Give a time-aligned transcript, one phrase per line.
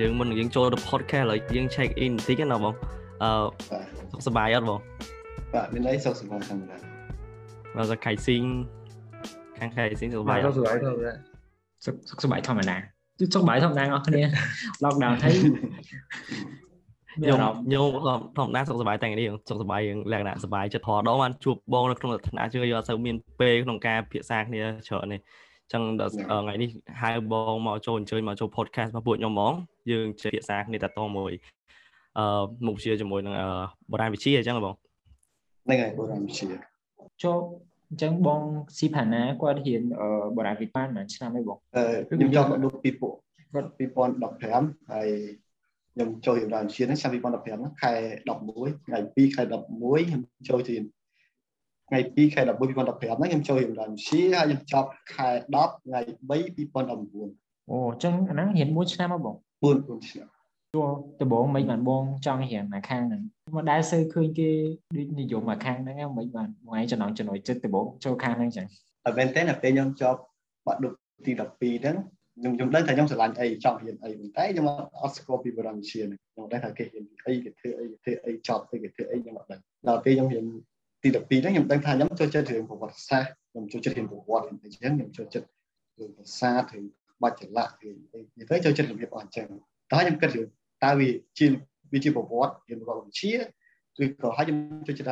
[0.00, 2.74] អឺសួស្តីបងយើងមុននឹងយើងចូលទៅ podcast ឥឡូវយើង check in បន្តិចណាបង
[3.22, 3.30] អឺ
[4.12, 4.80] សុខសប្បាយអត់បង
[5.54, 6.76] បាទមានអីសុខសប្បាយធម្មតា
[7.76, 8.42] បើថាខៃស៊ីង
[9.58, 11.12] ខាងខៃស៊ីងសុខសប្បាយសុខសប្បាយធម្មតា
[11.84, 12.76] សុខសប្បាយធម្មតា
[13.18, 14.22] គឺសុខសប្បាយធម្មតាអស់គ្នា
[14.84, 15.34] lockdown ហើយ
[17.14, 25.20] ខ្ញុំខ្ញុំធម្មតាសុខសប្បាយតែនេះសុខសប្បាយយើងលក្ខណៈសប្បាយចិត្តធរដងបានជួបបងនៅក្នុងឋានៈជឿយកអត់សូវមានពេលក្នុងការពិភាក្សាគ្នាច្រើននេះ
[25.72, 25.82] ចឹង
[26.30, 26.70] ថ្ងៃនេះ
[27.02, 29.52] ហៅបងមកចូលអញ្ជើញមកចូល podcast របស់ពួកខ្ញុំហ្មង
[29.92, 31.32] យើងជាភាសាគ្នាតតមួយ
[32.18, 33.34] អឺមុខវិជ្ជាជាមួយនឹង
[33.92, 34.74] បរាណវិទ្យាអញ្ចឹងបង
[35.64, 36.46] ហ្នឹងហើយបរាណវិទ្យា
[37.24, 37.38] ចូល
[37.90, 38.40] អញ្ចឹងបង
[38.78, 39.82] ស៊ីផាណាគាត់រៀន
[40.36, 43.14] បរាណវិទ្យាមួយឆ្នាំអីបងអឺខ្ញុំចង់មកពីពួក
[43.52, 43.70] គាត់
[44.30, 45.08] 2015ហើយ
[45.94, 47.12] ខ្ញុំចូលរៀនបរាណវិទ្យាហ្នឹងឆ្នាំ
[47.72, 47.92] 2015ខែ
[48.30, 50.82] 11ថ្ងៃ2ខែ11ខ្ញុំចូលរៀន
[51.88, 56.00] ថ្ងៃ2ខែ11 2015ហ្នឹងខ្ញុំចូលរៀនរំជាហើយខ្ញុំចប់ខែ10ថ្ងៃ
[56.30, 56.30] 3
[56.74, 60.28] 2019អូអញ្ចឹងអាហ្នឹងរៀន1ឆ្នាំមកបង 4 4ឆ្នាំ
[60.74, 60.82] ជួ
[61.20, 63.22] ដំបងមិនបានបងចង់រៀនអាខាងហ្នឹង
[63.54, 64.50] មកដែលសើឃើញគេ
[64.96, 68.66] ដូចនិយមអាខាងហ្នឹងមិនបានថ្ងៃចំណងចំណុចចិត្តដំបងចូលខាងហ្នឹងអញ្ចឹង
[69.04, 70.20] អត់មែនទេនៅពេលខ្ញុំចប់
[70.66, 70.92] បាក់ឌុប
[71.26, 71.96] ទី12ហ្នឹង
[72.38, 74.66] ខ្ញុំខ្ញុំដឹងថាខ្ញុំស្រឡាញ់អីចង់រៀនអីប៉ុន្តែខ្ញុំ
[75.02, 76.00] អត់ស្គាល់ពីបរិញ្ញាជា
[76.32, 80.44] ខ្ញុំដឹងថាគេរៀនអីគេធ្វើអីគេធ្វើអីចប់អីគេធ្វើអីខ្ញុំអត់ដឹងដល់ពេលខ្ញុំរៀន
[81.02, 85.46] ទី12ហ្នឹងខ្ញុំដឹងថាខ្ញុំចូលចិត្តរឿងប្រវត្តិសាស្ត្រខ្ញុំចូលចិត្តរៀនប្រវត្តិអញ្ចឹងខ្ញុំចូលចិត្ត
[85.98, 86.84] រឿងភាសារឿង
[87.22, 89.46] បាច់ចលៈរឿងអីទៅចូលចិត្តរបៀបអស់អញ្ចឹង
[89.92, 90.46] តើខ្ញុំគិតរឿង
[90.84, 91.46] តើវាជា
[91.92, 93.34] វាជាប្រវត្តិរៀនប្រវត្តិវិទ្យា
[94.02, 95.10] ឬក៏ហើយខ្ញុំចូលចិត្ត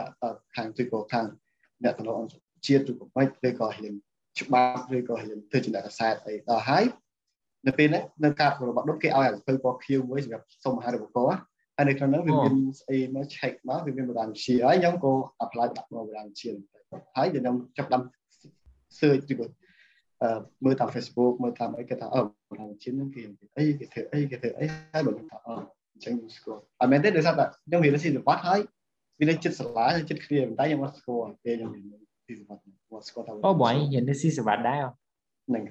[0.56, 1.26] ខាងឬក៏ខាង
[1.84, 2.32] អ្នកតំណអង្គ
[2.66, 3.94] ជាតិឬក៏មិនឬក៏រៀន
[4.40, 6.84] ច្បាប់ឬក៏រៀនធ្វើជាអ្នកកសែតអីដល់ហើយ
[7.66, 11.38] នៅពេលហ្នឹងនៅការរបស់ដុតគេឲ្យអាទៅពណ៌ខៀវមួយសម្រាប់សុំអាហារូបករណ៍
[11.76, 15.12] ហើយនៅក្នុងនោះវាមានស្អីមក check មកវាមានបដានវិទ្យាហើយខ្ញុំក៏
[15.44, 16.52] apply ដាក់មកបដានវិទ្យា
[17.16, 18.02] ហើយខ្ញុំចាប់ដាំ
[18.98, 19.57] search ទីគាត់អឺ
[20.64, 22.20] មើលតាម Facebook មើលតាមអីគេថាអឺ
[22.50, 23.22] បដានវិទ្យាហ្នឹងគេ
[23.56, 25.54] អីគេធ្វើអីគេធ្វើអីហើយបើថាអឺ
[25.92, 28.60] អញ្ចឹងខ្ញុំស្គាល់អត់មែនទេដោយសារតែខ្ញុំរៀនស៊ីសវត្តហើយ
[29.18, 31.84] វានៅចិត្តសាលាចិត្តគ្នាប៉ុន្តែខ្ញុំអត់ស្គាល់ពេលខ្ញុំរៀន
[32.26, 34.78] ស៊ីសវត្តមកស្គាល់ថាអូបងរៀននៅស៊ីសវត្តដែរ
[35.48, 35.62] ហ្នឹង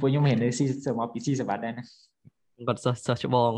[0.00, 1.84] ពួកខ្ញុំរៀននៅស៊ីសវត្តពីស៊ីសវត្តដែរណា
[2.68, 3.52] គាត់សិស្សសិស្សច្បង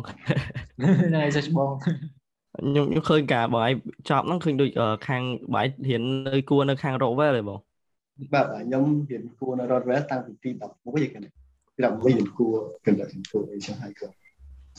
[1.15, 3.75] ណែសិស្សច្បងខ្ញុំខ្ញុំឃើញការបងឯង
[4.09, 4.71] ចប់ហ្នឹងឃើញដូច
[5.09, 5.23] ខាង
[5.55, 7.59] បងឯងរៀននៅគួរនៅខាង Rockwell ទេបង
[8.33, 11.25] បាទខ្ញុំរៀនគួរនៅ Rockwell តាំងពីទី11ឯហ្នឹង
[11.77, 12.55] ទី11រៀនគួរ
[12.87, 14.15] កម្រិតគួរអីចឹងហើយគាត់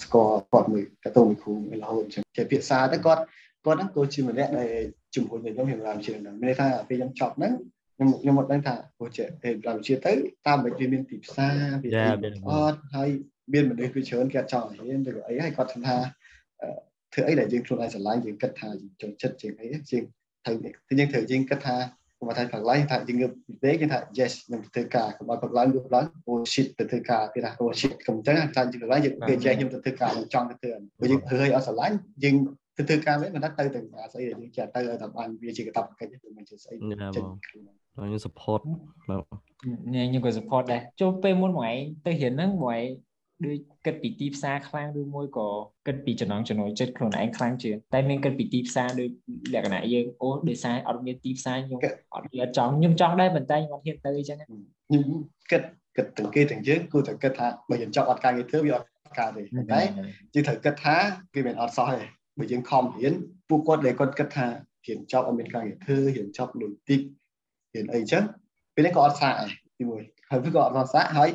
[0.01, 3.21] ស្គាល់គាត់មួយកតោមួយគ្រូរហូតអញ្ចឹងជាភាសាទៅគាត់
[3.65, 4.71] គាត់ហ្នឹងក៏ជាម្នាក់ដែល
[5.15, 7.53] ជំរុញឲ្យខ្ញុំរៀនរាមជាងហ្នឹងមានន័យថាពេលខ្ញុំចប់ហ្នឹង
[7.95, 9.23] ខ្ញុំខ្ញុំមកដឹងថាព្រោះជា
[9.67, 10.13] រាមជាទៅ
[10.47, 11.89] តាមមិនវាមានទីផ្សារវា
[12.51, 13.09] អត់ហើយ
[13.53, 15.95] មានមនុស្សវាច្រើនគេអត់ចង់រៀនឬក៏អីហើយគាត់ថា
[17.13, 20.03] ធ្វើអីដែលយើងខ្លួនឯងស្រឡាញ់យើងគិតថាយើងចូលចិត្តជាងអីជាង
[20.45, 21.75] ត្រូវយើងត្រូវយើងគិតថា
[22.27, 23.31] គាត់ថាកន្លែងថាយើងងើប
[23.63, 32.35] ពេកគេថា yes ខ្ញុំធ្វើការកុំឲ្យគាត់ឡើងយប់ឡើង oh shit ទៅធ្វើការគេថា oh shit កុំចឹងថាយើងកន្លែងយើងគេចែកខ្ញុំទៅធ្វើការខ្ញុំចង់ទៅធ្វើព្រោះយើងធ្វើឲ្យអត់ស្រឡាញ់យើង
[32.77, 38.61] ទៅធ្វើការវិញមិនថាទៅទាំងស្អីដែលយើងចេះទៅឲ្យតែបានវាជាកតាបកិច្ចមិនជាស្អីចេញខ្ញុំ support
[39.93, 42.85] ញ៉ាំខ្ញុំក៏ support ដែរចូលពេលមុនមួយឯងទៅរៀនហ្នឹងមួយឯង
[43.45, 45.47] ដូចគិតពីទីផ្សារខ្លាំងឬមួយក៏
[45.87, 49.09] គិតពីចំណងចំណុចចិត្តខ្លួនឯងខ្លាំងជាងតែមានគិតពីទីផ្សារដូច
[49.53, 51.79] លក្ខណៈយើងអូដោយសារអត់មានទីផ្សារខ្ញុំ
[52.15, 55.05] អត់មានចង់ខ្ញុំចង់ដែរប៉ុន្តែខ្ញុំអត់ហ៊ានទៅអញ្ចឹងខ្ញុំ
[55.51, 55.63] គិត
[55.97, 58.85] គិតទាំងគេទាំងយើងគួរតែគិតថាបើយើងចង់អត់ការងារធ្វើវាអត់
[59.19, 59.41] ការទេ
[59.73, 59.81] តែ
[60.33, 60.95] យើងត្រូវគិតថា
[61.33, 62.05] វាមិនអត់សោះទេ
[62.39, 63.13] បើយើងខំរៀន
[63.49, 64.47] ពួកគាត់ដែលគាត់គិតថា
[64.87, 66.99] រៀនចប់អត់មានការងារធ្វើរៀនចប់លុយតិច
[67.73, 68.23] រៀនអីចឹង
[68.75, 71.29] ពេលនេះក៏អត់សាកដែរទីមួយហើយវាក៏អត់សាកហើយ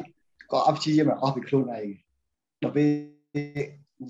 [0.52, 1.86] ក៏អត់ព្យាយាមអស់ពីខ្លួនឯង
[2.62, 2.88] ដល់ពេល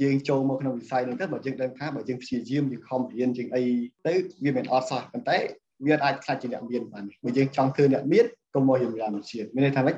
[0.02, 3.64] យើងចូលមកក្នុងវិស័យហ្នឹងទៅបើយើងដឹងថាបើយើងព្យាយាមយើងខំរៀនជាងអី
[4.06, 5.38] ទៅវាមិនអត់សោះប៉ុន្តែ
[5.86, 9.96] វាអាចខ្លាចជាអ្នកមានបានបើយើងចង់ធ្វើអ្នកមានកុំមករៀនវិទ្យាវិទ្យាមានន័យថាម៉េច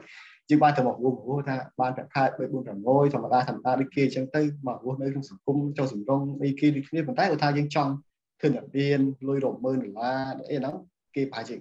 [0.50, 7.92] យើងបានទៅមករួមព្រោះថាបានប្រាក់ខែ3 4 6ធម្មតាធម្មតាដូចគេអញ្ចឹងទៅមករស់នៅក្នុងសង្គមចូលសំរងអីគេដូចគ្នាប៉ុន្តែបើថាយើងចង់
[8.40, 10.74] ធ្វើអ្នកមានលុយរាប់ម៉ឺនដុល្លារអីហ្នឹង
[11.14, 11.54] គេប្រហែលជា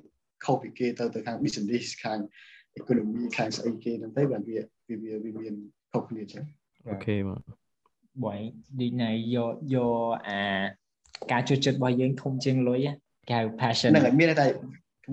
[0.45, 2.19] ខុសពីគេទៅទៅខាង business ខាង
[2.79, 5.53] economy ខាងស្អីគេហ្នឹងទៅបានវាវាវាមាន
[5.91, 6.43] ខុសគ្នាចឹង
[6.87, 7.39] អូខេបង
[8.23, 8.41] បង
[8.79, 9.93] ដូចណៃយកយក
[10.27, 10.41] អា
[11.31, 12.87] ការជួយចិត្តរបស់យើងធំជាងលុយ
[13.29, 14.45] គេហៅ passion ហ្នឹងហើយមានតែ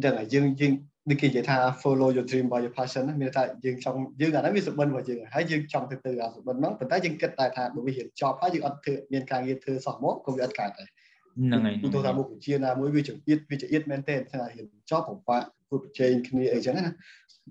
[0.04, 0.72] ចឹងហើយយើងយើង
[1.10, 16.92] ដូចគេនិយាយថា follow your dream by your passion មានថាយើងចង់យើងអាហ្នឹងវាសុបិនរបស់យើងហើយយើងចង់ទៅទៅអាសុបិនហ្នឹងប៉ុន្តែយើងគិតតែថាបើវារៀនចប់ហើយយើងអត់ធ្វើមានការងារធ្វើសោះមកក៏វាអត់កើតដែរហ្នឹងហើយទូទៅថាមុខវិជ្ជាណាមួយវាចង្អៀតវាចង្អៀតមែនទេថារៀនចប់ពិបាកគួរប្រជែងគ្នាអីចឹងណា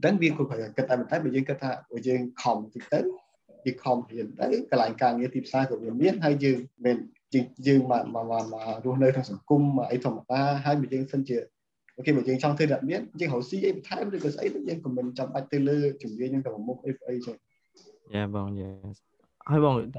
[0.04, 3.00] ដឹងវាគួរប្រយ័ត្នគិតតែប៉ុន្តែបើយើងគិតថាបើយើងខំតិចទៅ
[3.66, 6.98] យើងខំរៀនទៅកន្លែងការងារទីផ្សារក៏វាមានហើយយើងមិន
[7.68, 8.26] យើងមកមក
[8.86, 9.62] រស់នៅក្នុងសង្គម
[9.92, 11.38] អីធម្មតាហើយបើយើងសិនជា
[11.98, 17.36] អូខេបើយើងចង់ធ្វើអ្នកមានយើងរកស៊ីអីបន្ថែមឬក៏ស្អីទៅយើងក៏មិនចាំបាច់ទៅលើជំនាញហ្នឹងទៅមុខអីអីចឹង
[18.14, 18.72] យ៉ាបងយ៉ា
[19.52, 19.98] ហើយបងត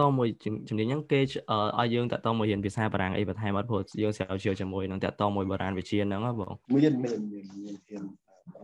[0.00, 0.28] តមួយ
[0.68, 8.04] ជំនាញហ្នឹងគេឲ្យយើងតតមួយរៀនភាសាបារាំងអីបន្ថែមអត់ព្រោះយើងស្រាវជ្រាវជាមួយនឹងតតមួយបុរាណវិទ្យាហ្នឹងបងមានមានមានមានរៀន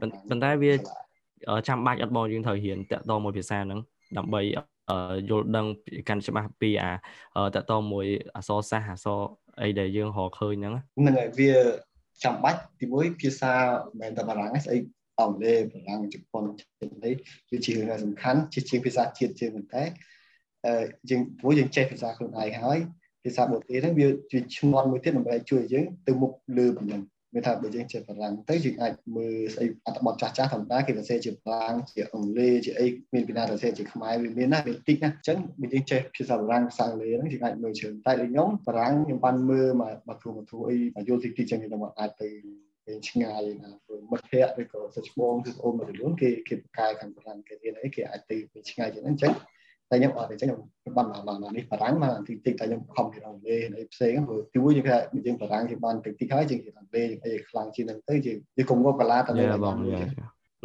[0.00, 0.72] ប៉ុន្តែវា
[1.68, 3.80] ចាំបាច់អត់បងយើងត្រូវរៀនតតមួយភាសាហ្នឹង
[4.18, 4.40] ដើម្បី
[5.30, 5.66] យល់ដឹង
[6.08, 6.92] កាន់ច្បាស់ពីអា
[7.54, 8.06] តតមួយ
[8.36, 9.20] អសរសាស្ត្រអសរ
[9.62, 11.52] អីដែលយើងរកឃើញហ្នឹងហ្នឹងហើយវា
[12.24, 13.52] ចាំបាច់ទីមួយភាសា
[14.00, 14.76] មិនតែបារាំងស្អី
[15.20, 17.14] អង់គ្លេសបារាំងជប៉ុនចិននេះ
[17.50, 19.82] គឺជារឿងសំខាន់ជាជាងភាសាជាតិជាងប៉ុន្តែ
[20.66, 22.78] អឺយើងព្រោះយើងចេះភាសាខ្លួនឯងហើយ
[23.24, 27.02] ភាសាបរទេសហ្នឹងវាជាឈ្មោះមួយទៀតដើម្បីជួយយើងទៅមុខលើប៉ុណ្ណឹង
[27.36, 42.28] មានថាបើយើងចេះបារាំងទៅយើងអាចមើលស្អីអត្ថបទចាស់ចាស់ធម្មតាគេសរសេរជាបារាំងជាអង់គ្លេសជាអីមានពីណាសរសេរជាខ្មែរវាមានណាវាតិចណាអញ្ចឹងបើយើងចេះភាសាបារាំងភាសាអង់គ្លេសហ្នឹងយើងអាចមើលជើងតែដូចខ្ញុំបារាំងខ្ញុំបានមើលមកមកគ្រូមកគ្រូអីមកយល់តិចតិចចឹងខ្ញុំអាចទៅ
[42.86, 43.70] ពេលឆ្ងាយណា
[44.10, 49.32] មិត្តភ័ក្តិឬក៏សិស្សច្បងឬអូនមកខ្លួនគេគេប្រកែខាងបារាំងគេរៀនអីគេអាចទៅពេលឆ្ងាយចឹងអញ្ចឹង
[49.90, 54.96] តែខ្ញុំអត់ទេចឹងខ្ញុំបានមកមកនេះបារាំងមកតិចតិចតែខ្ញុំខំពីអង់គ្លេសអីផ្សេងព្រោះទីមួយយើងថា
[55.26, 59.32] យើងបារាំងយើងបានតិចតិចហើយយើងរៀនអង់គ្លេសអីខ្លាំងជាងហ្នឹងទៅយើងយើងកុំងប់កាឡាតែ
[59.64, 59.76] បង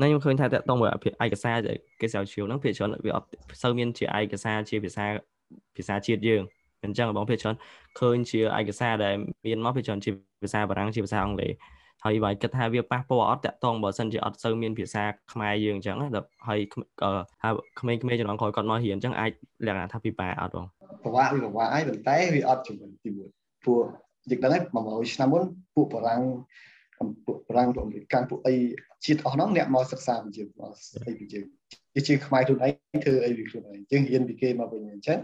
[0.02, 0.90] ណាខ្ញុំឃើញថាតកតងមួយ
[1.24, 1.58] ឯកសារ
[2.02, 3.28] គេស្រាវជ្រាវហ្នឹងភាគច្រើនវាអត់
[3.62, 5.06] សូវមានជាឯកសារជាភាសា
[5.78, 6.42] ភាសាជាតិយើង
[6.84, 7.56] អញ្ចឹងបងភាគច្រើន
[8.00, 9.14] ឃើញជាឯកសារដែល
[9.46, 10.12] មានមកភាគច្រើនជា
[10.44, 11.52] ភាសាបារាំងជាភាសាអង់គ្លេស
[12.06, 16.08] ហើយបើគិតថាវាប៉ះពាល់អត់តាក់ទងបើសិនជាអត់សូវមានភាសាខ្មែរយើងអញ្ចឹងណា
[16.48, 16.60] ហើយ
[17.42, 17.50] ថា
[17.80, 19.32] ក្មេងៗជំនាន់ក្រោយគាត់មករៀនអញ្ចឹងអាច
[19.66, 20.66] លក្ខណៈថាពិបាកអត់បង
[21.04, 23.30] ពិបាកវាពិបាកហើយប៉ុន្តែវាអត់ជំនាញទីមួយ
[23.66, 23.84] ពួក
[24.30, 25.44] យើងដឹងហើយ100ឆ្នាំមុន
[25.76, 26.22] ពួកបារាំង
[27.26, 28.56] ពួកបារាំងពួកអមេរិកពួកអី
[29.06, 30.72] ជាតិអស់ហ្នឹងអ្នកមកសិក្សាពីយើងមក
[31.08, 31.46] អីពីយើង
[31.94, 35.20] ជាជាខ្មែរខ្លួនឯងធ្វើអីពីខ្លួនឯងយើងរៀនពីគេមកវិញអញ្ចឹង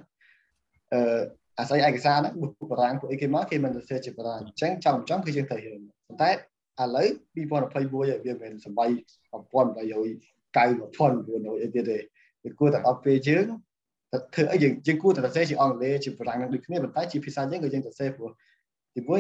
[0.94, 1.02] អឺ
[1.60, 6.30] អាស្រ័យឯកសារហ្នឹងពួកបារាំងពួកអីគេមកគេមិនទៅសេជាបារាំងអញ្ចឹងចង់ចង់គឺយើងត្រូវរៀនប៉ុន្តែ
[6.84, 8.90] ឥឡូវ2021វាមិនសម័យ
[9.34, 11.98] 1890អីទៀតទេ
[12.44, 13.46] វាគួរតែដល់ពេលយើង
[14.34, 18.32] ធ្វើអីយើងយើងគួរតែសរសេរជាអង់គ្លេសជាបារាំងនឹងដូចគ្នាប៉ុន្តែជាភាសាយើងក៏យើងសរសេរព្រោះ
[18.96, 19.20] ទីមួយ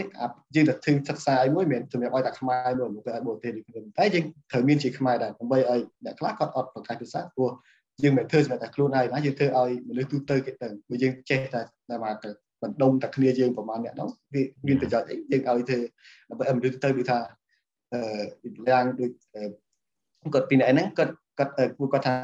[0.55, 7.49] យើងទៅធឹងសិក្សាឲ្យមួយមិនសម្រាប់ឲ្យតែខ្មែរមួយមកទៅឲ្យបរទេសដូចគ្នាតែយើងត្រូវមានជាខ្មែរដែរដើម្បីឲ្យអ្នកខ្លះគាត់អត់ប្រកាសភាសាព្រោះ
[8.03, 12.15] យើងមិនធ្វើសម្រាប់តែខ្លួនឯងណាយើងធ្វើឲ្យមនុស្សទូទៅគេទៅព្រោះយើងចេះតែតែមក
[12.61, 15.79] បណ្ដុំតែគ្នាយើងប្រហែលអ្នកនោះវាមានប្រយោជន៍អីយើងឲ្យធ្វើ
[16.29, 17.17] ដើម្បីឲ្យមនុស្សទៅដូចថា
[17.93, 19.11] អឺយ៉ាងដូច
[20.33, 22.15] គាត់ពីអ្នកហ្នឹងគាត់គាត់ពួកគាត់ថា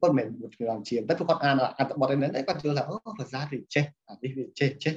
[0.00, 4.94] គាត់មិនមែនគាត់ជាតែពួកគាត់អានអត្ថបទហ្នឹងគាត់យល់ថាអូភាសានេះចេះអានេះវាចេះចេះ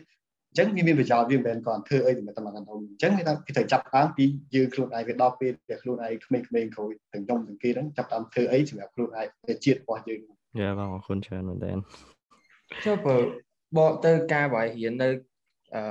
[0.50, 4.26] អញ្ចឹងវាមានប្រយោជន៍វាមិនមែនគាត់ធ្វើអីតែតែមកកណ្ដុំអញ្ចឹងគេថាគេត្រូវចាប់តាមពី
[4.56, 9.28] យើងខ្លួនឯងវាដល់ពេលដែលខ្លួនឯងក្មេងៗក្រោយទាំងខ្ញុំទាំងគេហ្នឹងចាប់តាមធ្វើអីសម្រាប់ខ្លួនឯង
[9.66, 10.20] ជាតិរបស់យើង
[10.60, 11.72] យ៉ាបងអរគុណច្រើនមែនតើ
[12.86, 13.16] ចុះបើ
[13.78, 15.10] បកទៅការបើរៀននៅ
[15.76, 15.84] អឺ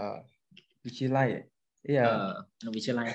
[0.84, 1.28] វិទ្យាល័យ
[1.86, 3.08] អីអឺវិទ្យាល័យ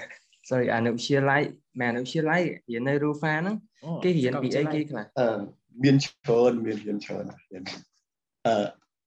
[0.49, 1.41] sorry អនុវិទ្យាល័យ
[1.79, 2.41] មែនអនុវិទ្យាល័យ
[2.71, 3.55] រៀននៅ Rufa ហ្នឹង
[4.03, 5.39] គេរៀនពីអីគេខ្លះអឺ
[5.83, 7.63] មានច្រើនមានរៀនច្រើនរៀន
[8.47, 8.65] អឺ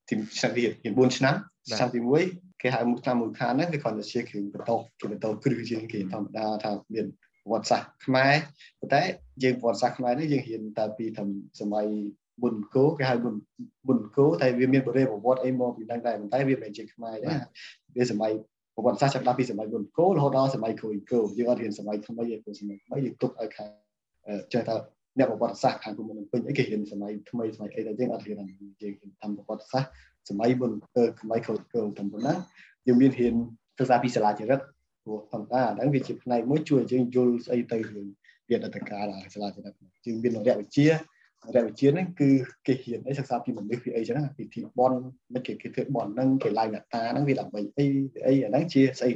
[0.08, 1.34] ទីឆ្នាំរៀនរៀន4ឆ្នាំ
[1.68, 2.00] ឆ្នាំទី
[2.30, 7.06] 1គេហៅមុខឆ្នាំមួយខានហ្នឹងគេគ្រាន់តែជាគ្រឿងបន្តគេបន្តគ្រឹះជាងគេធម្មតាថាមាន
[7.42, 8.34] ប្រវត្តិសាស្ត្រខ្មែរ
[8.80, 9.02] ប៉ុន្តែ
[9.42, 11.28] យើងប្រវត្តិសាស្ត្រខ្មែរនេះយើងរៀនតែពីធំ
[11.60, 11.86] សម័យ
[12.42, 13.34] មុនកោគេហៅមុន
[13.88, 17.28] មុនកោតែវាមានបរិយាប្រវត្តិអីមកពីហ្នឹងដែរប៉ុន្តែវាមិនមែនជាខ្មែរទេ
[17.96, 18.32] វាសម័យ
[18.76, 23.70] ប្រវត្តិសាស្ត្រចាប់ពីសម័យមុនកោរហូតដល់សម័យក្រោយកោយើងអត់រៀនសម័យថ្មីទេព្រោះសម័យថ្មីយើងទុកឲ្យខាង
[24.52, 24.74] ចេះថា
[25.18, 28.36] អ្នកប្រវត្តិសាស្ត្រខាងគុំនឹងពេញអីគេរៀនសម័យថ្មីសម័យអីតែយើងអត់រៀន
[28.82, 28.92] យើង
[29.22, 29.90] តាមប្រវត្តិសាស្ត្រ
[30.30, 30.72] សម័យមុន
[31.20, 32.34] សម័យក្រោយកោតាមប៉ុណ្ណា
[32.86, 33.34] យើងមានរៀន
[33.78, 34.60] សិក្សាពីសាលាចរិត
[35.04, 38.06] ព្រោះធម្មតាហ្នឹងវាជាផ្នែកមួយជួយយើងយល់ស្អីទៅរឿង
[38.48, 39.04] វាអត្តការ
[39.34, 39.74] សាលាចរិត
[40.06, 40.86] យើងមានលក្ខវិជ្ជា
[41.55, 42.29] រវិជាហ្នឹងគឺ
[42.67, 44.93] គេហ៊ានអីសិក្សាពីមនុស្សពីអីចឹងពីធីបន
[45.34, 47.86] មិនគេគេធ្វើបនហ្នឹងគេឡាយអ្នកតាហ្នឹងវាដើម្បីអី
[48.26, 49.10] អីអាហ្នឹងជាស្អី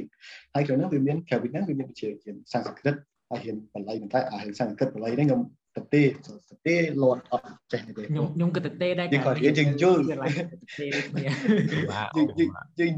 [0.53, 2.95] ហើយក្នុងហ្នឹងវាមានក្រៅពីហ្នឹងវាមានវិជាជាសំស្ក្រឹត
[3.29, 5.41] ហើយហ៊ានបល័យប៉ុន្តែអារឿងសំស្ក្រឹតបល័យហ្នឹងខ្ញុំ
[5.75, 6.03] ទៅទេ
[6.49, 12.93] ទៅទេលោតអត់ចេះទេខ្ញុំខ្ញុំក៏ទៅទេដែរយើងក៏រៀនយើងយល់យើង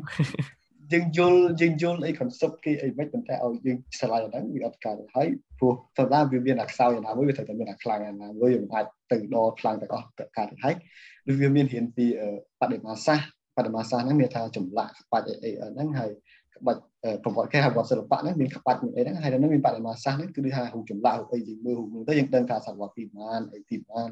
[0.91, 5.27] យើងយល់យើងយល់អី concept គេអីមិនប៉ុន្តែឲ្យយើងឆ្លៃហ្នឹងវាអត់កើតហើយ
[5.59, 10.75] ព្រោះសម្រាប់វាមានអាខ្សោយណាមួយវាត្រូវតែមានអាខ្លាំងណាមួយវាមិនអាចទៅដល់ខ្លាំងទាំងអស់កើតហើយ
[11.31, 12.05] ឬវាមានរៀនពី
[12.61, 16.11] បដិមាសាស្ត្របដិមាសាស្ត្រហ្នឹងមានថាចម្លាក់ក្បាច់អីអីហ្នឹងហើយ
[16.55, 16.81] ក្បាច់
[17.23, 24.09] ប្រវត្តិគេហៅវត្តសិល្បៈហ្នឹងមានក្បាច់មានអីហ្នឹងហើយហ្នឹងមានបដិមាសាស្ត្រហ្នឹងគឺថារូបចម្លាក់រូបអីយើងមើលរូបហ្នឹងទៅយើងដឹងថាសតវត្សទីប៉ុន្មានអីទីប៉ុន្មាន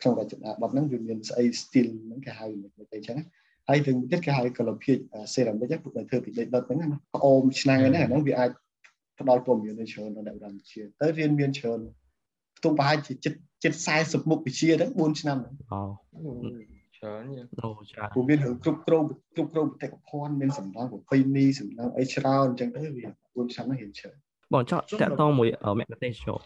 [0.00, 3.18] ក្នុងរចនាបថហ្នឹងវាមានស្អី style ហ្នឹងគេហៅមិនអីចឹង
[3.68, 4.96] ហើយទាំងទៀតគេហៅកលភាជ
[5.34, 8.50] សេរ៉ាមិកពួកដែលធ្វើពីដីដុតហ្នឹងណាផ្អូមឆ្នាំងហ្នឹងអាហ្នឹងវាអាច
[9.18, 11.80] ផ្ដល់ព័ត៌មាននៅច្រើនដល់អ្នកវិទ្យាទៅរៀនមានច្រើន
[12.58, 15.80] ខ្ទង់ប្រហែលជាចិត្តចិត្ត40មុខវិជ្ជាហ្នឹង4ឆ្នាំហ្នឹងអូ
[16.96, 17.24] ច្រើន
[17.62, 19.04] អូច្រើនពួកមានរឿងគ្រប់គ្រង
[19.34, 24.16] គ្រប់គ្រងបេតិកភណ្ឌមានសម្ដងប្រពៃណីសម្ដងអីច្រើនអញ្ចឹងទៅវា4ឆ្នាំហ្នឹងរៀនច្រើន
[24.52, 26.40] បងចောက်តាក់តងមួយមគ្គទេសចរ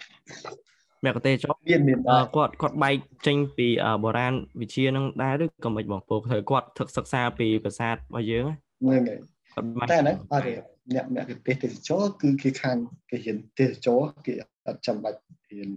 [1.04, 1.99] មគ្គទេសចរមានមាន
[2.37, 2.95] គាត់គាត់បែក
[3.26, 3.69] ចេញពី
[4.02, 10.52] បុរាណវិជានឹងដែរឬក៏មិនបងពូត្រូវគាត់ធ្វើសិក្សាពីប្រាសាទរបស់យើងហ្នឹងហើយតែហ្នឹងអត់ទេ
[10.95, 12.76] អ្នកអ្នកទេសទេសចរគឺគេខាង
[13.11, 14.33] គេហ៊ានទេសចរគេ
[14.69, 15.69] អត់ចាំបាច់ហ៊ាន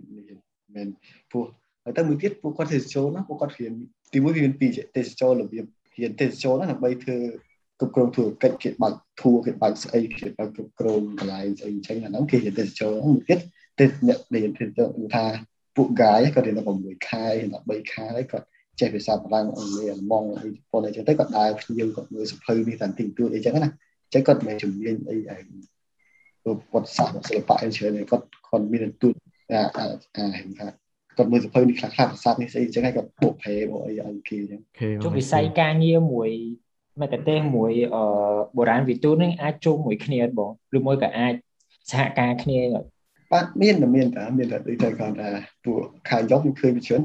[0.76, 0.88] មែន
[1.32, 1.46] ព្រោះ
[1.84, 3.74] ហើយទៅមួយទៀតពួកគាត់ទេសចរណាពួកគាត់ហ៊ាន
[4.14, 5.66] ទីមួយហ៊ានពីទេសចររបៀប
[5.96, 7.18] ហ៊ានទេសចរណាដើម្បីធ្វើ
[7.80, 13.40] គ្រប់គ្រងធ្វើកិច្ចគេបាច់ធួគេបាច់ស្អីគេបាច់គ្រប់គ្រងកន្លែងស្អីអញ្ចឹងអាហ្នឹងគេហ៊ានទេសចរមួយទៀត
[13.80, 15.26] ទេសអ្នកដែលទេសចរថា
[15.76, 18.46] ពួក guy គាត់រៀនដល់6ខែដល់3ខែហើយគាត់
[18.80, 23.70] ចេះភាសាបារាំងអង់គ្លេសអាល្លឺម៉ង់អីជប៉ុនអីចឹងទៅគាត់ដើរភ្ញៀវគាត់មើលសភៅនេះតាំងទីទួតអីចឹងណា
[24.04, 25.44] អញ្ចឹងគាត់មិនជំនាញអីឯង
[26.74, 29.14] វត្តសាស្ត្រសិល្បៈអីច្រើនគាត់គាត់មានទួត
[29.52, 29.86] អាអា
[30.58, 30.68] ថា
[31.18, 34.62] គាត់មើលសភៅនេះខ្លះខ្លះប្រាសាទនេះស្អីចឹងហើយគាត់បូកប្រែបូកអីឲ្យគេចឹង
[35.04, 36.30] ជុំវិស័យការងារមួយ
[37.02, 38.04] មគ្គទេសមួយអឺ
[38.58, 41.34] បុរាណវិទូននឹងអាចជួបមួយគ្នាបងឬមួយក៏អាច
[41.92, 42.60] សហការគ្នា
[43.34, 45.30] បាទមានតែមានតែមានតែដូចតែគាត់ថា
[45.66, 47.02] ពួកខាងយកខ្ញុំឃើញវាច្រើន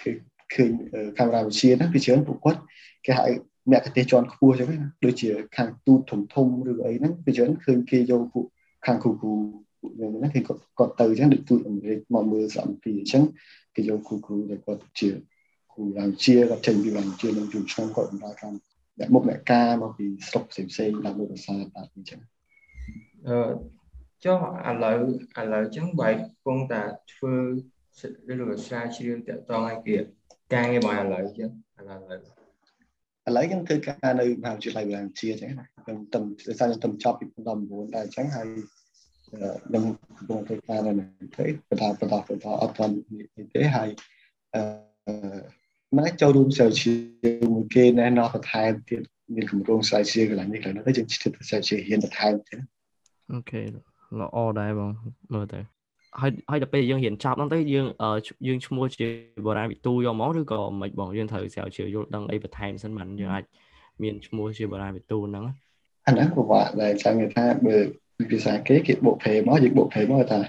[0.00, 0.10] គឺ
[0.54, 0.70] ឃើញ
[1.18, 2.60] កាមេរ៉ាវិទ្យាណាវាច្រើនពួកគាត់
[3.06, 3.24] គេហៅ
[3.70, 8.44] មគ្គទេសជាន់ខ្ពស់ចឹងណាដូចជាខាងទូតធំធំឬអីហ្នឹងវាច្រើនឃើញគេយកពួក
[8.86, 9.32] ខាងគ្រូគ្រូ
[9.80, 13.22] ពួកយើងណាគេគាត់គាត់ទៅចឹងដូចទូតអាមេរិកមកមើលសារអំពីអញ្ចឹង
[13.76, 15.10] គេយកគ្រូគ្រូដែលគាត់ជា
[15.72, 18.56] គ្រូរាំជាគាត់ចេញពីរាំជានឹងជួនឆ្នាំគាត់បម្រើកម្ម
[18.98, 22.20] អ្នកមុខអ្នកការមកពីស្រុកផ្សេងផ្សេងដើម្បីប្រសាទបាទអញ្ចឹង
[23.28, 23.79] អឺ
[24.24, 24.96] ចុះឥឡូវ
[25.40, 27.34] ឥឡូវចឹងបែបគង់តែធ្វើ
[28.30, 29.96] ឬក៏ស្រាវជ្រាវតាក់ទងឲ្យគេ
[30.54, 32.40] ការងាររបស់ឥឡូវចឹងឥឡូវឥឡូវ
[33.28, 37.26] ឥឡូវខ្ញុំធ្វើការនៅមហាវិទ្យាល័យវិទ្យាជាចឹងណាខ្ញុំទំដោយសារខ្ញុំទំចប់ពី
[37.60, 38.46] 2019ដែរអញ្ចឹងហើយ
[39.66, 39.82] ខ្ញុំ
[40.18, 43.88] កំពុងធ្វើការនៅនេះទេបន្តបន្តបន្តអត់ទាន់នេះទេហើយ
[44.54, 44.62] អឺ
[45.98, 46.92] ម៉ែចូលរួមស្រាវជ្រា
[47.42, 49.02] វមួយគេណែនាំបន្ថែមទៀត
[49.34, 52.60] មានគម្រោងស្រាវជ្រាវកន្លែងនេះកន្លែងនោះទៅយើងជិះទៅស្រាវជ្រាវហ៊ានបន្ថែមទៀត
[53.32, 53.60] អូខេ
[54.18, 54.90] ល្អដែរបង
[55.34, 55.60] មើលទៅ
[56.20, 57.86] ហើយហើយដល់ពេលយើងរៀនចប់ហ្នឹងទៅយើង
[58.46, 59.06] យើងឈ្មោះជា
[59.44, 63.44] បុរាណវិទូយកមកឬក៏មិនបងយើងត្រូវស្រាវជ្រាវយល់ដឹងអីបន្ថែមសិនបានយើងអាច
[64.02, 65.44] មានឈ្មោះជាបុរាណវិទូហ្នឹង
[66.06, 67.76] អាហ្នឹងពិបាកដែរចាំគេថាបើ
[68.30, 70.40] ភាសាគេគេបូកប្រែមកយើងបូកប្រែមកថា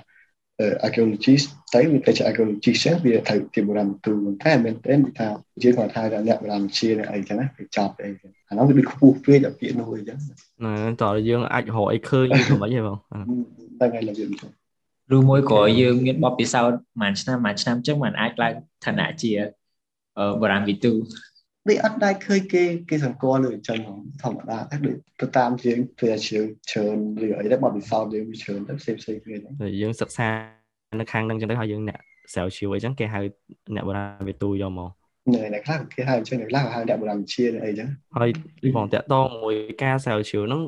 [0.86, 4.14] archaeologist ទៅវាទៅជា archaeologist ចឹងវាត្រូវជាបុរាណវិទូ
[4.44, 5.28] តែមែនទេថា
[5.64, 10.18] យើងគាត់ថាអ្នកបុរាណវិជាអីចឹងណាគេចាប់អីចឹងអានោះវាដូចខ្ពស់ពេកដល់ពាក្យនោះអីចឹង
[10.66, 12.98] ណាតើយើងអាចរកអីឃើញមិនមិនហីបង
[13.80, 14.26] តែថ្ងៃឡើយវា
[15.16, 18.54] ឬមួយក៏យើងមានបទពិសោធន៍មួយឆ្នាំមួយឆ្នាំចឹងมันអាចឡើង
[18.86, 19.32] ឋានៈជា
[20.42, 20.92] បុរាណវិទូ
[21.70, 23.80] ដូចអត់ដែរឃើញគេគេសង្កល់លើអញ្ចឹង
[24.24, 26.42] ធម្មតាតែដូចទៅតាមយើងធ្វើជ្រើ
[26.72, 30.28] ច្រើនឬអីដែរបទពិសោធន៍យើងវាច្រើនទៅផ្សេងផ្សេងគ្នាតែយើងសិក្សា
[31.00, 32.00] នៅខាងហ្នឹងចឹងទៅហើយយើងអ្នក
[32.34, 33.20] ស្រាវជ្រាវអីចឹងគេហៅ
[33.76, 34.90] អ្នកបុរាណវិទូយកមក
[35.34, 37.88] នៅអ្នកខ្លះគេហៅអញ្ចឹងអ្នកខ្លះហៅអ្នកបុរាណវិទ្យាអីចឹង
[38.18, 38.30] ហើយ
[38.76, 40.62] បងតាក់តងមួយការស្រាវជ្រាវហ្នឹង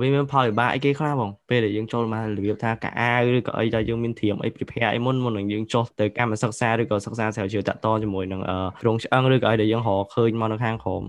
[0.00, 8.40] វាមានផលវិបាកអីគេខ្លះបងពេលដែលយើងចូលមករបៀបថាកាអាវឬក៏អីដែលយើងមានត្រៀមអី prepare អីមុនមុននឹងយើងចុះទៅកម្មសិក្សាឬក៏សិក្សាស្រាវជ្រាវតាក់ទងជាមួយនឹង
[8.86, 11.02] រោងឆ្អឹងឬក៏អីដែលយើងរកឃើញមកនៅខាងក្រោម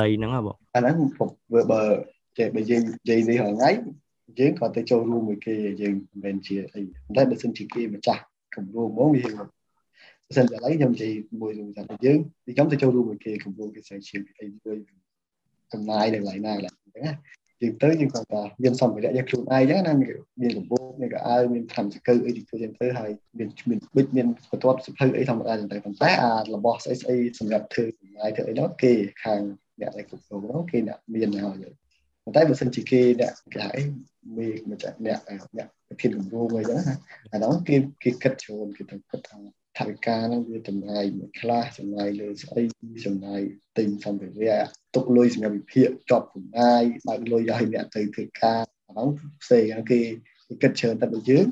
[0.00, 0.96] ដីហ្នឹងហ៎បងអាហ្នឹង
[1.52, 1.82] បើបើ
[2.38, 3.70] ចេះបើយើងនិយាយនេះរាល់ថ្ងៃ
[4.38, 6.82] យើងក៏ទៅចូលរួមមួយគេយើងមិនមែនជាអី
[7.16, 8.22] តែបើសិនជាគេម្ចាស់
[8.54, 12.18] គម្រោងហ្មងវាបើសិនជាឥឡូវខ្ញុំនិយាយមួយថាយើង
[12.54, 14.78] ខ្ញុំទៅចូលរួមមួយគេគម្រោងគេស្រាវជ្រាវអីមួយ
[15.72, 17.12] ចំណាយនៅកន្លែងណាកន្លែងហ្នឹងណា
[17.62, 19.92] យើងទៅយើងគាត់ថាមានសម្ភារៈយើងខ្លួនឯងចឹងណា
[20.42, 28.92] មានកម្ពុជាមានកៅអៅមានខំចកើអីទៅចឹងទៅហើយមានមានប៊ិចមានបន្ទាត់សិភៅអីធម្មតាចឹងទៅប៉ុន្តែអារបស់ស្អីស្អីសម្រាប់ធ្វើចំណាយធ្វើអីនោះគេ
[29.24, 29.40] ខាង
[29.80, 31.64] អ្នកដែលគ្រប់គ្រងនោះគេអ្នកមានហើយ
[32.24, 33.80] ប៉ុន្តែបើសិនជាគេអ្នកគេហៅ
[34.36, 35.18] មេម្ចាស់អ្នក
[35.56, 36.94] អ្នកប្រធានគម្រោងអីចឹងណា
[37.32, 39.38] អានោះគេគេគិតច្រើនគេទៅគិតថា
[39.80, 42.62] ថវិកាហ្នឹងវាចំណាយមួយខ្លះចំណាយលើស្អី
[43.06, 43.40] ចំណាយ
[43.78, 49.08] ទិញសម្ភារៈទុកលុយសម្រាប់វិភាគចប់ចំណាយបើកលុយឲ្យអ្នកទៅធ្វើការអាហ្នឹង
[49.42, 50.00] ផ្សេងគេ
[50.62, 51.46] គិតច្រើនតែដូចយើង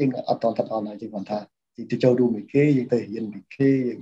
[0.00, 1.38] យើងអត់តតអត់ណាយើងគាត់ថា
[1.90, 4.00] ទៅចូលរួមមួយគេយើងទៅរៀនពីគេយើង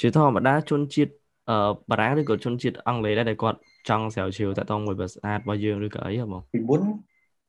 [0.00, 1.12] ជាធម្មតាជនជាតិ
[1.50, 1.56] អឺ
[1.90, 6.82] បារាំងឬក៏ជនជាតិអង់គ្លេសដែរដែលគាត់ចង់ស្រាវជ្រាវតតងមួយប្រាសាទរបស់យើងឬក៏អីហ៎បងពីមុន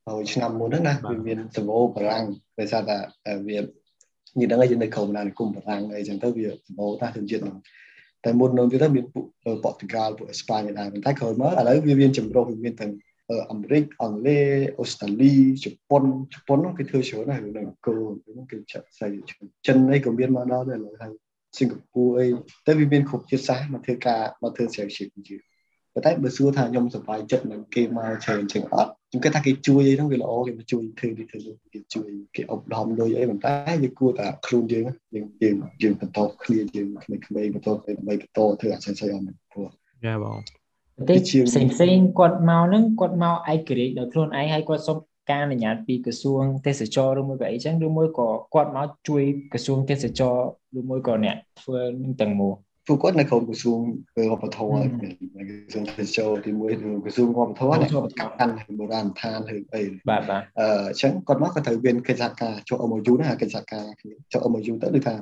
[0.08, 2.24] ហើយឆ្នាំមុនហ្នឹងណាវាមានសម្បូរបារាំង
[2.60, 2.98] ដោយសារតែ
[3.48, 3.60] វា
[4.38, 7.58] និយាយដល់យើងនៅក្រោមណានិគមបារាំងអីចឹងទៅវាសម្បូរតាជនជាតិហ្នឹង
[8.26, 9.26] តែមុននោះទៀតមានពួក
[9.64, 12.92] ប៉ូទុយហ្គាល់ពួកអេស្ប៉ាញដែរប៉ុន្តែក្រោយមកឥឡូវវាមានចម្រុះវាមានទាំង
[13.52, 14.46] អាមេរិកអង់គ្លេស
[14.80, 15.34] អូស្ត្រាលី
[15.64, 19.10] ជប៉ុនជប៉ុននោះគេធ្វើច្រើនណាស់នៅអង្គរហ្នឹងគេចាក់ស្អី
[19.68, 21.12] ចិនអីក៏មានមកដល់ដែរឥឡូវហើយ
[21.58, 22.28] សិង្ហបុរីអី
[22.66, 25.36] តែវាមានគ្រប់ជាតិសាសន៍មកធ្វើការមកធ្វើស្រាវជ្រាវជា
[25.94, 34.86] ប៉ុន្តែបើសួរថាខ្ញុំសប្បាយចិត្តនឹងគេមកច្រើនជាងអត់ ខ្ញុំគិតថាគេជួយអីហ្នឹងវាល្អគេមកជួយធ្វើនេះធ្វើនោះគេជួយគេអប់រំលុយអីប៉ុន្តែយើងគួរតែខ្លួនយើង
[35.16, 39.68] យើងយើងយើងបន្តគ្នាយើងក្មេងៗបន្តទៅដើម្បីបន្តធ្វើអសិស័យអមព្រោះ
[40.06, 40.38] យ៉ាបង
[41.10, 41.16] ទេ
[41.48, 44.98] ផ្សេងផ្សេងគាត់មកហ្នឹងគាត់មកឯករាជ្យដោយខ្លួនឯងហើយគាត់សុំ
[45.30, 49.24] ការអនុញ្ញាតពីក្រសួងទេសចរឬមួយក៏អីចឹងឬមួយក៏គាត់មកជួយ
[49.54, 50.36] ក្រសួងទេសចរ
[50.80, 52.54] ឬមួយក៏អ្នកធ្វើនឹងទាំងមូល
[52.90, 53.80] ពួកគាត់នៅក្នុងក្រសួង
[54.32, 56.72] វប្បធម៌ក្រសួងទេសចរទីមួយ
[57.06, 57.92] ក្រសួងវប្បធម៌អ្នក
[58.40, 63.86] កាន់បុរាណដ្ឋានឬអីបាទបាទអឺអញ្ចឹងគាត់មកគាត់ត្រូវមានកិច្ចសហការចុះ MOU ណាកិច្ចសហការ
[64.34, 65.16] ចុះ MOU ទៅដូចថា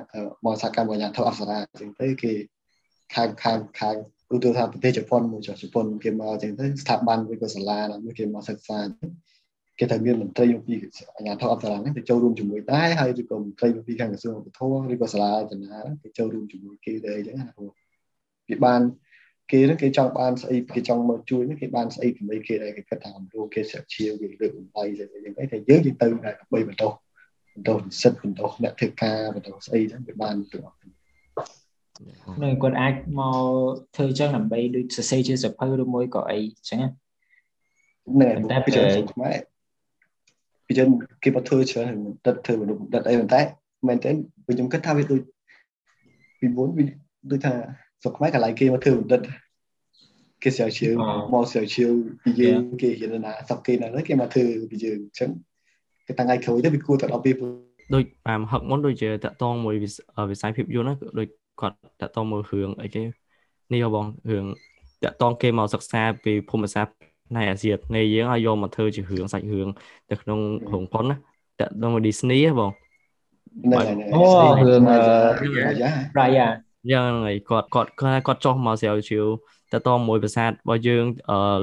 [0.44, 2.32] មកសហការមួយយ៉ាងធ្វើអប្សរាអញ្ចឹងទៅគេ
[3.14, 3.96] ខាងខាងខាង
[4.34, 10.88] ឧទាហរណ៍ប្រទេសជប៉ុនមួយចុះជប៉ុនគេមកអញ្ចឹងទៅស្ថាប័នឬក៏សាលាណាមួយគេមកសិក្សាគេត្រូវមានមន្ត្រីពីអា
[11.22, 17.46] ជ្ញាធរអប្សរាហ្នឹងទៅចូលរួមជាមួយដែរហើយឬក៏មន្ត្រីពីខាងក្រសួងវប្បធម៌ឬក៏សាលាចនាទៅចូលរួមជាមួយគេដែរអញ្ចឹងណា
[18.50, 18.80] វាបាន
[19.50, 26.84] គេហ្នឹងគេចង់បានស្អីគេចង់មកជួយគេបានស្អីពីគេដែរគេគិតថាអំរួគេស្រាក់ឈៀវគេលើកបំបីអីយ៉ាងហ្នឹងតែយើងយើងទៅតែដើម្បីបន្ត
[27.54, 27.70] បន្ត
[28.00, 30.78] សិទ្ធិបន្តអ្នកធ្វើការបន្តស្អីហ្នឹងវាបានទាំងអស់
[32.42, 33.40] នឹងគាត់អាចមក
[33.96, 36.80] ធ្វើចឹងដើម្បីដូចសរសេរជាសភៅឬមួយក៏អីចឹង
[38.14, 38.70] ហ្នឹងតែពី
[39.12, 39.36] ខ្មែរ
[40.68, 40.88] ពីចឹង
[41.22, 41.94] គេមកធ្វើច្រើន
[42.26, 43.40] ដិតធ្វើមនុស្សដិតអីប៉ុន្តែ
[43.88, 44.10] មែនតើ
[44.46, 45.20] ខ្ញុំគិតថាវាដូច
[46.40, 46.84] ពីមុនវា
[47.30, 47.52] ដូចថា
[48.02, 49.20] ស្រុកខ្មែរកន្លែងគេមកធ្វើបណ្ឌិត
[50.42, 50.92] គេស្រាវជ្រាវ
[51.34, 51.92] មកស្រាវជ្រាវ
[52.24, 55.30] ពីយើងគេរៀនណាស្រុកគេណាគេមកធ្វើពីយើងអញ្ចឹង
[56.06, 57.34] គេតាំងថ្ងៃក្រោយទៅវាគួរតែដល់ពេល
[57.94, 59.74] ដូចតាមហឹកមុនដូចជាតកតងមួយ
[60.30, 61.28] វិស័យភាពយន្តណាដូច
[61.60, 63.02] គាត់តកតងមើលរឿងអីគេ
[63.72, 64.44] នេះបងរឿង
[65.04, 69.68] តកតងគេមកសិក្សាពីភូមិសាស្ត្រ នៃអាស៊ីនៃយើងឲ្យយកមកធ្វើជារឿងសាច់រឿង
[70.10, 70.38] ទៅក្នុង
[70.72, 71.18] រោងប៉ុនណាត
[71.60, 72.70] កតង Disney ហ៎បង
[74.14, 74.22] អូ
[74.68, 74.82] រឿង
[76.18, 76.46] Raya
[76.92, 77.90] យ៉ាងហើយគាត់គាត់
[78.26, 79.26] គាត់ចុះមកស្រាវជ្រាវ
[79.72, 81.04] តតមួយប្រាសាទរបស់យើង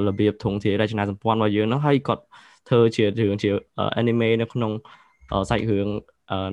[0.06, 2.22] របៀបធងធារចនាសម្ព័ន្ធរបស់យើងហ្នឹងហើយគាត់
[2.68, 3.50] ធ្វើជារឿងជា
[4.00, 4.72] anime នៅក្នុង
[5.50, 5.88] សាច់រឿង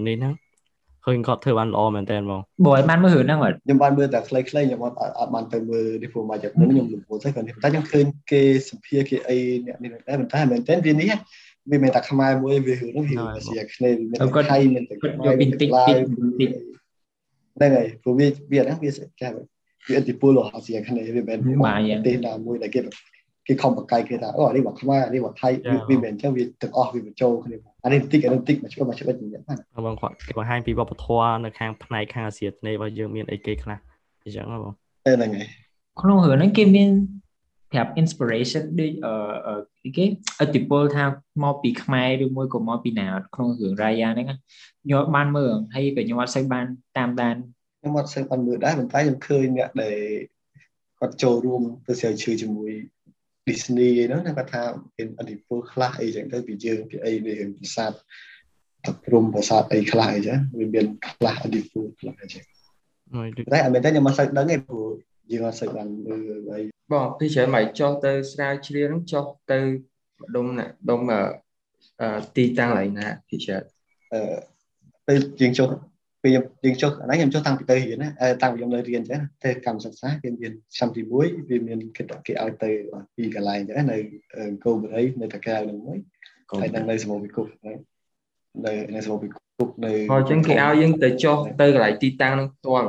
[0.08, 0.34] នេះហ្នឹង
[1.06, 11.10] ឃើញគាត់ធ្វើបានល្អមែនតើហ្មងបងឯងបានមើលរឿងហ្នឹងអត់ខ្ញុំបានមើលតែខ្លីៗខ្ញុំអត់អត់បានទៅមើលនេះព្រោះមកយ៉ាងមុនខ្ញុំលំពោលទៅគាត់នេះតែខ្ញុំឃើញគេសម្ភារគេអីអ្នកនេះដែរប៉ុន្តែមែនតើវានេះ
[11.72, 19.28] វាមិនតែខ្មែរមួយវារឿងហ្នឹងវាជាគ្នេមានតែថៃមានតែខ្មែរមានតែឡាវហ្នឹងហើយព្រោះវាវាហ្នឹងវាគេ
[19.88, 22.80] វាអតិពលរបស់អាស៊ីអាគ្នេយ៍វាមិនមែនប្រទេសណាមួយដែលគេ
[23.48, 25.50] គេខំបកកាយគេថាអូអានេះមកខ្មែរអានេះមកថៃ
[25.90, 33.78] វាមិនអញ្ចឹងវាទាំងអស់វាបញ្ចូលគ្នាអានេះតិចអានេះតិចមកឆ្លុះមកឆ្លុះយ៉ាងណាបងគាត់គេបង្ហាញពីវប្បធម៌នៅខាងផ្នែកខាងអាស៊ីអាគ្នេយ៍របស់យើងមានអីគេខ្លះ
[34.24, 34.74] អញ្ចឹងបង
[35.06, 35.48] ហ្នឹងហើយ
[36.02, 36.90] ក្នុងរឿងហ្នឹងគេមាន
[37.72, 38.92] ប្រាប់ inspiration ដូច
[39.48, 40.06] អឺគេ
[40.42, 41.06] អតិពលថា
[41.44, 46.66] មកពីខ្មែរឬមួយក៏មកពីណាក្នុងរឿង Raya ហ្នឹងខ្ញុំបានមើលហើយក៏ខ្ញុំអត់សូវបាន
[46.98, 47.36] តាមដាន
[47.80, 49.98] ខ្ញុំអត់សូវបានមើលដែរប៉ុន្តែខ្ញុំឃើញអ្នកដែល
[51.00, 52.72] គាត់ចូលរួមទៅស្រាវជ្រាវជាមួយ
[53.48, 54.64] Disney អីហ្នឹងគាត់ថា
[54.98, 57.92] មានអតិពលខ្លះអីចឹងទៅពីយើងពីអីវាប្រាសាទ
[58.86, 62.44] ទឹកព្រំប្រាសាទអីខ្លះអីចឹងវាមានខ្លះអតិពលខ្លះអីចឹង
[63.54, 64.88] តែអត់មែនតែខ្ញុំមិនសូវដឹងទេព្រោះ
[65.32, 69.60] យើងអត់សូវបានមើលអីបងពីច្រើនមកចុះទៅស្រាវជ្រាវហ្នឹងចុះទៅ
[70.36, 71.02] ដុំណាដុំ
[72.36, 73.64] ទីតាំងកន្លែងណាពីច្រើន
[74.14, 74.22] អឺ
[75.08, 75.68] ពេលយើងចុះ
[76.24, 78.10] ពេលយើងចុះអានេះខ្ញុំចុះតាំងពីទៅរៀនណា
[78.44, 81.12] តាំងពីខ្ញុំនៅរៀនចឹងតែកម្មសិក្សាគេមានឆ្នាំទី1
[81.50, 82.72] វាមានគេគេឲ្យទៅ
[83.16, 83.98] ពីកន្លែងចឹងនៅ
[84.64, 85.98] កូបរីនៅតកៅនឹងមួយ
[86.62, 87.74] ហើយនៅនៅសមូលវិគុកនៅ
[88.96, 92.86] នៅសមូលវិគុកនៅអញ្ចឹងគេឲ្យយើងទៅចុះទៅកន្លែងទីតាំងនឹងផ្ទាល់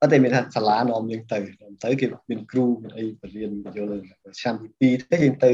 [0.00, 1.38] អត់តែមានថាសាលានាំយើងទៅ
[1.84, 4.00] ទៅគេមានគ្រូមានអីបរៀនយល់
[4.40, 5.52] ឆ្នាំទី2ទៅយើងទៅ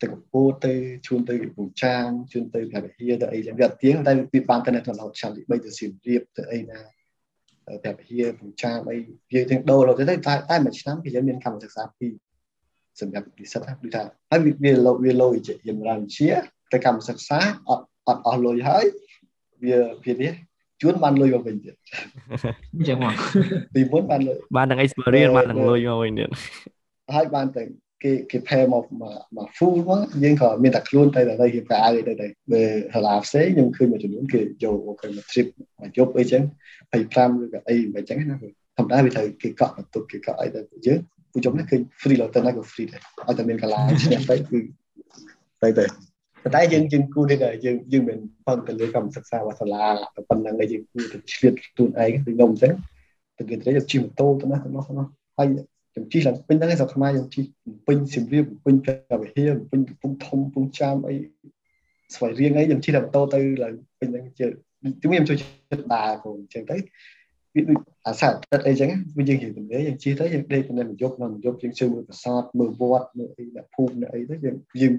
[0.00, 0.72] ទៅកពូទៅ
[1.06, 6.80] ជួនទៅពូចាងជួនទៅព្រះវិហារទៅអីចឹងវាអត់ទៀងតែវាបានទៅនៅក្នុងឆ្នាំទី3ទៅសៀមរាបទៅអីណា
[7.82, 8.96] ព្រះវិហារពូចាងអី
[9.32, 10.14] វាទាំងដូរទៅតែ
[10.50, 12.14] តែមួយឆ្នាំគេយើងមានកម្មសិក្សាពីរ
[13.00, 16.28] សម្រាប់និស្សិតដូចថាហើយវាលោវាលោជាយមរានជា
[16.72, 18.84] ទៅកម្មសិក្សាអត់អត់អស់លុយហើយ
[19.62, 20.32] វាវានេះ
[20.80, 21.74] ជួនបានលុយមកវិញទៀត
[22.74, 23.14] អញ្ចឹងមក
[23.74, 26.28] ពីមុនបានលុយបានទាំង experience បានទាំងលុយមកវិញទៀត
[27.14, 27.68] ហើយបានទាំង
[28.02, 28.84] គេគេផែមក
[29.36, 32.62] មក full មកយើងក៏មានតែខ្លួនទៅតែរៀបការអីទៅទៅបើ
[32.94, 35.46] សាលាផ្សេងខ្ញុំឃើញមួយចំនួនគេយកអូខេមក trip
[35.80, 36.42] មកយប់អីចឹង
[36.92, 38.36] 25ឬក៏អីមិនចឹងណា
[38.76, 40.98] ធម្មតាវាត្រូវគេកក់បន្ទប់គេកក់អីទៅយើង
[41.32, 44.58] ពួកខ្ញុំនេះឃើញ free ឡូទៅណាក៏ free ដែរឲ្យតែមានកន្លែងឈ្នះទៅគឺ
[45.62, 45.84] ទៅទៅ
[46.54, 49.84] តែយើងយើងគូនេះដែរយើងយើងមិនផឹងទៅលើកម្មសិក្សារបស់សាលា
[50.28, 52.72] ប៉ុណ្ណឹងឯងយើងគូទៅឆ្លៀតខ្លួនឯងគឺខ្ញុំអញ្ចឹង
[53.38, 55.06] ទៅគេត្រូវជិះម៉ូតូទៅណាទៅនោះទៅនោះ
[55.38, 55.48] ហើយ
[55.92, 57.44] ខ្ញុំជិះឡើងពេញហ្នឹងឯងស្រុកខ្មែរខ្ញុំជិះ
[57.86, 61.14] ពេញសៀមរាបពេញព្រះវិហារពេញកំពង់ធំកំពង់ចាមអី
[62.14, 64.48] ស្វ័យរៀងអីខ្ញុំជិះតែម៉ូតូទៅឡើងពេញហ្នឹងជិះ
[64.82, 66.76] ទីខ្ញុំជួយចិត្តដើរខ្លួនអញ្ចឹងទៅ
[67.54, 74.94] វាដូចអាសាទឹកអីចឹងវាយើងនិយាយទៅយើងជិះទៅយើងដេកនៅយប់នៅយប់យើងជើមើលប្រាសាទមើលវត្តមើលអីដាក់ភូមិនៅអីទៅយើងយើង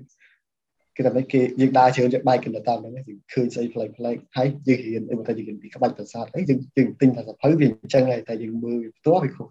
[0.95, 9.47] គេថាគេយើងដើរជើងយើងបែកគ្នាតាមហ្នឹងយើងឃើញស្អីប្លែកប្លែកហើយយើងរៀនអីមកថាយើងពីក្បាច់ប្រាសាទអីយើងយើងទិញថាសភៅវាអញ្ចឹងហើយតែយើងមើលផ្ទាល់វាខុស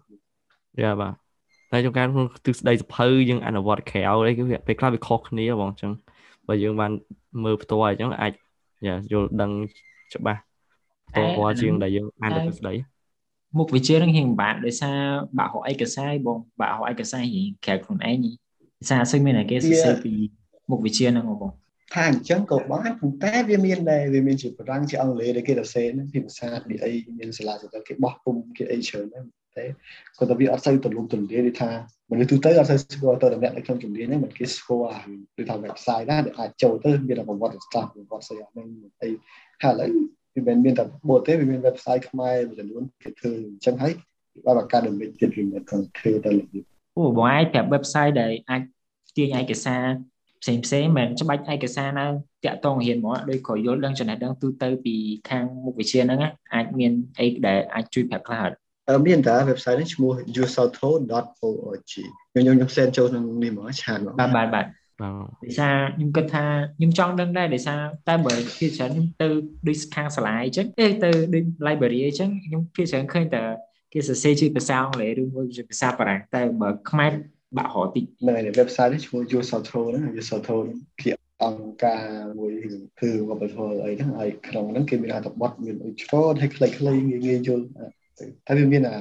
[0.81, 1.30] យ៉ាបាទ
[1.71, 5.91] តែចំការក្នុងទិសដីសភៅយើងអនុវត្តក្រៅអីគឺពេលខ្លះវាខុសគ្នាបងអញ្ចឹង
[6.47, 6.91] បើយើងបាន
[7.43, 8.33] មើលផ្ទាល់អញ្ចឹងអាច
[9.11, 9.51] យល់ដឹង
[10.13, 10.39] ច្បាស់
[11.09, 12.73] ផ្ទាល់រាល់ជាងដែលយើងអានទៅស្ដី
[13.57, 14.97] មុខវិជ្ជានឹងហៀងពិបាកដោយសារ
[15.37, 20.13] បាក់រកឯកសារបងបាក់រកឯកសាររៀងក្រៅខ្លួនឯងដោយសារអត់សូវមានគេសរសេរពី
[20.71, 21.51] មុខវិជ្ជាហ្នឹងបង
[21.93, 29.25] ថាអញ្ចឹងក៏បានប៉ុន្តែវាមានដែរវាមានជាបារាំងជាអង់គ្លេសដែលគេសរសេរហ្នឹងពីភាសាពីអីមានសាលាទៅគេបោះពុំគេអីច្រើនហ្នឹង
[29.57, 29.65] តែ
[30.17, 31.69] គាត់ទៅវាអត់សូវទលំទលាយដូចថា
[32.11, 34.99] មនុស្សទូទៅអត់សូវស្គាល់ទៅតំណែងនៅក្នុងជំនាញហ្នឹងមិនគេស្គាល់
[35.37, 38.67] ដូចថា website ណាដែលអាចចូលទៅមានប្រវត្តិសាស្ត្រប្រវត្តិស្អីហ្នឹង
[39.01, 39.09] អី
[39.63, 39.89] ហើយឥឡូវ
[40.35, 43.93] វាមិនមានតែបរទេសវាមាន website ខ្មែរមួយចំនួនគេធ្វើអញ្ចឹងហើយ
[44.45, 46.63] បែប academic ទៀតវាមិនគាត់ធ្វើទៅរបៀប
[46.97, 48.61] អូបងអាចប្រាប់ website ដែលអាច
[49.17, 49.83] ទាញឯកសារ
[50.41, 52.05] ផ្សេងផ្សេងមិនច្បាច់ឯកសារណា
[52.45, 54.95] តាក់ទងរៀនហ្មងដោយក៏យល់ដឹងចំណេះដឹងទូទៅពី
[55.29, 56.19] ខាងមុខវិជ្ជាហ្នឹង
[56.53, 58.43] អាចមានអីដែលអាចជួយប្រាប់ខ្លះ
[59.07, 61.93] មានតា website នេះឈ្មោះ usalto.org
[62.33, 64.65] ខ្ញុំខ្ញុំ send ចូលក្នុងនេះមកឆានមកបាទបាទបាទ
[65.03, 66.45] ដោយសារខ្ញុំគិតថា
[66.77, 69.27] ខ្ញុំចង់ដឹងដែរដោយសារតែបើភាគច្រើនខ្ញុំទៅ
[69.67, 73.43] ដូចខាងសាលាអញ្ចឹងទេទៅដូច library អញ្ចឹងខ្ញុំភាគច្រើនឃើញតែ
[73.93, 77.11] គេសរសេរជាភាសាអង់គ្លេសឬមួយជាភាសាបារាំងតែបើខ្មែរ
[77.57, 80.55] បាក់រតិចហ្នឹងហើយ website នេះឈ្មោះ usalto ហ្នឹង usalto
[81.03, 81.11] ជា
[81.43, 82.03] អង្គការ
[82.39, 82.53] មួយ
[83.01, 87.65] គឺវប្បធម៌អីហ្នឹងហើយក្នុងហ្នឹងគេមានអត្ថបទមានច្រើនហើយខ្លីៗងាយងាយយល់
[88.47, 88.97] តែវាមានអា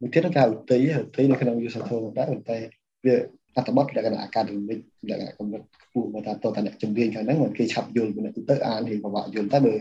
[0.00, 0.76] មួយទៀតគេហៅទី
[1.16, 2.56] ទីនៅក្នុង user tool ដែរប៉ុន្តែ
[3.04, 3.14] វា
[3.56, 4.78] អត្ថបទលក្ខណៈ academic
[5.10, 9.74] លក្ខណៈកម្រិតខ្ពស់មកថាតើតអ្នកជំនាញខាងហ្នឹងមិនគេឆាប់យល់ពីអ្នកទៅអានរៀងពិបាកយល់តែបើ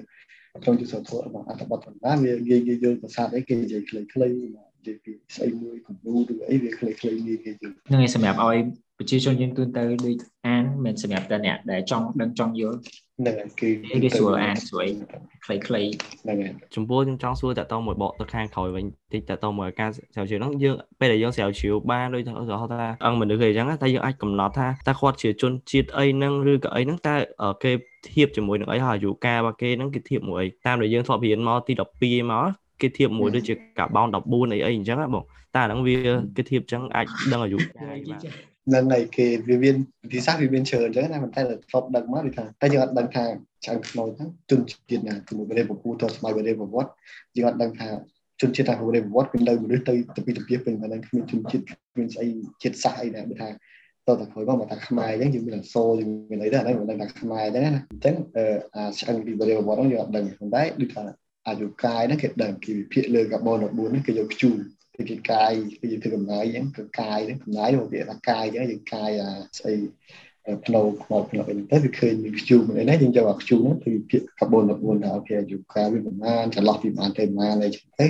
[0.64, 4.50] ក្នុង user tool របស់អត្ថបទធម្មតាវាងាយងាយយល់ភាសាអីគេនិយាយខ្លីៗនិ
[4.88, 8.58] យាយពីស្អីមួយគំនូឬអីវាខ្លីៗងាយងាយយល់ហ្នឹងហើយសម្រាប់ឲ្យ
[8.98, 12.78] ប្រជាជនយើងទូទៅដូចអានមិនសម្រាប់តែអ្នកដែលចង់ដឹងចង់យល់
[13.20, 13.70] ហ្នឹងហើយគឺ
[14.04, 14.88] គេស្រួលអានស្រួល
[15.46, 15.82] ខ្លីខ្លី
[16.24, 27.16] ហ្នឹងហើយចំពោះខ្ញុំចង់សួរតើតមួយបកទៅខាងក្រោយវិញតិចតើតមួយការស្រាវជ្រាវហ្នឹងយើងពេលដែលយើងស្រាវជ្រាវបានដូចថាឧទាហរណ៍ថាអង្គមនុស្សគេអញ្ចឹងតែយើងអាចកំណត់ថាតើគាត់ជាជនជាតិអីហ្នឹងឬក៏អីហ្នឹងតើ
[27.64, 27.72] គេ
[28.14, 32.46] ធៀបជាមួយនឹងអីហើយអាយុកាលរបស់គេហ្នឹងគេធៀបមួយអីតាមដែលយើងធ្លាប់រៀនមកទី12មក
[32.82, 35.24] គេធៀបមួយដូចជាកាបូន14អីអីអញ្ចឹងណាបង
[35.56, 35.96] តែអាហ្នឹងវា
[36.36, 43.24] គេធៀបអញ្ចឹងអាចដឹងអាយុកាលបាទ នឹងឯគេវាមានវិធីសាស្ត្រវាមានច្រើនអញ្ចឹងណាប៉ុន្តែធ្លាប់ដឹងមកដូចថាតែយើងអត់ដឹងថា
[43.66, 46.92] ឆ្អឹងខ្មោចហ្នឹងជនជាតិណាជាមួយបរិបពូទៅស្មៃបរិបវត្ត
[47.36, 47.90] យើងអត់ដឹងថា
[48.42, 52.28] ជនជាតិណាបរិបវត្តវានៅមនុស្សទៅទៅពីទៅពីពេញហ្នឹងគ្មានជនជាតិគ្មានស្អី
[52.62, 53.50] ជាតិសាសអីណាបើថា
[54.08, 58.16] តើតើក្រោយមកថាខ្មែរអញ្ចឹងយើងមានអសរយើងមានអីដែរហ្នឹងមិនដឹងថាខ្មែរអញ្ចឹងណាអញ្ចឹង
[58.76, 61.04] អាឆ្អឹងពីបរិបវត្តហ្នឹងយើងអត់ដឹងប៉ុន្តែដូចថា
[61.48, 64.58] អាយុកាយហ្នឹងគេដឹងគេវិភាគលើកាបូន14ហ្នឹងគេយកខ្ជូរ
[65.10, 69.76] គឺកាយគឺយើងធ្វើកំណាយអញ្ចឹងគឺកាយកំណាយមកវាថាកាយអញ្ចឹងយើងកាយអាស្អី
[70.66, 78.08] ផ្លោខ្មោចផ្លោអីទៅវាឃើញមានខ្ជូរមួយនេះយើងយកអាខ្ជូរហ្នឹងគឺភាគកាបូន14ថាអូខេយុកាវាប្រមាណចន្លោះពីប្រមាណទៅប្រមាណអីចឹងទៅ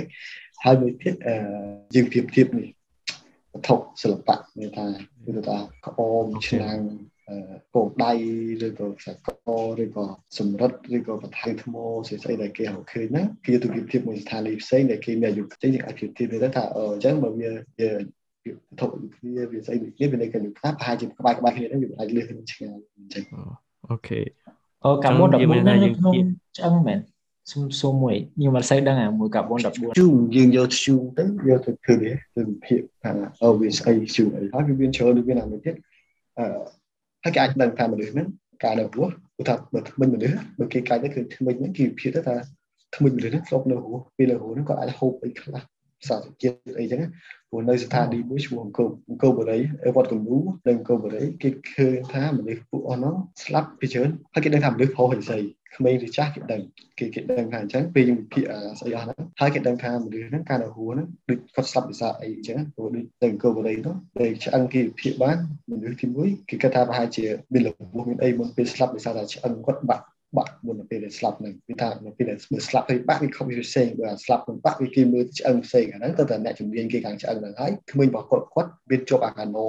[0.64, 1.14] ហើយមួយទៀត
[1.94, 2.68] យើងប្រៀបធៀបនេះ
[3.52, 4.86] វត្ថុសិល្បៈមានថា
[5.24, 6.78] គឺថាក្អមឆ្នាំង
[7.74, 8.12] កោដៃ
[8.66, 9.16] ឬក៏ខ្សែក
[9.82, 10.04] ឬក៏
[10.38, 11.74] សម្រិតឬក៏បន្ថៃថ្ម
[12.06, 17.90] ស្អីស្អីដែលគេហៅឃើញហ្នឹងគេទៅប្រៀបធៀបមួយស្ថានីយ៍ផ្សេងដែលគេមានអាយុផ្សេងយើងអាចប្រៀបធៀបទៅថាអញ្ចឹងបើវាវា
[18.80, 23.24] ធុគ្នាវាស្អីគ្នាវានៅកណ្ដាលខ្លះប្រហែលជាក្បែរក្បែរគ្នាហ្នឹងវាអាចលឿនទៅឆ្ងាយអញ្ចឹង
[23.90, 24.20] អូខេ
[24.84, 26.14] អូកាបូន14ហ្នឹងក្នុង
[26.56, 26.98] ឆ្អឹងមែន
[27.50, 33.10] សុំសុំមួយខ្ញុំមិនសូវដឹងអាមួយកាបូន14ជូងយើងយកធ្យូងទៅយកទៅធ្វើវាទៅវិភាគថា
[33.42, 35.74] អូវាស្អីធ្យូងអីហើយវាមានច្រើនវាណាមួយទៀត
[36.38, 36.46] អឺ
[37.22, 38.26] ហើយគេអាចដឹងថាមនុស្សហ្នឹង
[38.64, 42.36] ការនៅរស់គឺថាបើថ្មិញមនុស្សបើគេកាច់ទៅគឺថ្មិញហ្នឹងគេវិភាគទៅថា
[42.96, 45.62] ថ្មិញមនុស្សហ្នឹងធ្លាប់នៅរស់ពេលនៅរស់ហ្នឹងក៏អាចហូបអីខ្លះ
[46.08, 47.00] សារជាតិអីចឹង
[47.50, 49.60] ព្រោះនៅស្ថានីយ៍មួយឈ្មោះអង្គរអង្គរបរិយ
[49.96, 50.36] វត្តកនូ
[50.66, 55.38] នៅអង្គរបរិយគេឃើញថាមនុស្សពួកអស់ហ្នឹងស្លាប់ពីច្រើនហើយគេដឹងថាមនុស្សប្រុសឬស្រី
[55.76, 56.62] ក្មេងឬចាស់គេដឹង
[56.98, 58.44] គេគេដឹងថាអញ្ចឹងពេលយើងវិភាគ
[58.80, 65.38] ស្អីអស់ហ្នឹងហើយគេដឹងថាមនុស្សហ្នឹងកាលនៅហួរហ្នឹងដូចគាត់ស្លាប់ពីសារអីអញ្ចឹងព្រោះដូចនៅអង្គរបរិយនោះពេលឆ្អឹងគេវិភាគបាន
[65.70, 70.04] មនុស្សទី1គេគិតថាប្រហែលជាមានរបួសមានអីមុនពេលស្លាប់ដោយសារតែឆ្អឹងគាត់បាក់
[70.36, 72.38] បាក់មុនពេលដែលស្លាប់ហ្នឹងវាថានៅពេលដែល
[72.68, 79.66] ស្លាប់ទៅបាក់វាខុសវាផ្សេងបើស្លាប់នឹងបាក់វាគេមើលឆ្អឹងផ្សេងអាហ្នឹងទៅតែអ្នកជំនាញគេខាងឆ្អឹងហ្នឹងហើយក្មេងរបស់គាត់គាត់វាជាប់អាកាណូ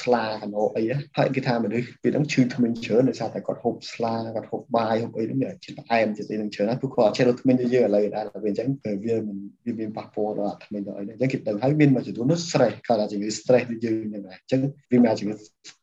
[0.00, 0.82] ស្លាកាណូអី
[1.16, 8.68] ហើយគេថាមនុស្សពេលហ្នឹងឈឺធ្មេញច្រើនដោយសារតែគាត់ហូបស្លាគាត់ហូបបាយហូបអីហ្នឹងវាជាតិផ្អែមជាតិអីហ្នឹងច្រើនហើយពួកគាត់អត់ចេះរត់ធ្មេញទៅយើងឥឡូវដែរវាអញ្ចឹង
[9.04, 15.34] វាមិនវាមានប៉ះពាល់ដល់ធ្មេញដល់អីហ្នឹងអញ្ចឹងគេដឹងហើយមានមួយចំនួននោះ stress គាត់ថាជំងឺ stress ដូចយើងហ្នឹងដែរអញ្ចឹងវាមានជំងឺ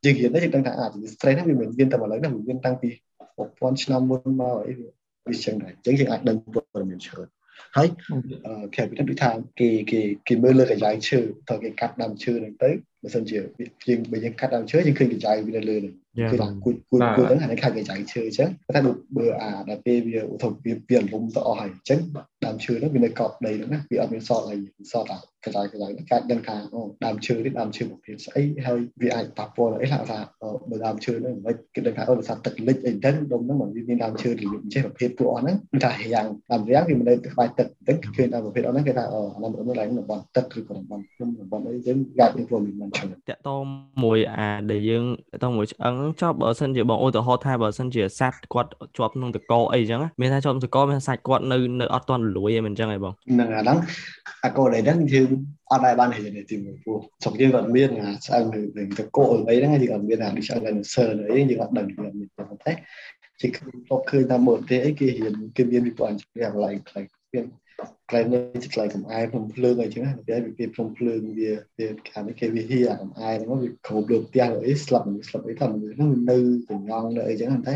[0.05, 2.89] យើងរៀនទៅយើងដឹងថាអាជំងឺ stress ហ្នឹងវាមិនមានតែឥឡូវហ្នឹងវាមានតាំងពី
[3.39, 7.28] 1000ឆ្នាំមុនមកអីវាចឹងដែរអញ្ចឹងយើងអាចដឹងព័ត៌មានច្រើន
[7.75, 7.88] ហើយ
[8.75, 12.69] ក្រៅពីនេះដូចថាគេគេគេមើលលើកញ្ចៃឈើតើគេកាត់ដើមឈើហ្នឹងទៅ
[13.03, 13.38] បើសិនជា
[13.88, 15.93] យើងបើយើងកាត់ដើមឈើយើងឃើញកញ្ចៃវានៅលើនេះ
[16.31, 18.79] គឺថាគួយគួយគួយហ្នឹងអានេះខាងកញ្ចៃឈើអញ្ចឹងតែ
[19.17, 21.99] បើអាដល់ពេលវាឧទាហរណ៍វាវាលំទៅអស់ហើយអញ្ចឹង
[22.45, 24.57] ដើមឈើហ្នឹងវានៅកប់ដីហ្នឹងណាវាអត់មានសល់អី
[24.91, 30.19] សល់តែកញ្ចៃកញ្ចៃហ្នឹងកាត់ដឹងថាអូដើមឈើនេះដើមឈើប្រភេទស្អីហើយវាអាចប៉ះពាល់អីថាថា
[30.69, 42.88] បើដើមឈើហ្នឹងមិនគេដឹងថាអូដោយសារទឹកលិចអីចឹងដុំហ្នឹងมันវាមានដើមឈើរបៀបអញ្ចឹងប្រភេទពួកអស់ហ្នឹងគឺថារាំងដើមរាំងវាមិននៅក្បែរទឹកអញ្ចឹងឃើញដើមប្រភេទអស់ហ្នឹងគេថាអូអានោះឡើងតំបន់ទឹកឬក៏តំបន់ភ្នំតំបន់អីចឹងកាត់ improvement ច្រើន
[43.30, 43.49] តកត
[44.04, 53.78] មួយអាដែលយើងតកតមួយឆ្អឹងចប់បើសិនជាបងឧទាហរណ៍ថាបើសិនជាសត្វគាត់ជាប់ក្នុងតកអីចឹងមានថាជាប់តកមានសាច់គាត់នៅនៅអត់ទាន់លួយឯមិនចឹងឯងបងហ្នឹងអាហ្នឹង
[54.45, 55.30] អាកូដែលហ្នឹងយើង
[55.71, 58.43] អត់ដែរបានហេតុទីមួយព្រោះស្រុកយើងគាត់មានអាឆ្អឹង
[58.78, 59.17] នឹងតក
[59.49, 62.71] អីហ្នឹងយើងអត់មានអាឆ្អឹងនៅសើអីយើងអត់ដឹងយើងមានប៉ុន្តែ
[63.41, 67.45] ជាខ្ញុំឃើញតាមមើលទេអីគេរៀនគេមានវិព័ន្ធជាកន្លែងខ្លះមាន
[68.09, 76.37] កន្លែងនេះជាកន្លែងកំអែភ្នំភ្លើងអីចឹងណាវាវាភ្នំភ្លើងវាវាខាងនេះគេវាហៀអាកំអែហ្នឹងវាគ្រប់លើផ្ទះអីស្លាប់ស្លាប់អីថាមនុស្សហ្នឹងនៅ
[76.69, 77.73] កញ្ញងនៅអីចឹងតែ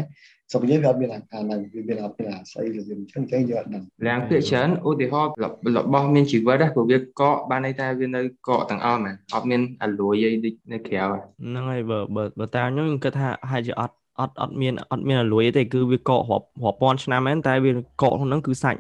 [0.52, 5.32] សុខយើងវាអត់មានអាហ្នឹងវាមានអត់មានអាស្អីរបៀបអញ្ចឹងអញ្ចឹងយើងអត់ដឹងឡើងភាគច្រើនឧទាហរណ៍
[5.78, 12.00] របស់មានជីវិតព្រោះវាកកបានន័យថាវានៅកកទាំងអស់មែនអត់មានអាលួយអីដូចនៅក្រៅហ្នឹងហើយបើ
[12.40, 18.80] បើតាមខ្ញុំគិតថាហាក់ជាអត់ អត់អត់មានអត់មានអលួយទេគឺវាកករាប់រាប់ពាន់ឆ្នាំមែនតែវាកកក្នុងហ្នឹងគឺសាច់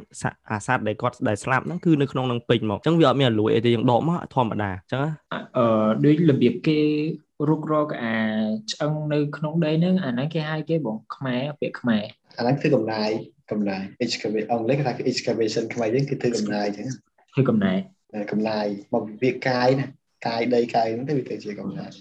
[0.49, 5.01] អាសត្វដែលគាត់ដែលស្លាប់ហ្នឹងគឺនៅក្នុងហ្នឹងពេញមកអញ្ចឹងវាអត់មានអលួយអីទេយើងដកមកធម្មតាអញ្ចឹង
[5.57, 5.65] អឺ
[6.05, 6.79] ដូចរបៀបគេ
[7.49, 8.15] រុករកអា
[8.71, 12.03] ឆ្អឹងនៅក្នុងដីហ្នឹងអាហ្នឹងគេហៅគេបងខ្មែរពាក្យខ្មែរ
[12.37, 13.09] អាហ្នឹងគឺកំណាយ
[13.51, 16.87] កំណាយ excavation អង់គ្លេសគេថា excavation ខ្មែរយើងគឺធ្វើកំណាយអញ្ចឹង
[17.33, 17.77] ធ្វើកំណាយ
[18.31, 19.85] កំណាយមកវាកាយណា
[20.27, 21.91] កាយដីកាយហ្នឹងទៅវាទៅជាកំណាយ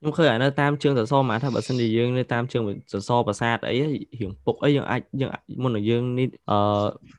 [0.00, 3.74] ខ្ញុំឃើញអានៅតាមជើងសសរមកថាបើសិនជាយើងនៅតាមជើងសសរប្រាសាទអី
[4.20, 5.30] រៀងពុកអីយើងអាចយើង
[5.62, 6.58] មុននឹងយើងនេះអឺ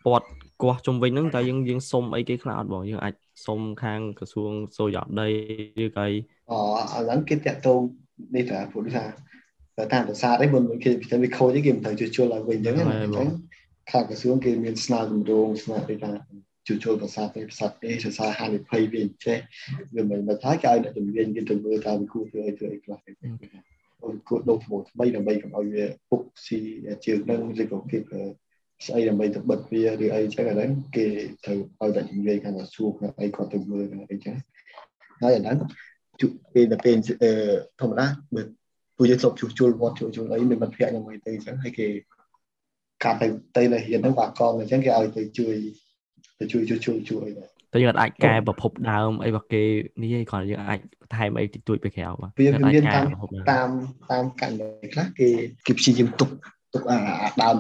[0.06, 0.28] ពាត់
[0.62, 3.14] គាស់ជុំវិញហ្នឹងតើយើងយើងសុំអីគេខ្លះអត់បងយើងអាច
[3.46, 5.28] សុំខាងក្រសួងសូយោដី
[5.84, 6.12] ឬក៏អី
[6.52, 6.60] អូ
[7.00, 7.80] ឥឡូវគេតាក់ទង
[8.36, 9.04] នេះថាព្រោះថា
[9.94, 13.28] តាមប្រាសាទអីមុនគេពីវាខូចគេមិនត្រូវជួសជុលឲ្យវិញអញ្ចឹងអញ្ចឹង
[13.92, 16.12] ខាងក្រសួងគេមានស្នើគម្រោងស្នើពីថា
[16.70, 19.38] ជួសជុលប្រាសាទនេះប្រាសាទនេះសរសើរហានិភ័យវាចេះ
[19.96, 22.98] វាមិនមកថាគេឲ្យអ្នកជំនាញគេទៅមើលតើវាគួរធ្វើអីធ្វើអីខ្លះ
[24.04, 26.60] អូគួរដូរថ្មថ្មីដើម្បីកុំឲ្យវាពុកស៊ី
[27.06, 28.00] ជើងនឹងឬក៏គេ
[28.86, 31.06] ស្អីដើម្បីទៅបិទវាឬអីចឹងអាហ្នឹងគេ
[31.46, 34.36] ត្រូវឲ្យតែនិយាយខាងក្រសួងខាងអីគាត់ទៅមើលអីចឹង
[35.22, 35.58] ហើយអាហ្នឹង
[36.22, 36.96] ជួពេលទៅពេល
[37.80, 38.42] ធម្មតាបើ
[38.98, 41.88] ពួកយើងធ្លាប់ជួសជុលវត្តជួសជុលអីមានមិត្តភ័ក្តិយ៉ាងម៉េចទៅចឹងហើយគេ
[43.04, 43.28] កាត់ទៅ
[43.58, 45.58] ទៅនៅហ៊ានហ្នឹងបាក់កងអញ្ចឹងគេឲ្យទៅជួយ
[46.40, 49.64] ទៅជួយជួយជួយជួយអីដែរតែយើងអាចកែប្រភពដើមអីរបស់គេ
[50.02, 53.06] នេះឯងគ្រាន់តែយើងអាចបន្ថែមអីតិចតួចទៅក្រៅបាទវាមានតាម
[53.52, 53.70] តាម
[54.12, 55.28] តាមករណីខ្លះគេ
[55.66, 56.30] គេព្យាយាមទុក
[56.74, 56.98] ទុកអា
[57.42, 57.56] ដើម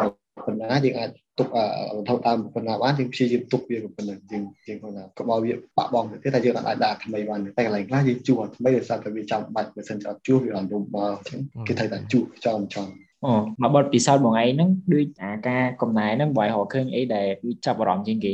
[0.45, 12.87] ប៉ុណ្ណាយើងអាចទុកវត្ថុតាមប៉ុណ្ណាបានយើងព្យាយាមទុកវាប៉ុណ្ណឹងយើងយើងគាត់ថាកុំឲ្យវាបាក់បង់ទៅទៀតតែយើងអាចដាក់ថ្មីបានតែកន្លែងខ្លះយើងជួថ្មីដោយសារតែវាចាំបាច់បើសិនជាអត់ជួវាអត់រំបើអញ្ចឹងគេត្រូវតែជួចំចំ
[13.25, 17.27] អូមកបត់ពិសោធន៍បងឯងហ្នឹងដូចអាការកំណែហ្នឹងបើឲ្យរកឃើញអីដែល
[17.65, 18.33] ចាប់អារម្មណ៍ជាងគេ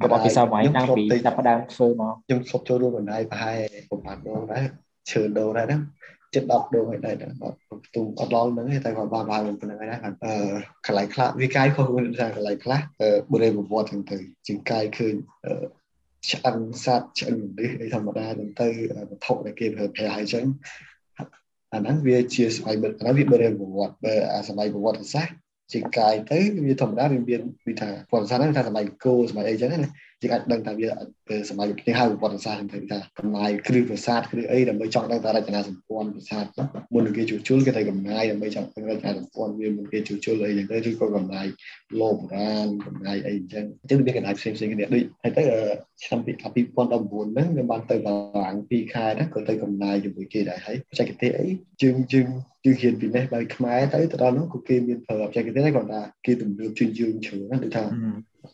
[0.00, 3.58] បត់ពិសោធន៍បងឯងតាំងពីចាប់ផ្ដើមធ្វើមកខ្ញុំធ្លាប់ចូលរួមបណ្ដាយប្រហែល
[3.90, 4.64] ប្រហែលដងដែរ
[5.10, 5.78] ឈើដូរដែរណា
[6.34, 10.34] ចិត្ត10ដងហើយដែរអត់ផ្ទុំអត់ដល់ហ្នឹងទេតែគាត់បានបានប៉ុណ្្នឹងហើយណាគាត់អឺ
[10.86, 12.80] កន្លែងខ្លះវាកាយខុសគ្នាថាកន្លែងខ្លះ
[13.32, 15.14] បរិវត្តហ្នឹងទៅជាងកាយឃើញ
[16.30, 18.68] ឆ្អឹងសត្វឆ្អឹងនេះអីធម្មតាហ្នឹងទៅ
[19.10, 20.44] វត្ថុដែលគេប្រើប្រាស់ហើយចឹង
[21.76, 25.34] អាហ្នឹងវាជាសម័យអាហ្នឹងវាបរិវត្តបើអាសម័យប្រវត្តិសាស្ត្រ
[25.72, 29.90] ជាកាយទៅវាធម្មតាវាមានវាថាប្រវត្តិសាស្ត្រហ្នឹងថាសម័យគោសម័យអីចឹងណា
[30.22, 30.88] យើងអាចដឹងថាវា
[31.50, 36.44] សម័យគេហៅប្រវត្តិសាស្ត្រហ្នឹងថាកំណាយគ្រឹះប្រាសាទគ្រឹះអីដើម្បីចង់ដឹងថារចនាសម្ព័ន្ធប្រាសាទ
[36.92, 41.46] មុននឹងគេជួសជុលគេតែកំណាយដើម្បីចង់ដឹងរចនាសម្ព័ន្ធវាមុនគេជួសជុលអីយ៉ាងទៅឬក៏កំណាយ
[42.00, 45.42] លោបុរាណកំណាយអីអញ្ចឹងអញ្ចឹងវាកំណាយផ្សេងផ្សេងគ្នាដូចហើយទៅ
[46.04, 46.28] ឆ្នាំ2019
[46.74, 51.48] ហ្នឹងខ្ញុំបានទៅបារាំង2ខែណាក៏ទៅកំណាយជាមួយគេដែរហើយបច្ចេកទេសអី
[51.82, 52.28] យើងយើង
[52.64, 57.84] យើងហ៊ានពីនេះដោយខ្មែរទៅទៅដល់នោះក៏គេមានប្រើបច្ចេកទេសដែរគាត់ថាគេទំនើបជាងយើងច្រើនណាដូចថា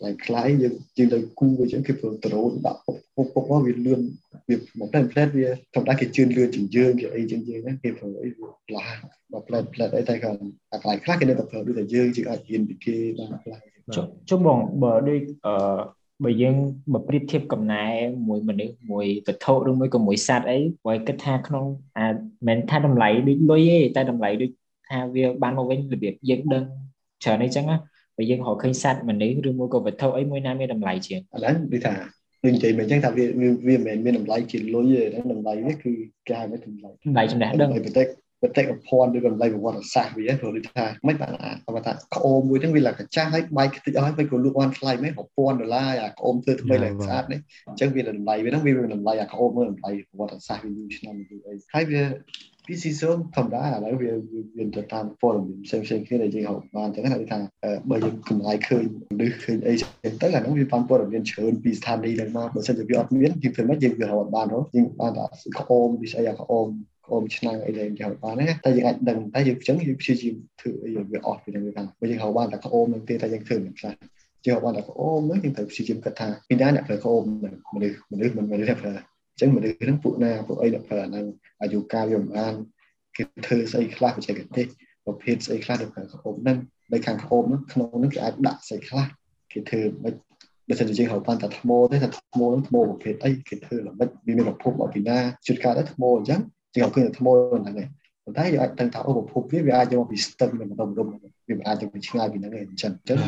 [0.05, 4.01] ឡើងខ្លាយយើងយើងទៅគូអញ្ចឹងគេធ្វើដ្រូនដាក់ពុកពុកពុកមកវាលឿន
[4.49, 8.99] វាមកផ្លែផ្លែវាធម្មតាគេជឿនលឿនជាងយើងគេអីជាងយើងណាគេធ្វើអីវាផ្លាស់
[9.33, 10.39] មកផ្លែផ្លែអីតែគាត់
[10.73, 13.63] អាខ្លាយខ្លះគេនៅតែធ្វើដូចតែយើងជាងអាចហ៊ានពីគេបានផ្លាស់
[14.31, 15.55] ចុះបងបើដូចអឺ
[16.25, 16.57] បើយើង
[16.93, 17.85] បើប្រៀបធៀបកំណែ
[18.29, 21.65] មួយមនុស្សមួយវត្ថុឬមួយក៏មួយសត្វអីបើគិតថាក្នុង
[21.99, 22.07] អា
[22.49, 24.51] មិនថាតម្លៃដូចលុយទេតែតម្លៃដូច
[24.89, 26.65] ថាវាបានមកវិញរបៀបយើងដឹង
[27.25, 27.77] ច្រើនអីចឹងណា
[28.16, 31.94] បើយើងរកឃើញសត្វមនុស្សឬមួយក៏វត្ថុអីមួយណាមានតម្លៃជាងឥឡូវដូចថា
[32.44, 35.92] ដូចនិយាយមិនអញ្ចឹងថាវាវាមិនមែនមានតម្លៃជាលុយទេតម្លៃនេះគឺ
[36.29, 38.07] គេហៅថាតម្លៃតម្លៃចំណេះដឹងប្រទេស
[38.42, 41.31] បតិកភ័ណ្ឌឬកម្លៃប្រវត្តិសាស្ត្រវាព្រោះដូចថាមិនបាន
[41.66, 52.03] គាត់ថាក្អូមមួយហ្នឹងវាឡើងកាចាស់ហើយបាយខ្ទេចអស់ហើយក៏លក់បានថ្លៃមែន1000ដុល្លារអាក្អូមធ្វើថ្មីឡើងស្អាតនេះអញ្ចឹងវាតម្លៃវាហ្នឹងវាតម្លៃអាក្អូមមើលតម្លៃប្រវត្តិសាស្ត្រវាយូរឆ្នាំយូរអីហើយវា
[52.66, 54.12] PC zone ធម្មតាឥឡូវវា
[54.57, 57.38] វាទៅតាមព័ត៌មានផ្សេងផ្សេងគ្នាដែលយើងហៅបានអញ្ចឹងគេថា
[57.90, 58.85] បើយើងកម្លាយឃើញ
[59.27, 65.25] ឬឃើញអីចឹងទៅអានោះវាបានព័ត៌មានច្រើនពីស្ថានីយ៍ហ្នឹងមកបើសិនជាវាអត់មានយើងធ្វើម៉េចយើងវារត់បានហ៎យើងបានតែ
[65.59, 66.66] ក្អមពីស្អីអាក្អម
[67.07, 73.92] ក្អមឆ្នាំងអីដែលយើងហៅបានណាតែយើងអាចដឹងតែយើងអញ្ចឹងយើងព្យាយាមធ្វើអីវាអស់ពីហ្នឹងវាថាបើយើងហៅបានតែក្អមហ្នឹងទេតែយើងធ្វើមិនខ្លះ
[74.46, 77.22] យើងហៅបានតែក្អមហ្នឹងយើងត្រូវព្យាយាមគិតថាពីណាអ្នកប្រើក្អម
[77.75, 78.94] មនុស្សមនុស្សមិនមនុស្សអ្នកប្រើ
[79.33, 81.27] អញ្ចឹងមនុស្សហ្នឹងពួកណាពួកអីអ្នកប្រើហ្នឹង
[81.62, 82.55] អាយុកាលវាមិនបាន
[83.16, 84.66] គេធ្វើស្អីខ្លះបច្ចេកទេស
[85.05, 86.59] ប្រភេទស្អីខ្លះទៅខាងក្អមហ្នឹង
[86.92, 89.07] នៅខាងក្អមហ្នឹងក្នុងហ្នឹងគេអាចដាក់ស្អីខ្លះ
[89.53, 90.14] គេធ្វើមិន
[90.68, 96.40] បើសិនជាយើងហៅបានតែថ្មទេថាថ្មហ្នឹងថ្មប្រភេទអីគេធ្វើល្មិចវាមានប្រភពមកពីណាជួនកាលទៅថ្មអញ្ចឹង
[96.75, 97.88] យើងហៅឃើញថ្មហ្នឹងឯង
[98.25, 101.07] ប៉ុន្តែយើងអាចដឹងថាអូប្រភពវាវាអាចយកមកពីស្ទឹងមិនដុំដុំ
[101.49, 103.18] វាអាចទៅពីឆ្ងាយពីហ្នឹងឯងអញ្ចឹងអញ្ចឹង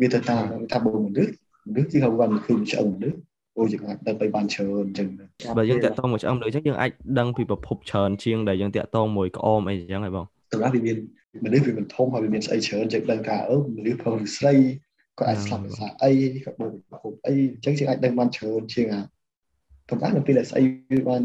[0.00, 1.32] វាទៅតាមថាបើមនុស្ស
[1.68, 3.18] មនុស្សគេហៅថាឃើញឆ្អឹងមនុស្ស
[3.58, 5.08] អូយើងអាចដឹងទៅបានច្រើនអញ្ចឹង
[5.58, 10.96] បើយើងតាក់ទងមួយឆ្អឹងដូចអញ្ចឹងយើងអាចដឹងពីប្រភពច្រើនជាងដែលយើងតាក់ទងមួយក្អមអីអញ្ចឹងហ៎បងសម្រាប់វាមាន
[11.44, 14.54] មនុស្សវាមិនធំហើយវាមានស្អីច្រើនយើងដឹងថាអឺមនុស្សផងឬស្រី
[15.18, 16.12] ក៏អាចស្លាប់ដោយសារអី
[16.44, 19.00] ក៏បូកប្រភពអីអញ្ចឹងយើងអាចដឹងបានច្រើនជាងអា
[19.88, 21.22] ប៉ុន្តែនៅពេលដែលស្អីវាបាន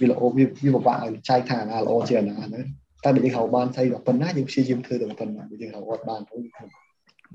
[0.00, 2.60] វាល្អវាវាពិបាកឲ្យចែកថាណាល្អជាណាណា
[3.04, 6.36] តែបើយើងហៅបានស្អីដល់ប៉ុណ្ណាយើងព្យាយាមធ្វើតែប៉ុណ្ណាបើយើងហៅអត់បានទៅ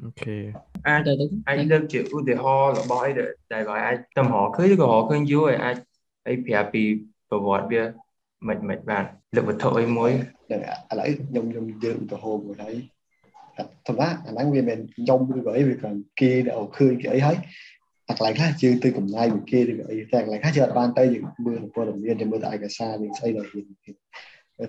[0.04, 0.36] អូខេ
[0.88, 1.13] អាចទៅ
[1.48, 3.12] អាចលើកជាឧទាហរណ៍របស់អី
[3.54, 5.78] ដែលបើអាចតំហឃើញក៏រកឃើញយូរឲ្យអាច
[6.28, 6.84] អីប្រាប់ពី
[7.30, 7.84] ប្រវត្តិវា
[8.48, 9.04] មិនមិនបាន
[9.36, 10.12] លើកវត្ថុអីមួយ
[10.52, 10.54] ឥ
[11.00, 12.76] ឡូវខ្ញុំខ្ញុំយើងឧទាហរណ៍មួយហើយ
[13.88, 17.38] ធម្មតាអាហ្នឹងវាមិនខ្ញុំឬក៏អីវាគ្រាន់គេដែលឃើញគេអីហើយ
[18.10, 23.65] អាកន្លែងខ្លះជឿទៅកំណាយមួយគេឬក៏អីតែកន្លែងខ្លះជឿអត់បានទៅយើងមើលព័ត៌មានយើងមើលតែឯកសារយើងស្អីដល់ហ៊ាន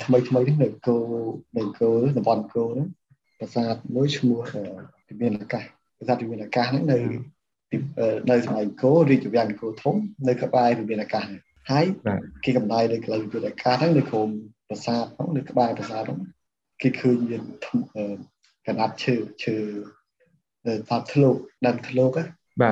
[0.05, 0.97] ថ្មីថ្មីនេះនៅគោ
[1.59, 2.89] នៅគោតំបន់គោហ្នឹង
[3.39, 4.41] ប្រាសាទមួយឈ្មោះ
[5.09, 5.65] វិមានអាកាស
[6.01, 6.99] ប្រាសាទវិមានអាកាសហ្នឹងនៅ
[8.31, 9.95] នៅសម័យអង្គររាជវាំងអង្គរធំ
[10.29, 11.25] នៅក្បែរវិមានអាកាស
[11.71, 11.87] ហើយ
[12.45, 14.29] គេកំដាយនៅកន្លែងវិមានអាកាសហ្នឹងនៅក្រុម
[14.69, 16.19] ប្រាសាទហ្នឹងនៅក្បែរប្រាសាទហ្នឹង
[16.83, 17.43] គេឃើញមាន
[18.67, 19.57] កណាត់ឈើឈើ
[20.91, 21.37] តាមធ្លោក
[21.67, 22.11] ដើមធ្លោក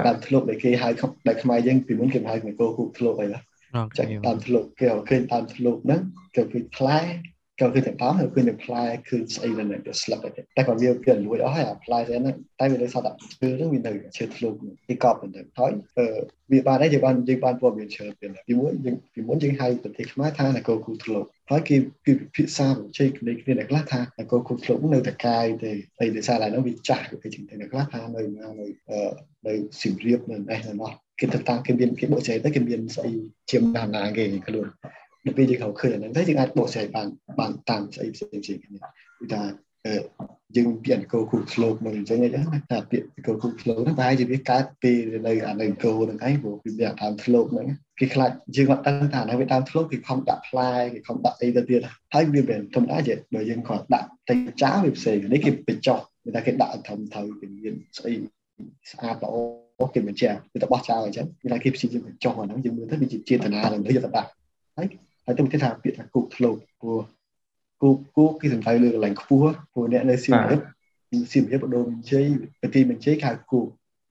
[0.07, 0.89] ដើមធ្លោកដែលគេហៅ
[1.29, 3.41] ដែលខ្មែរយើងពីមុនគេហៅមកគោគូធ្លោកអីណា
[3.99, 6.01] ចាក់តាមធ្លោកគេឃើញតាមធ្លោកហ្នឹង
[6.35, 6.99] គេឃើញផ្លែ
[7.61, 10.19] ក៏គឺទាំងដើមហើយគឺនឹងផ្លែគឺស្អីនៅទៅស្លឹក
[10.57, 13.09] តែក៏វាវាលួចអស់ហើយអាផ្លែស្អីហ្នឹងតែវានៅសត
[13.41, 14.53] ឈើហ្នឹងវានៅឈើធ្លុក
[14.89, 15.73] វាកប់ទៅហើយ
[16.53, 22.67] វាបានហើយយើងបានយើងបានព័ត៌មានច្រើនទៀតពីមុនយើងពីមុនយើងហៅប្រទេសខ្មែរថានគរគូធ្លុកហើយគេគឺពិភាក្សា
[22.99, 28.49] ជ័យគ្នាគ្នាខ្លះថានគរគូធ្លុកនៅតែកាយទេហើយដោយសារតែហ្នឹងវាចាស់គេជាងតែខ្លះថានៅនៅ
[29.47, 33.11] នៅសៀមរាបនៅនេះនៅនោះគេទៅតាំងគេមានគេបកចែកទៅគេមានស្អី
[33.51, 34.67] ជាមណាណាគេខ្លួន
[35.29, 39.43] នៅពេលយើងខៅឃើញអាហ្នឹងទៅយើងអាចបកស្រាយបានបានតាមស្អីផ្សេងផ្សេងគ្នាគឺថា
[40.57, 41.19] យើងពីអង្គគូ
[41.53, 44.93] ក្លោកមកអញ្ចឹងអញ្ចឹងថាពាក្យអង្គគូក្លោកហ្នឹងប្រហែលជាវាកើតពី
[45.27, 47.67] នៅអានៅអង្គហ្នឹងឯងព្រោះវាមានតាមក្លោកហ្នឹង
[47.99, 51.81] គេខ្លាចយើងអត់ដឹងថានៅតាមក្លោកគេខំដាក់ផ្លែគេខំដាក់អីទៅទៀត
[52.15, 58.13] ហើយវាមិនធម្មតាទេបើយើងគាត់ដាក់តែចាវាផ្សេងនេះគេបញ្ចុះគេថាគេដាក់ធំទៅគេមានស្អី
[58.91, 59.35] ស្អាតល្អ
[59.95, 64.31] គេមិនជាគេទៅបោះចោលអញ្ចឹងគេថាគេព្យាយាមបញ្ចុះអាហ្នឹងយើងមើលទៅវាជាចេតនានឹងទៅយកទៅដាក់
[64.77, 64.89] ហើយ
[65.29, 67.01] ហើយទៅគេថាពាក្យថាគូក្លោកព្រោះ
[67.81, 70.61] គូគូគេសំដៅលើកន្លែងខ្ពស់ព្រោះអ្នកនៅសៀមរាប
[71.33, 72.27] សៀមរាបបដូរមានជ័យ
[72.61, 73.61] ប្រទីមានជ័យគេហៅគូ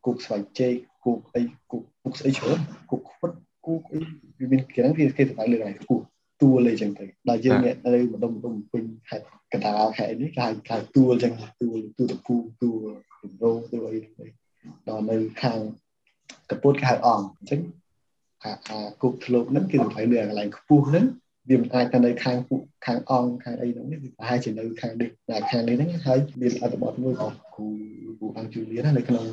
[0.06, 3.32] គូស្វ័យជ័យគូអីគូគូស្អីច្រើនគូខ្វិត
[3.66, 4.00] គូអី
[4.40, 6.04] វាមានគេហ្នឹងគេសំដៅលើកន្លែងខ្ពស់
[6.42, 12.78] ទួលអីចឹងទៅដល់យើងអ្នកនៅម្ដុំម្ដុំពេញខេត្តកណ្ដាលខេត្តនេះគេហៅគេហៅទួលចឹងទួលទួលតពូទួល
[13.22, 14.00] រំដោទួលអី
[14.88, 15.60] ដល់នៅខាង
[16.52, 17.62] កពុតគេហៅអង្គអញ្ចឹង
[18.44, 21.06] អាអាគុកធ្លុកហ្នឹងគឺសំដៅលើកន្លែងខ្ពស់ហ្នឹង
[21.50, 22.38] វាមិនអាចទៅនៅខាង
[22.86, 27.68] ខាងអង្គខាងអីហ្នឹងវាប្រហែលជានៅខាងនេះតែខាងនេះហ្នឹងហើយមានអត្ថបទមួយរបស់គ្រូ
[28.20, 29.26] គ្រូអង្គជូលៀននៅក្នុង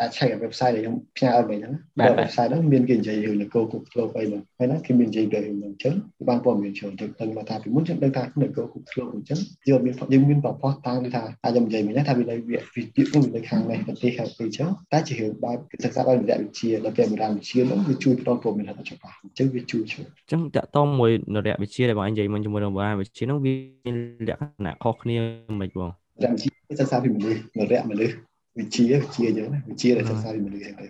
[0.00, 1.74] អាចឆែក website ដែលខ្ញុំផ្ញើឲ្យមិញហ្នឹង
[2.18, 5.94] website ហ្នឹងមានគេនិយាយរឿងនគរគុកធ្លុកអីហ្នឹងហើយណាគេមាននិយាយពីរឿងហ្នឹងអញ្ចឹង
[6.28, 23.54] បានព័ត៌មានច្រើនទៅដឹងមកថាពីមុនខ្ញុំដឹងថានគរគុកធ្លុកអញ្ចឹងយើងមានយើងមានប្រព័ន្ធតាំងថាអាចខ្ញុំនិយាយមិញថាវានៅវាវិទ្យានោះវានៅខាងនេះប្រទេសខាងពីអញ្ចឹងតែជារឿងបែបសិក្សាដោយវិទ្យាដល់ពេលបុរាណវិទ្យាហ្នឹងវាជួយផ្ដល់ព័ត៌មានថាច្បាស់អញ្ចឹងវាជួយជួយអញ្ចឹងតកតមួយនរៈវិទ្យាដែលបងនិយាយមុនជាមួយនឹងបុរាណវិទ្យាហ្នឹងវា
[23.86, 23.96] មាន
[24.28, 25.16] លក្ខណៈខុសគ្នា
[25.60, 25.90] មិនបង
[26.22, 28.14] រៈវិទ្យាសិក្សាពីមនុស្សនរៈមនុស្ស
[28.58, 30.86] វិជាវិជាអញ្ចឹងណាវិជាដែលសិក្សាពីមនុស្សអញ្ចឹងទៅ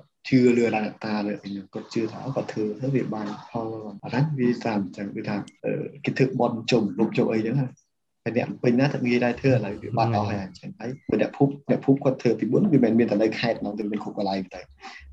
[12.22, 14.60] ធ្វើពីមុនវាមិនមានតែនៅខេត្តហ្នឹងទៅមានគ្រប់កន្លែងទៅ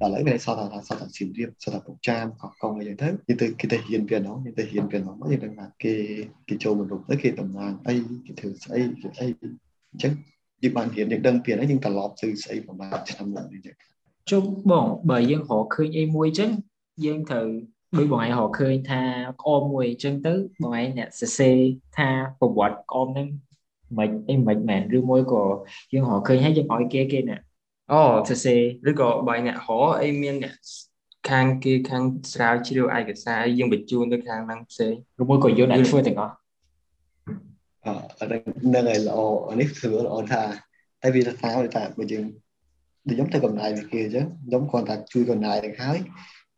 [0.02, 5.94] ដល់ឥឡូវវាសតថាសតថាសៀមរាបសតថាពុកចាមកោះកុងអីចឹងទៅយើងទៅគេទៅហ៊ានពីហ្នឹងយើងទៅហ៊ានពីហ្នឹងយើងដឹងថាគេ
[6.48, 7.94] គេចូលមករុកទៅគេតំណាងអី
[8.26, 9.26] គេធ្វើស្អីគេអី
[9.92, 10.12] អញ្ចឹង
[10.64, 12.56] យើងបានហ៊ានយើងដឹងពីហ្នឹងយើងត្រឡប់ទៅស្អី
[14.24, 16.50] ប្រហែលឆ្នាំមុនអញ្ចឹងជុំបងបើយើងរកឃើញអីមួយអញ្ចឹង
[17.06, 17.48] យើងត្រូវ
[17.98, 19.02] ដោយបងឯងរកឃើញថា
[19.42, 21.58] ក្អមមួយអញ្ចឹងទៅបងឯងអ្នកសរសេរ
[21.98, 22.10] ថា
[22.40, 23.28] ប្រវត្តិក្អមហ្នឹង
[23.98, 25.44] មិនអីមិនមែនឬមួយក៏
[25.94, 27.38] យើងរកឃើញហើយយើងឲ្យគេគេណា
[27.92, 30.54] អូសរសេរឬក៏បើអ្នករកអីមានអ្នក
[31.30, 32.04] ខាងគេខាង
[32.34, 36.34] ស្រាវជ្រាវឯកសារយើងបញ្ជូនទៅខាងហ្នឹងផ្សេងឬមួយក៏យើងអ្នកធ្វើទាំងអស់
[37.86, 39.20] អឺហ្នឹងហើយល្អ
[39.60, 40.44] នេះធ្វើល្អថា
[41.02, 41.34] តែវាថា
[41.76, 42.26] ថាបើយើង
[43.08, 45.98] ដូចខ្ញុំទៅកំណាយវាគេអញ្ចឹងខ្ញុំគ្រាន់តែជួយកំណាយនឹងហើយ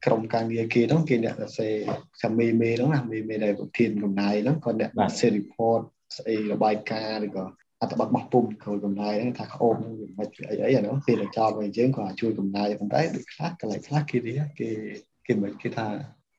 [0.06, 1.74] ក្រុមការងារគេហ្នឹងគេអ្នកសរសេរ
[2.22, 5.82] សាមីមេហ្នឹងណាមេមេដែលប្រធានកំណាយហ្នឹងគាត់អ្នកសេ report
[6.18, 7.46] ស្អីរបាយការណ៍ឬក៏
[7.82, 14.18] អត្ថបទបោះពុំគ្រូកំណាយហ្នឹងថាក្អូនហ្នឹងវាមិនអីអីអានោះពេលតែចោលវិញយើងគាត់ជួយកំណាយប៉ុន្តែដូចខ្លះកន្លែងខ្លះគេ
[14.60, 14.70] គេ
[15.26, 15.88] គេមិនគេថា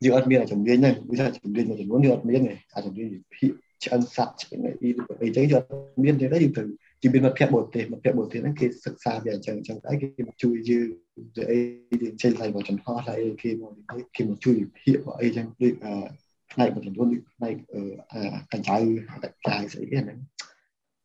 [0.04, 3.50] យើងអត់មានជំនាញហ្នឹងវាថាជំនាញមួយចំនួនយើងអត់មានទេអាជំនាញវិភាគ
[3.84, 4.88] ឆ្អិនស័ព្ទឆ្អិនអី
[5.22, 5.68] អីចឹងយើងអត់
[6.04, 6.62] មានទេយើងទៅ
[7.03, 10.88] ជាមានមិត្តភ័ក្ដិបរទេសមិត្តភ័ក្ដិបរទេសហ្នឹងគេសិក្សាវាអញ្ចឹងអញ្ចឹងតែគេមកជួយយើង
[11.36, 11.59] ទៅអី
[12.03, 13.72] យើងចេញថ្លៃមកចំហថ្លៃគេមក
[14.16, 15.74] គេមកជួយវិភាគមកអីចឹងដូច
[16.53, 17.55] ផ្នែកមួយចំនួនផ្នែក
[18.53, 18.76] កញ្ចៅ
[19.22, 20.18] កញ្ចៅស្អីហ្នឹង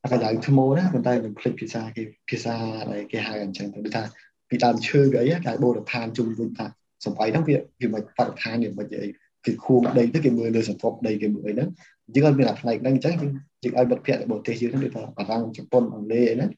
[0.03, 2.55] អាកញ្ចៅថ្មណាប៉ុន្តែខ្ញុំភ្លេចភាសាគេភាសា
[2.91, 4.03] ដែលគេហៅអញ្ចឹងទៅដូចថា
[4.49, 6.65] ពីដើមឈើវាអីតែបូរឋានជុំវិញថា
[7.05, 9.09] សំបីហ្នឹងវាវាមិនបរិស្ថានវាមិនអី
[9.45, 11.69] គេខួងដីទៅគេមើលលើសន្ទប់ដីគេមើលអីហ្នឹង
[12.15, 13.31] យើងអត់មានអាផ្នែកហ្នឹងអញ្ចឹងយើង
[13.63, 16.49] យើងឲ្យមិត្តភ័ក្តិបរទេសយើងហ្នឹងដូចថាបារាំងជប៉ុនអង់គ្លេសអីហ្នឹង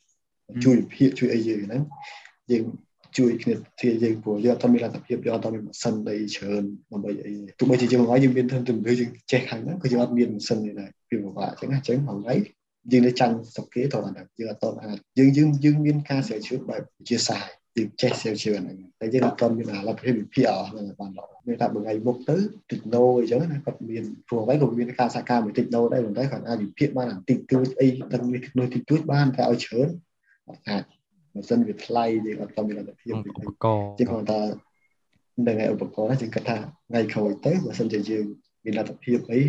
[0.64, 1.82] ជួយវិភាគជួយអីយើងហ្នឹង
[2.52, 2.64] យើង
[3.18, 12.40] ជួយគ្នាធាយើងព្រោះយើងអត់មានលទ្ធភាពយើងអត់មានម៉ាស៊ីនដីច្រើនដើម្បីអីទោះបីជាយើងមកយើងមានធនធានយើងចេះខាងហ្នឹងក៏យើងអត់មានម៉ាស៊ីនទេដែរវាពិបាកអញ្ចឹងអញ្ចឹងហើយ
[12.92, 17.48] យើងនៅចាំស្រុកគេទៅអាយើងអត់តអាចយើងយើងយើងមានការស្រាវជ្រាវបែបជាសាយ
[17.78, 22.38] យើងចេះស្រាវជ្រាវហ្នឹងតែយើងអត់ទាន់មានអាលទ្ធភាពវិភាគអស់ហ្នឹងបានល្អមានថាមួយថ្ងៃមុខទៅ
[22.72, 29.90] តិចណូអីចឹងណាគាត់មានព្រោះអ្វីក៏មានការសហការមួយតិចណូដែរប៉ុន្តែគាត់អាចវិភាគបានអាតិចតួចអីទាំងមាននោះតិចតួចបានតែឲ្យច្រើន
[30.50, 30.84] អត់អាច
[31.34, 34.42] បើសិនវាថ្លៃយើងអត់ទាន់មានលទ្ធភាពឧបករណ៍ជាគាត់ថា
[35.48, 36.58] នឹងឯឧបករណ៍ហ្នឹងយើងគិតថា
[36.90, 38.26] ថ្ងៃក្រោយទៅបើសិនជាយើង
[38.64, 39.42] មានលទ្ធភាពអី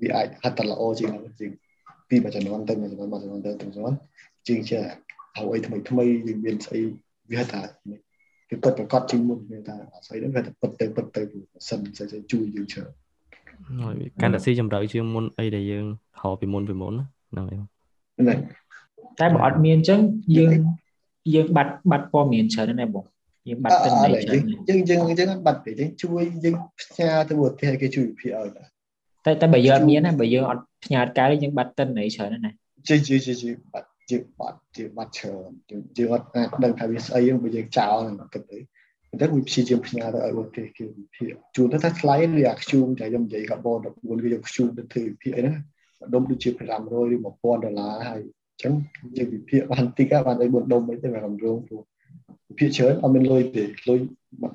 [0.00, 1.50] វាអាចហាត់តែល្អជាងជាង
[2.08, 3.92] ពីមួយចំនួនទៅមួយចំនួនមួយចំនួនទៅចំនួន
[4.48, 4.78] ជាងជា
[5.38, 6.80] អ្វីថ្មីថ្មីយើងមានស្អី
[7.32, 7.62] វាថា
[8.50, 11.22] វាពិតប្រកបជាងមុនវាថាអាស្រ័យហ្នឹងវាតែពិតទៅពិតទៅ
[11.68, 12.90] សិនស្អីជួយយើងច្រើន
[13.82, 15.84] ហើយកាន់តែស៊ីជម្រៅជាងមុនអីដែលយើង
[16.20, 16.94] ហៅពីមុនពីមុន
[17.32, 18.38] ហ្នឹងហើយហ្នឹង
[19.20, 20.00] តែបើអត់មានអញ្ចឹង
[20.36, 20.50] យើង
[21.34, 23.04] យើងបាត់បាត់ព័ត៌មានច្រើនណាស់បង
[23.48, 28.48] យើងបាត់ទិន្នន័យច្រើនយើងយើងយើងបាត់ទេយើងជួយយើងផ្ញើទៅប្រទេសគេជួយវិភាគឲ្យ
[29.26, 32.56] តែតែបើយើងអត់មានណាបើយើងអត់ផ្ញើកាយយើងបាត់ទិន្នន័យច្រើនណាស់
[32.88, 35.50] ជិះជិះជិះបាត់ ជាបាត់ជាបាត់ច្រើន
[35.98, 38.58] យើងអត់អាចដឹងថាវាស្អីបើយើងចោលហ្នឹងគិតទៅ
[39.20, 45.56] តែវាព្យាយាមផ្ញើទៅឲ្យប្រទេសគេវិភាគជួនទៅថាថ្លៃឬអាខ្ជូមតែខ្ញុំនិយាយកាបូន14គឺយកខ្ជូមទៅធ្វើវិភាគអីហ្នឹង
[46.14, 46.60] ដុំដូចជា500
[47.14, 48.72] ឬ1000ដុល្លារហើយអញ្ចឹង
[49.16, 51.82] យើងវិភាគបានតិចបានអី4ដុំអីទៅរំរងព្រោះ
[52.48, 53.98] វិភាគច្រើនអត់មានលុយទេលុយ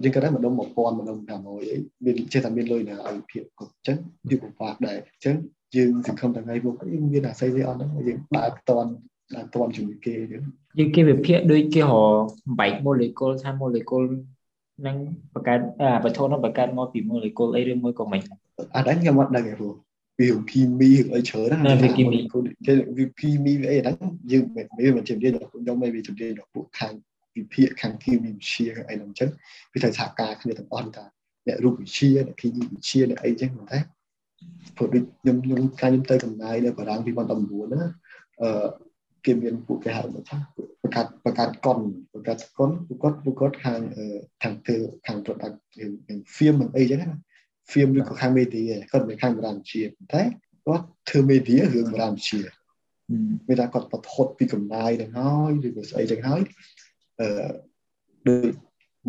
[0.04, 3.98] យើងគាត់ថាម្ដុំ1000ម្ដុំ500អីមានចេះតែមានលុយណាឲ្យវិភាគគ្រប់អញ្ចឹង
[4.30, 5.36] វាពិបាកដែរអញ្ចឹង
[5.76, 8.92] យើងសង្ឃឹមថាថ្ងៃមុខយើងមានអាស័យទេអត់ហ្នឹងយើងដើរផ្ទាន់
[9.34, 10.44] ដើរផ្ទាន់ជាមួយគេយើង
[10.78, 11.86] យើងគេវិភាគដូចគេរ
[12.60, 14.08] បែក molecule ថា molecule
[14.88, 14.98] នឹង
[15.34, 18.22] បង្កើតអាបធននឹងបង្កើតមកពី molecule អីឬមួយក៏មិន
[18.76, 19.74] អាហ្នឹងខ្ញុំអត់ដឹងទេព្រោះ
[20.20, 22.18] វាគីមីអីច្រើនណាវាគីមី
[22.98, 23.98] វាគីមីវាអីហ្នឹង
[24.32, 24.66] យើងមិន
[24.96, 26.94] មិនជំនាញខ្ញុំមិនវាជំនាញដល់ពួកខាង
[27.36, 29.30] វិភាគខាងគីមីវិទ្យាអីហ្នឹងអញ្ចឹង
[29.74, 31.06] វាត្រូវសហការគ្នាទាំងអស់ថា
[31.48, 33.78] អ្នករូបវិទ្យាអ្នកគីមីវិទ្យាអ្នកអីចឹងតែ
[34.76, 37.82] ព្រោះដូចខ្ញុំខ្ញុំកាលខ្ញុំទៅកំណាយនៅបារាំង2019ណា
[38.42, 38.50] អឺ
[39.26, 40.38] គេមានពួកគេហៅថា
[40.84, 41.80] បង្កើតបង្កើតកុន
[42.14, 43.80] បង្កើតកុនពួកគាត់ពួកគាត់ខាង
[44.44, 45.56] ខាងធ្វើខាង product
[46.08, 47.10] ខាង film អីចឹងណា
[47.72, 49.82] film ឬក៏ខាង media គាត់មិនខាងបរាមជា
[50.14, 50.22] តែ
[50.66, 52.40] គាត់ធ្វើ media រឿងបរាមជា
[53.48, 56.42] មានថាគាត់បត់ហត់ពីកំណាយទាំងហើយឬក៏ស្អីទាំងហើយ
[57.20, 57.28] អឺ
[58.28, 58.52] ដូច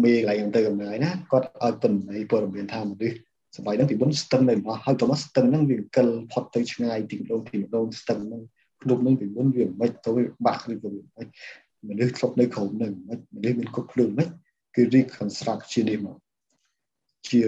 [0.05, 3.17] មេកន្លែងទៅកំណាយណាគាត់ឲ្យប៉ុណ្ណេះព័ត៌មានថាមនុស្ស
[3.57, 8.43] សម័យហ្នឹងពីមុនស្ទឹងនៅមកហើយទៅមកស្ទឹងហ្នឹងវាកិលផុតទៅឆ្ងាយទីម្ដងទីម្ដងស្ទឹងហ្នឹង
[8.87, 11.27] ភ្នំហ្នឹងពីមុនវាមិនទៅវាបាក់ឬក៏វាមិន
[11.89, 14.29] មនុស្សធ្លាប់នៅក្រោមហ្នឹងមិនមនុស្សមានគ្រប់ភ្លើងមិន
[14.75, 16.17] គឺ reconstruct ជានេះមក
[17.29, 17.41] ជា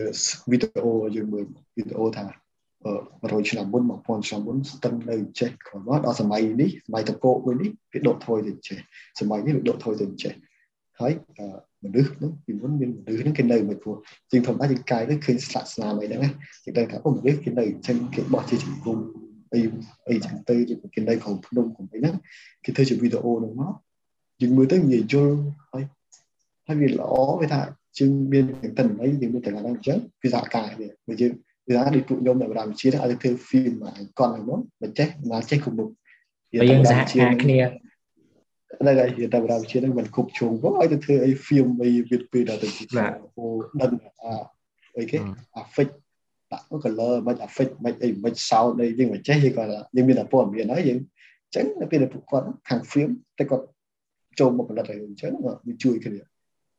[0.51, 1.45] វីដេអូយើងមើល
[1.77, 2.27] វីដេអូថា
[2.87, 8.79] 100ឆ្នាំមុន1000ឆ្នាំមុនស្ទឹងនៅចេះក្រោយមកដល់សម័យនេះសម័យតកោមួយនេះវាដកថយទៅចេះ
[9.21, 10.33] សម័យនេះវាដកថយទៅចេះ
[11.01, 11.13] ហើយ
[11.85, 13.97] មនុស្សហ្នឹងពីមុនមានមនុស្សហ្នឹងគេនៅមួយព្រោះ
[14.31, 16.31] ជាងធម្មតាជាងកាយទៅឃើញស្លាកស្នាមអីហ្នឹងណា
[16.65, 18.99] ជាងដឹងថាអូមនុស្សគេនៅអញ្ចឹងគេបោះជាជំនុំ
[19.55, 19.61] អី
[20.09, 20.55] អីចឹងទៅ
[20.95, 22.15] គេនៅក្នុងភ្នំក្នុងអីហ្នឹង
[22.65, 23.73] គេធ្វើជាវីដេអូហ្នឹងមក
[24.41, 25.37] យើងមើលទៅនិយាយយល់
[25.73, 25.85] ហើយ
[26.67, 27.61] ហើយវាល្អវាថា
[27.99, 31.33] ជាងមានទាំងតិនអីយើងមានទាំងហ្នឹងអញ្ចឹងគឺសហការគ្នាបើយើង
[31.67, 35.89] គឺថាដូចពួកខ្ញុំនៅបរាមជាតិឲ្យធ្វើ film មកគាត់ហ្នឹងមកមិនចេះមិនចេះគុំមុខ
[36.55, 37.59] យើងសហការគ្នា
[38.81, 43.45] ហ្នឹងហើយនិយាយតែបរាវិជាហ្នឹងមិនគ្រប់ជ្រុងផងឲ្យទៅធ្វើអី film អីវាពេលដល់ទៅបាទអូ
[43.81, 43.93] ដឹង
[44.23, 44.33] អា
[44.97, 45.19] អីគេ
[45.55, 45.89] អា fix
[46.53, 49.65] ដាក់ color មិនអា fix មិនអីមិន sound អីយើងមិនចេះយើងក៏
[49.97, 53.65] យើងមានតែព័ត៌មានហើយយើងអញ្ចឹងនៅពេលដែលពួកគាត់ខាង film តែគាត់
[54.39, 55.33] ចូលមកផលិតឲ្យអញ្ចឹង
[55.67, 56.21] វាជួយគ្នា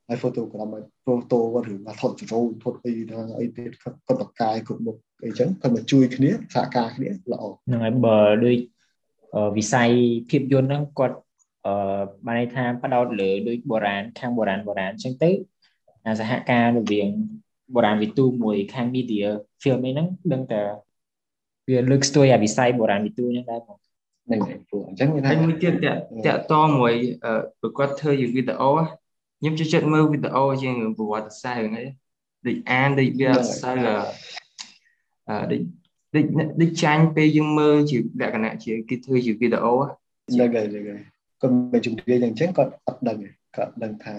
[0.08, 8.56] ហើយ photogram ឲ្យ photo គាត់ឬថាថតចូលថតអីថាអីទៀតគាត់បកកាយគ្រប់មុខអីចឹងគាត់មកជួយគ្នាសហការគ្នាល្អហ្នឹងហើយបើដូច
[9.56, 9.90] វិស័យ
[10.30, 11.18] ភាពយន្តហ្នឹងគាត់
[11.66, 15.30] អឺបានន័យថាផ្ដោតលើដូចបុរាណខាងបុរាណបុរាណអញ្ចឹងទៅ
[16.06, 17.08] អាសហការរវាង
[17.74, 19.26] បុរាណវិទូមួយខាង media
[19.62, 20.60] film ហ្នឹងដឹងតែ
[21.68, 23.76] វាលើកស្ទួយអាវិស័យបុរាណវិទូហ្នឹងដែរបង
[24.26, 26.94] ហ្នឹងហើយព្រោះអញ្ចឹងវាថាមួយទៀតតាក់តមួយ
[27.60, 28.70] ប្រកបធ្វើជាវីដេអូ
[29.38, 31.88] ខ្ញុំចូលចិត្តមើលវីដេអូជាងប្រវត្តិសាស្ត្រហ្នឹងឯង
[32.46, 33.76] ដូចអានដូចវាអត់សូវ
[35.28, 35.60] អឺដូច
[36.14, 36.24] ដូច
[36.60, 41.00] ដូចចាញ់ពេលយើងមើលជាលក្ខណៈជាគេធ្វើជាវីដេអូហ្នឹងហើយហ្នឹងហើយ
[41.40, 43.16] គាត់មិនជំនាញអញ្ចឹងគាត់អត់ដឹង
[43.56, 44.14] គាត់ដឹងថា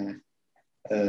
[0.91, 0.99] អឺ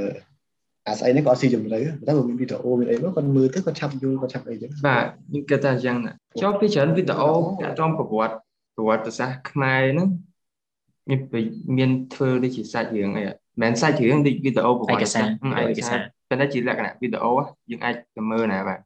[0.88, 5.96] អាស្អីនេះគាត់ស៊ីជំរឿតែបើមានវីដេអូមានអីមកគាត់មើលទៅគាត់ឆាប់យល់គាត់ឆាប់អីចឹងបាទខ្ញុំគិតថាអញ្ចឹង
[6.40, 7.30] ចុះពីច្រើនវីដេអូ
[7.62, 8.36] តាក់ទងប្រវត្តិ
[8.76, 10.08] ប្រវត្តិសាស្ត្រខ្មែរហ្នឹង
[11.08, 11.20] មាន
[11.78, 13.24] មានធ្វើដូចជាសាច់រឿងអី
[13.62, 17.32] មិនសាច់រឿងដូចវីដេអូប្រវត្តិសាស្ត្រឯកសារប៉ុន្តែជាលក្ខណៈវីដេអូ
[17.70, 18.78] យើងអាចទៅមើលណាបាទ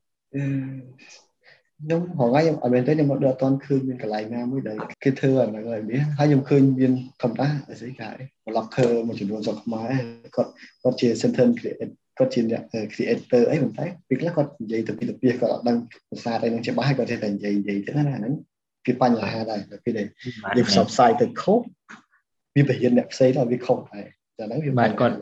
[1.82, 8.08] ខ្ញុំហងៃខ្ញុំអត់មែនទេខ្ញុំអត់អត់ទាន់ឃើញមានកន្លែងណាមួយដែលគេធ្វើអាហ្នឹងហើយនេះហើយខ្ញុំឃើញមានធម្មតាអីស្អីគេ
[8.46, 9.92] blocker មួយចំនួនស្រុកខ្មែរ
[10.36, 10.50] គាត់
[10.82, 12.62] គាត់ជា center create គាត់ជាអ្នក
[12.92, 15.76] creator អីប៉ុន្តែពេលខ្លះគាត់និយាយទៅពីទៅពីគាត់អត់ដឹង
[16.10, 18.34] ភាសាអីហ្នឹងច្បាស់ហើយគាត់ចេះតែនិយាយនិយាយទៅណាហ្នឹង
[18.86, 20.06] គឺបញ្ហាដែរពេលដែល
[20.56, 21.60] យើងផ្សព្វផ្សាយទៅខុស
[22.56, 24.06] វាបរិញ្ញាអ្នកផ្សេងទៅវាខុសដែរ
[24.38, 25.14] តែហ្នឹងវាបាទគាត់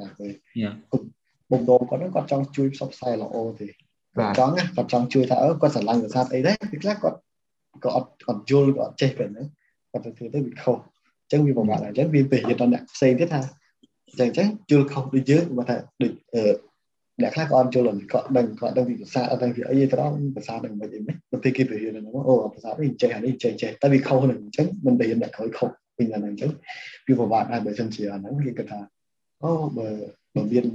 [1.53, 3.69] បំណងគាត់ហ្នឹងគាត់ចង់ជួយផ្សព្វផ្សាយល្អទេ
[4.17, 7.19] គាត់ចង់គាត់ចង់ជួយថាអឺគាត់ស្រឡាញ់ប្រាសាទអីដែរពេលខ្លះគាត់
[7.85, 9.47] ក៏អត់អត់យល់ក៏អត់ចេះប៉ុណ្ណឹង
[9.91, 13.41] គាត់ទៅធ្វើទៅវាខុសអញ្ចឹងវាពិបាកអញ្ចឹងវាទៅរៀនដល់អ្នកផ្សេងទៀតថា
[14.09, 16.43] អញ្ចឹងអញ្ចឹងយល់ខុសដូចយើងបើថាដូចអឺ
[17.23, 26.51] អ្នកខ្លះក៏អត់យល់គាត់ដឹងគាត់ដឹងពីភាសាអត់ដឹងពីអីទេត្រង់ភាសាដឹងមិនអីមិនទៅពេលគេទៅរៀនហ្នឹងអូភាសានេះចេះអានេះចេះចេះតែវាខុសហ្នឹងអញ្ចឹងមិនទៅរៀនអ្នកក្រោយខុសវិញហ្នឹងអញ្ចឹង
[27.07, 28.81] វាពិបាកដែរបើមិនជាអាហ្នឹងគេគិតថា
[29.43, 29.89] អូបើ
[30.35, 30.67] បើមាន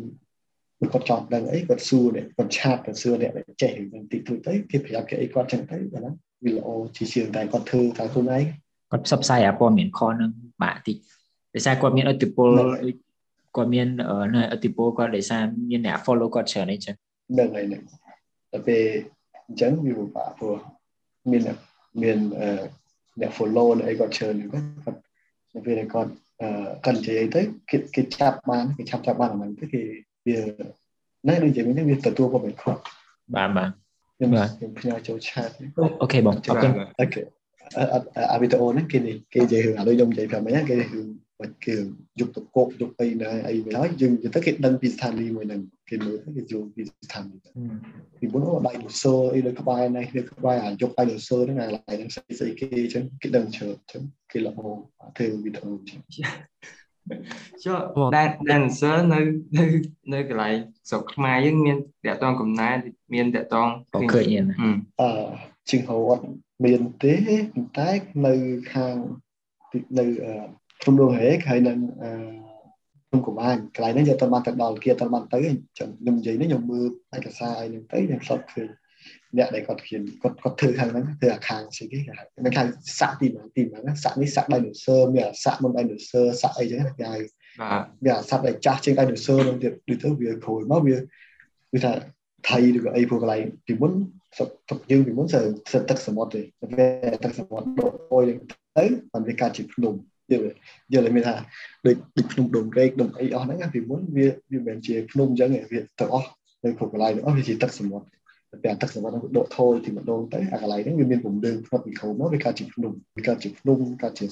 [0.93, 6.11] គាត់ចង់ដឹងអីគាត់សួរអ្នកគាត់ឆាតទៅសួរអ្នកចេះនឹងតិចតួចទៅគេប្រាប់គេអីគាត់ចឹងទៅបាទណា
[6.45, 8.43] វាល្អជាជាងតែគាត់ធ្វើតែខ្លួនឯង
[8.91, 10.31] គាត់ផ្សព្វផ្សាយអាព័ត៌មានខហ្នឹង
[10.63, 10.97] បាក់តិច
[11.53, 12.49] ដោយសារគាត់មានអធិពល
[13.55, 13.87] គាត់មាន
[14.35, 17.83] នៅអធិពលគាត់ដោយសារមានអ្នក follow គាត់ច្រើនអីចឹងហ្នឹងហើយហ្នឹង
[18.51, 18.83] តែពេល
[19.47, 20.55] អញ្ចឹងវាពិបាកព្រោះ
[21.31, 21.41] មាន
[22.01, 22.17] មាន
[23.21, 24.99] អ្នក follow អីគាត់ច្រើនគាត់
[25.53, 26.11] នៅពេលគាត់
[26.85, 29.81] គាត់និយាយទៅគេគេចាប់បានគេចាប់ចាប់បានអាហ្នឹងទៅគេ
[30.29, 30.39] វា
[31.27, 32.75] ណែដូចជាវិញវាទទួលក៏មិនខុស
[33.35, 33.69] បាទបាទ
[34.17, 35.49] ខ្ញុំខ្ញុំផ្ញើចូលឆាត
[36.01, 36.71] អូខេបងអរគុណ
[37.01, 37.21] អូខេ
[38.33, 38.99] អាវីដេអូហ្នឹងគេ
[39.33, 41.07] គេនិយាយរឿងឥឡូវខ្ញុំនិយាយប្រាប់មិញគេរឿង
[41.39, 41.75] បាច់គេ
[42.19, 47.41] យុគតកោកយុគអីណាអីវាហើយយើងនិយាយទៅគេដឹងពីស្ថានីយ៍មួយហ្នឹងគេមើលទៅគេយល់ពីស្ថានីយ៍
[48.19, 54.51] ពីមុនអូដៃនូស័រអីនៅក្បែរនេះនៅក្បែរអាយុគដៃនូស័រហ្នឹងអាឡៃហ្នឹងស្អីស្អីគេអញ្ចឹងគេដឹងច្រើនអញ្ចឹងគេល្អ
[55.17, 55.99] ធ្វើវីដេអូអញ្ចឹង
[57.63, 57.77] ចុះ
[58.49, 59.19] dancer នៅ
[59.57, 59.65] នៅ
[60.13, 60.55] នៅកន្លែង
[60.89, 62.69] ស្រុកខ្មែរយើងមានតាក់តងកំណែ
[63.13, 64.25] មានតាក់តងឃើញឃើញ
[65.01, 65.11] អឺ
[65.69, 66.23] ជាងហៅអត់
[66.65, 67.13] មានទេ
[67.53, 67.89] ប៉ុន្តែ
[68.25, 68.33] នៅ
[68.73, 68.95] ខាង
[69.99, 70.05] នៅ
[70.81, 71.73] ភ្នំដងហេកហើយនៅ
[73.09, 75.37] ភ្នំកបាញកន្លែងហ្នឹងយកទៅបានទៅដល់គេទៅបានទៅ
[75.77, 76.87] ខ្ញុំនិយាយនេះខ្ញុំមើល
[77.17, 78.69] ឯកសារអីហ្នឹងទៅខ្ញុំស្បឃើញ
[79.37, 82.67] អ្នកដែលគាត់ឃានគាត់គាត់ធ្វើខាងហ្នឹងធ្វើអាខាងស្អីគេគេហៅមិនខាង
[82.99, 87.19] សាក់ទីហ្នឹងទីហ្នឹងសាក់នេះសាក់ដៃនូស័រមានសាក់មុនដៃនូស័រសាក់អីចឹងគេហៅ
[87.61, 90.95] បាទវាសាក់ដែលចាស់ជាងដៃនូស័រហ្នឹងទៀតដូចទៅវាគ្រួយមកវា
[91.73, 91.91] វាថា
[92.47, 93.91] ថៃឬក៏អីព្រោះកន្លែងពីមុន
[94.37, 96.41] ស្រុកយើងពីមុនសិតទឹកសមុទ្រទេ
[96.77, 96.87] វា
[97.23, 98.23] ទឹកសមុទ្រដកអុយ
[98.77, 99.93] ទៅបានវាកើតជាភ្នំ
[100.31, 100.53] យល់
[100.93, 101.35] យល់មានថា
[101.85, 106.29] ដូចដូចភ្នំដងរែកដងអីអស់ហ្នឹងពីមុនវាវាមិនមែនជាភ្នំអញ្ចឹងវាទៅអស់
[106.63, 108.05] នៅគ្រប់កន្លែងទាំងអស់វាជាទឹកសមុទ្រ
[108.65, 114.25] តែទឹកសមុទ្រហ្នឹងដកថយទីម្ដងទៅអាកន្លែងហ្នឹងវាមានពំលើផ្នត់ពីក្រោមមកវាកើតជាភ្នំវាកើតជាភ្នំកើតជា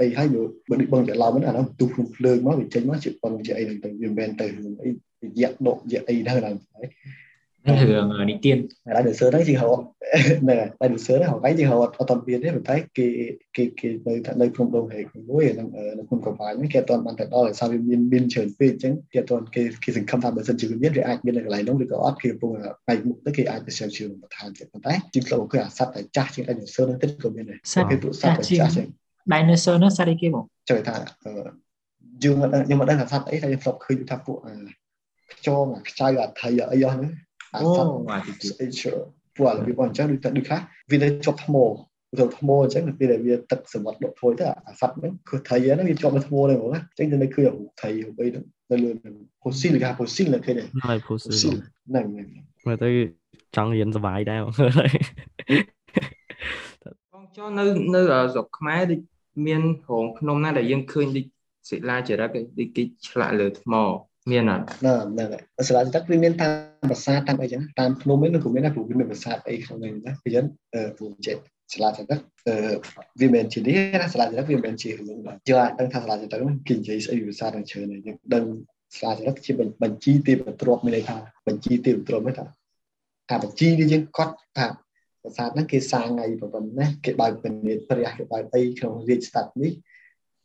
[0.00, 4.46] អីហើយបើដូចបងច្រឡំហ្នឹងអាហ្នឹងទូភ្នំភ្លើងមកវាចេញមកជាបងជាអីហ្នឹងទៅវាមិនមែនទៅ
[4.82, 6.56] អីរយៈដករយៈអីហ្នឹង
[7.64, 8.58] ហ្នឹងរឿងនិទាន
[8.96, 9.84] ដៃនូសឺហ្នឹងជាងរត់
[10.40, 13.06] ហ្នឹងហើយដៃនូសឺហ្នឹងហ្នឹងជាងរត់អត់តមានទេប៉ុន្តែគេ
[13.56, 15.64] គេគេនៅនៅក្នុងដងហេកមួយនៅ
[15.98, 22.50] នៅក្នុងកបាញហ្នឹងគេអត់បានទៅដល់ដោយសារវាមានមានច្រើនពេកអញ្ចឹងគេអត់គេគេសង្ឃឹមថាបើសិនជាវាមានវាអាចមាននៅកន្លែងនោះឬក៏អត់គេកំពុង
[22.88, 27.58] បែកមុខទៅគេអាចទៅសេវជឿបន្ថែមទៀតប៉ុន្តែជាងផ្លូវគឺអាសត្វតែចាស់ជាងដៃនូសឺហ្នឹងទៀតក៏មានដែរ
[27.90, 28.88] គេពួកសត្វតែចាស់ជាង
[29.32, 30.96] dinosaur នោះសត្វអីគេបងជួយថា
[32.24, 34.36] យើងមិនដឹងខ្ញុំមិនដឹងថាសត្វអីតែខ្ញុំធ្លាប់ឃើញថាពួក
[35.32, 37.62] ខ្យងខ្ចៅអាថៃអីអស់ហ្នឹងអាសត្វ
[38.08, 38.92] បាទទីអីជឿ
[39.36, 41.56] ពួកអារបៀបអញ្ចឹងដូចតែដូចខ្លះវានៅជាប់ថ្ម
[42.18, 48.90] ទៅថ្មអញ្ចឹងពេលដែលវាទឹកសមុទ្រដកធ្វើទៅអាសត្វហ្នឹងគឺថៃហ្នឹងវាជាប់នៅថ្មហ្នឹងហ្មងណាអញ្ចឹងទៅនៅគឺអាថៃអីហ្នឹងនៅលើ
[49.42, 51.50] ផូស៊ីលគេផូស៊ីលនៅគេហ្នឹងហើយពូស៊ី
[51.88, 52.28] ហ្នឹងហ្នឹង
[52.66, 52.90] មើលទៅ
[53.56, 54.52] ចង់រៀនសុបាយដែរបង
[57.12, 58.00] បងចុះនៅនៅ
[58.32, 59.00] ស្រុកខ្មែរដូច
[59.46, 61.26] មានរោងភ្នំណាដែលយើងឃើញដូច
[61.70, 63.74] សិលាចារឹកឯងដូចគេឆ្លាក់លើថ្ម
[64.32, 66.52] មានអត់ណាហ្នឹងហើយសាលាទឹកវាមានតាម
[66.90, 71.36] ប្រាសាទតាមអីចឹងតាមភ្នំហ្នឹងក៏មានដែរព្រោះវាមានប្រាសាទអីក្នុងហ្នឹងណាអញ្ចឹងអឺព្រោះចេះ
[71.72, 72.06] សាលាទឹក
[72.48, 72.54] អឺ
[73.20, 78.44] វាមិនជានេះណាសាលាទឹកវាមិនជារឿងដែរយើងអាចដឹងថាសាលាទឹកហ្នឹងគេនិយាយស្អីភាសាទាំងច្រើនហើយយើងដឹង
[78.96, 79.52] សាលាទឹកជា
[79.82, 81.16] បញ្ជីទីបន្ទាប់មានន័យថា
[81.46, 82.46] បញ្ជីទីបន្ទាប់ហ្នឹងថា
[83.30, 84.66] អាបញ្ជីនេះយើងកត់ថា
[85.22, 89.72] ប្រាសាទហ្នឹងគេសាងថ្ងៃប៉ុណ្ណេះគេបើកពនិតព្រះគេបើកអីក្នុងរាជស្តាត់នេះ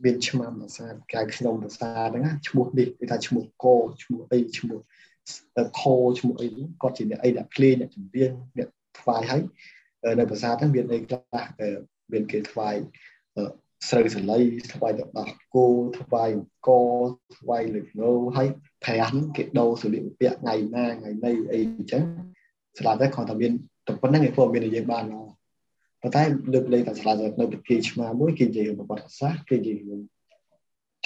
[0.04, 4.80] មានឆ្មាំប្រាសាទកៅក្នុងប្រាសាទហ្នឹងណាឈ្មោះនេះគេថាឈ្មោះកោឈ្មោះអីឈ្មោះ
[5.80, 8.70] ខោឈ្មោះអីហ្នឹងគាត់ជាអ្នកអីអ្នកភ្លេងអ្នកចម្រៀងអ្នក
[9.00, 9.42] ថ្វាយហើយ
[10.20, 11.48] នៅប្រាសាទហ្នឹងមានអីខ្លះ
[12.12, 12.76] មានគេថ្វាយ
[13.90, 14.38] ស្រូវសលៃ
[14.74, 15.66] ថ្វាយទៅដោះគោ
[16.00, 16.70] ថ្វាយអង្គ
[17.38, 18.48] ថ្វាយលើកងោហើយ
[18.84, 22.04] ព្រះហ្នឹងគេដោសលិពាក់ថ្ងៃណាថ្ងៃណីអីអញ្ចឹង
[22.80, 23.52] ស្លាប់តែគ្រាន់តែមាន
[23.88, 25.35] តែប៉ុណ្្នឹងឯងព្រោះមាននិយាយបានមក
[26.06, 29.96] ប៉ុន្តែលើកលែងតែឆ្លាតនៅប្រទេសឆ្មាមួយគេនិយាយពីប្រវត្តិសាស្ត្រគេនិយាយពី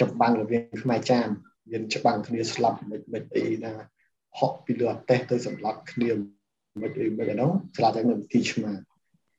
[0.00, 1.28] ចម្បាំងរវាងខ្មែរចាម
[1.70, 3.72] មានច្បាំងគ្នាស្លាប់មិនមិនអីណា
[4.38, 6.10] ហក់ពីលើអតេះទៅសម្លាប់គ្នា
[6.82, 8.72] មិនអីមិនហ្នឹងឆ្លាតតែនៅប្រទេសឆ្មា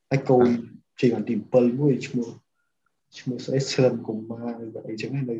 [0.09, 0.47] ហើយកូន
[1.01, 2.27] ជាងទី7មួយឈ្មោះ
[3.19, 5.35] ឈ្មោះស្អីសឿនកុមារឬអីចឹងនៅនៅ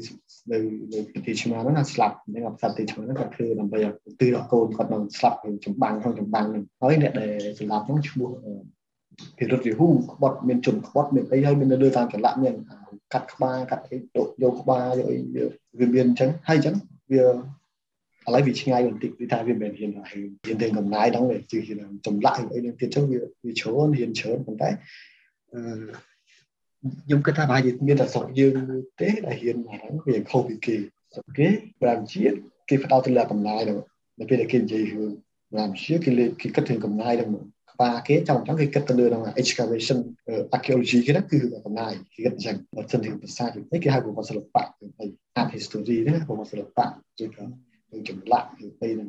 [0.94, 8.32] នៅប្រទេសឆ្មាហ្នឹងណាស្លាប់នឹងអបសត្វទីឆ្មាហ្នឹងគាត់ធ្វើដើម្បីឲ្យទិរកូនគាត់នឹងស្លាប់ចម្បាំងក្នុងចម្បាំងហ្នឹងហើយអ្នកដែលស្លាប់ហ្នឹងឈ្មោះ
[9.38, 12.56] ពីរត់វិហូក្បត់មានជនក្បត់មានអីហើយមាននៅលើតាមចល័តមាន
[13.14, 15.18] កាត់ក្បាលកាត់អីដកយកក្បាលយកអី
[15.80, 16.76] វាមានអញ្ចឹងហើយអញ្ចឹង
[17.12, 24.70] វាឥឡូវវាឆ្ងាយបន្តិចគឺថាវាមិនហ៊ានហ៊ានហ៊ានទាំងកំណាយដល់វាជឿហ៊ានចម្លាក់អីនឹងទៀតអញ្ចឹងវាវាច្រើនហ៊ានច្រើនប៉ុន្តែ
[25.54, 25.62] អឺ
[27.04, 28.56] ខ្ញុំគិតថាប្រហែលជាមានតែស្រុកយើង
[29.02, 30.76] ទេដែលហ៊ានអាហ្នឹងវាខុសពីគេ
[31.14, 31.48] ស្រុកគេ
[31.82, 32.36] ប្រាំជាតិ
[32.70, 33.84] គេផ្ដោតទៅលើកំណាយដល់
[34.20, 35.12] នៅពេលដែលគេនិយាយរឿង
[35.52, 37.32] ប្រាំជាតិគេគេគិតถึงកំណាយដល់
[37.82, 40.00] và kế trong những cái kết luận ke ketenderaan excavation
[40.32, 41.96] uh, arkeologi kira ke kenai
[43.28, 44.68] xa thì mấy cái hai ni kira aku masa lepak
[45.00, 47.44] ni art history ni aku masa lepak juga
[47.92, 49.04] yang lại thì tadi ni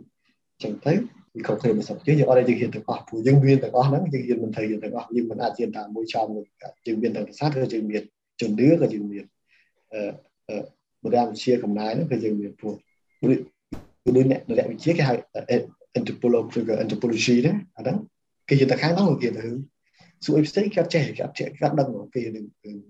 [0.58, 0.98] chẳng thấy
[1.34, 3.42] thì không thể mà sập chứ giờ ở đây thực hiện thực khoa phù nhân
[3.42, 5.70] viên tại khoa lắm thực hiện mình thấy hiện được khoa nhưng mình ăn hiện
[5.74, 8.04] tại môi trường được trường viên thật sát hơi trường việt
[8.36, 9.26] chuẩn đứa rồi trường việt
[11.02, 12.78] bữa đang chia cầm nái nó rồi trường việt phụ
[13.20, 13.34] đứa
[14.04, 15.44] đứa mẹ đứa mẹ chia cái hai ờ,
[15.92, 17.52] anthropology anthropology đấy
[17.84, 17.92] đó.
[18.48, 19.44] គេនិយាយតែខាងហ្នឹងគេទៅ
[20.24, 22.44] សួរអីផ្សេងគេអត់ចេះគេអត់ចេះគេអត់ដឹងគេនឹង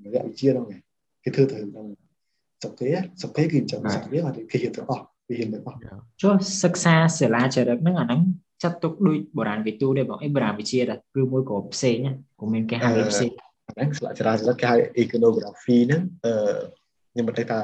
[0.05, 0.67] រយៈវិជាហ្នឹង
[1.25, 1.87] គេធ្វើទៅហ្នឹង
[2.63, 2.87] សុខគេ
[3.23, 5.77] សុខគេគឺចាំសុខគេមកគេហ៊ានទៅអស់គេហ៊ានទៅអស់
[6.23, 6.35] ចុះ
[6.65, 8.21] សិក្សាសាលាចារឹកហ្នឹងអាហ្នឹង
[8.63, 11.97] ចាត់ទុកដូចបុរាណវិទូដែរបងអីបុរាណវិជាដែរឬមួយក៏ផ្សេង
[12.41, 13.31] ក៏មានគេហៅផ្សេង
[13.73, 16.33] ហ្នឹងសាលាចារឹកគេហៅ iconography ហ្នឹងអឺ
[17.13, 17.61] ខ្ញុំមិនដឹងថា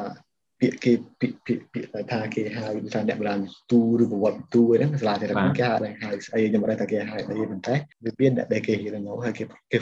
[0.60, 3.40] ពាក្យគេពាក្យពាក្យពាក្យថាគេហៅថាអ្នកបុរាណ
[3.70, 9.78] ទូឬប្រវត្តិទូហ្នឹងសាលាចារឹកគេហៅហៅស្អីខ្ញុំមិនដឹងថាគេហៅអីប៉ុន្តែវាមានអ្នកដែលគេរៀននៅហើយគេគេ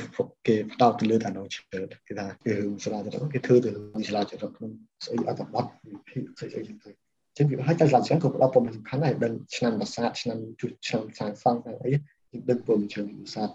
[0.46, 2.54] គេផ្ដោតទៅលើតែនោះជឿគេថាគឺ
[2.84, 3.70] សាលាចារឹកគេធ្វើទៅ
[4.08, 4.70] សាលាចារឹកក្នុង
[5.04, 6.90] ស្អីអត្ថបទវិភាគស្អីស្អីចឹងទៅ
[7.36, 13.50] ចឹងវាហើយតែសាលាចារឹកក៏ផ្ដោតព័ត៌មានសំខាន់ដែរដឹងឆ្នាំប្រាសាទឆ្នាំជួឆ្នាំសាងសង់អីយើងដឹងព័ត៌មានច្រើនប្រាសាទ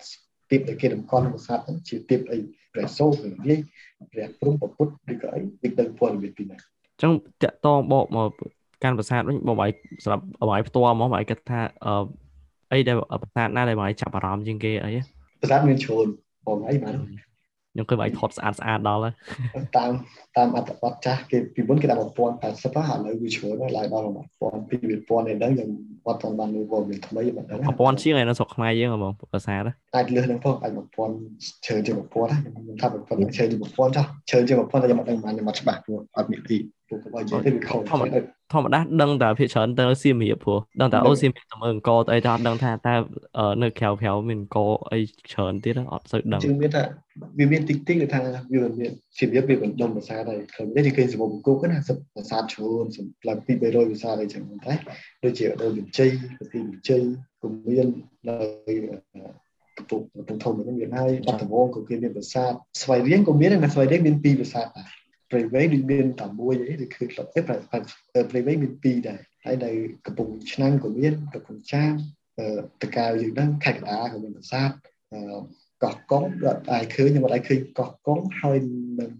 [0.49, 2.37] ទីបដែលគេតម្កល់ប្រាសាទហ្នឹងជាទីបអី
[2.73, 3.61] ព្រះសូរព្រះរាជ
[4.13, 6.57] ព្រះព្រំប្រពុតឬក៏អីវាដឹងព័ត៌មានពីណា
[7.01, 7.11] ចឹង
[7.43, 8.29] តាក់តងបកមក
[8.83, 9.69] កាន់ប្រាសាទវិញបងបាយ
[10.03, 12.03] សម្រាប់បាយផ្ទាល់មកបាយគិតថាអឺ
[12.71, 14.91] អីដែលប្រាសាទណាដែលបាយចាប់អារម្មណ៍ជាងគេអី
[15.41, 16.07] ប្រាសាទមានច្រើន
[16.47, 16.93] បងអីបាន
[17.73, 19.13] ខ្ញុំឃើញបាយថតស្អាតស្អាតដល់ហើយ
[19.77, 19.91] តាម
[20.37, 25.69] តាមអត្ថបទចាស់គេពីមុនគេដាក់1080ហើយឥឡូវវាច្រើនហើយឡើងដល់1000 2000នេះដឹងខ្ញុំ
[26.07, 29.61] អត់ទាន់បានមើលព័ត៌មានថ្មីមិនដឹង1000ជាងឯនៅស្រុកខ្មែរយើងហ៎បងប្រាសាទ
[29.95, 36.57] អាចលើសនឹងផងអាច1000ច្រើនជាង1000ខ្ញុំថា1000ច្រើនជាង1000ចុះច្រើនជាង1000តែខ្ញុំអត់ដឹងបានខ្ញុំអត់ច្បាស់ព្រោះអត់មានទី
[36.91, 38.19] ព្រោះបើនិយាយទៅវាខុសធម្មតា
[38.53, 42.95] ធម្មតាដឹងតែភាគច្រើនទៅសៀមរាបព្រោះដឹងតែអូសៀមរាបទៅមើលអង្គទៅអីតែអត់ដឹងថាតើ
[43.63, 44.57] នៅក្រៅក្រៅមានអង្គ
[44.91, 44.99] អី
[45.31, 46.83] ច្រើនទៀតអត់សូវដឹងជាងមានថា
[47.39, 48.19] វាមានតិចតិចថា
[48.53, 54.73] វាមានសៀមរាបវាមិនដុំភាសាដែរឃើញទេគេសម្បូរគុកណាសិភាសាច្រើនសម្រាប់ពី300ភាសាអីចឹងតែ
[55.23, 57.01] ដូចជាដូចវិជ័យប្រទីវិជ័យ
[57.41, 57.87] ក៏មាន
[58.27, 58.35] នៅ
[59.77, 62.43] កំពុងកំធំហ្នឹងមានហើយបាត់ដំបងក៏គេមានភាសា
[62.81, 65.00] ស្វ័យរៀងក៏មានដែរស្វ័យរៀងមានពីរភាសាដែរ
[65.31, 69.71] ព្រៃវែងដូចមានតែមួយអីដូចគឺក្លឹបទេព្រៃវែងមានពីរដែរហើយនៅ
[70.05, 71.93] កំពង់ឆ្នាំងក៏មានកំពង់ចាម
[72.81, 74.71] តកៅយើងហ្នឹងខេត្តកណ្ដាលក៏មានប្រាសាទ
[75.83, 78.57] កោះកុងអត់អាចឃើញខ្ញុំអត់អាចឃើញកោះកុងហើយ
[78.99, 79.11] នឹង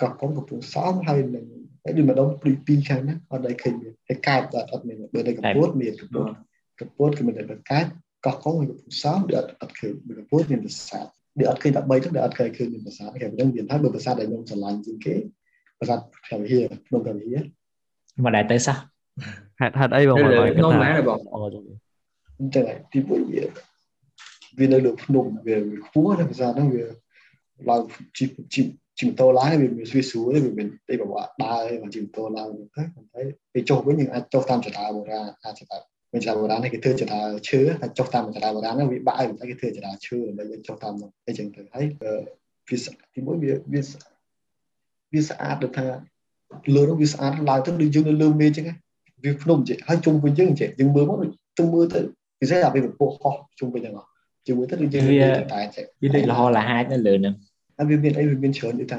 [0.00, 1.46] កោះកុងកំពង់សំហើយនឹង
[1.84, 6.32] ហើយដូចម្ដងព្រីពីរខាងហ្នឹងអត់អាចឃើញមានហើយកែបអត់អត់មានបើនៅកម្ពុជាមានកម្ពុជា
[6.80, 7.86] កម្ពុជាគឺមានតែកែប
[8.26, 11.06] កោះកុងកំពង់សំអត់អត់ឃើញកម្ពុជាមានប្រាសាទ
[11.38, 15.14] ដែលអត់ឃើញតែ3ហ្នឹងដែលអត់ឃើញឃើញមានប្រាសាទគេហ្នឹងមានហើយបើប្រាសាទដែលខ្ញុំឆ្លាញ់ជាងគេ
[15.80, 17.44] ប្រាសាទព្រះវិហារភ្នំព្រះវិហារ
[18.24, 18.76] មកដែរទៅសោះ
[19.60, 21.62] ហេតុហេតុអីបងមកខ្ញុំម៉ែបងអូចឹង
[22.40, 23.44] អញ្ចឹងទីមួយវា
[24.58, 25.56] វានៅលើភ្នំវា
[25.86, 26.84] ខ្ពស់ណាភាសាហ្នឹងវា
[27.68, 27.80] ឡើង
[28.16, 28.24] ជី
[28.54, 28.62] ជី
[28.98, 33.22] ជីម៉ូតូឡើងវាមានស្វីស្រួលវាមានអីបបាក់ដើរមកជីម៉ូតូឡើងទៅប៉ុន្តែ
[33.52, 35.78] ពេលចុះវិញយើងអាចចុះតាមចតាបុរាណអាចចតា
[36.12, 40.94] មិនចតាបុរាណគេធ្វើចតាឈើតែចុះតាមចតាបុរាណហ្នឹងវាបាក់ហើយតែគេធ្វើចតាឈើដើម្បីយើងចុះតាម
[41.26, 42.12] អីចឹងទៅហើយវា
[43.14, 43.80] ទីមួយវាវា
[45.12, 45.84] វាស្អាតដូចថា
[46.74, 48.66] លើនោះវាស្អាតឡើងទៅដូចយើងនៅលើមេចឹង
[49.24, 51.18] វាភ្នំចេះហើយជុំវិញយើងចេះយើងមើលមក
[51.58, 52.00] ទៅមើលទៅ
[52.40, 54.06] ពិសេសអាពេលពពោះហោះជុំវិញហ្នឹង
[54.46, 55.16] ជុំមើលទៅដូចយើងវា
[55.52, 57.34] តែចេះវាដូចលហលហាចនៅលើហ្នឹង
[57.76, 58.98] ហើយវាមានអីវាមានច្រើនដូចថា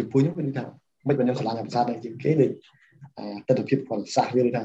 [0.00, 0.64] ចំពោះខ្ញុំវាថា
[1.08, 2.50] មិនបើខ្ញុំឆ្លាញ់ភាសាដែរជាងគេដូច
[3.18, 4.64] អាទស្សនភាពគាត់សាសវាថា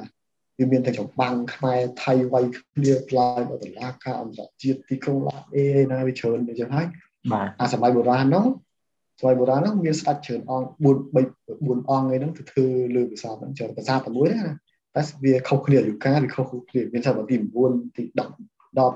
[0.59, 6.87] វាមានតែចម្បាំងខ្មែរថៃវាយគ្នាខ្លាយមកតឡាការអន្តរជាតិទីក្រុងឡាអេណាវាច្រើនដូចចឹងហើយ
[7.31, 8.45] បាទអាសម័យបុរាណហ្នឹង
[9.20, 11.18] សម័យបុរាណហ្នឹងមានស្ដេចច្រើនអង្គ4 3
[11.68, 12.65] 4អង្គអីហ្នឹងទៅធ្វើ
[12.95, 14.43] លើភាសាហ្នឹងច្រើនភាសាតែមួយណា
[14.95, 18.30] តែវាខុសគ្នាអាយុកាលវាខុសគ្នាមានថាទី9ទី10 10
[18.78, 18.93] 12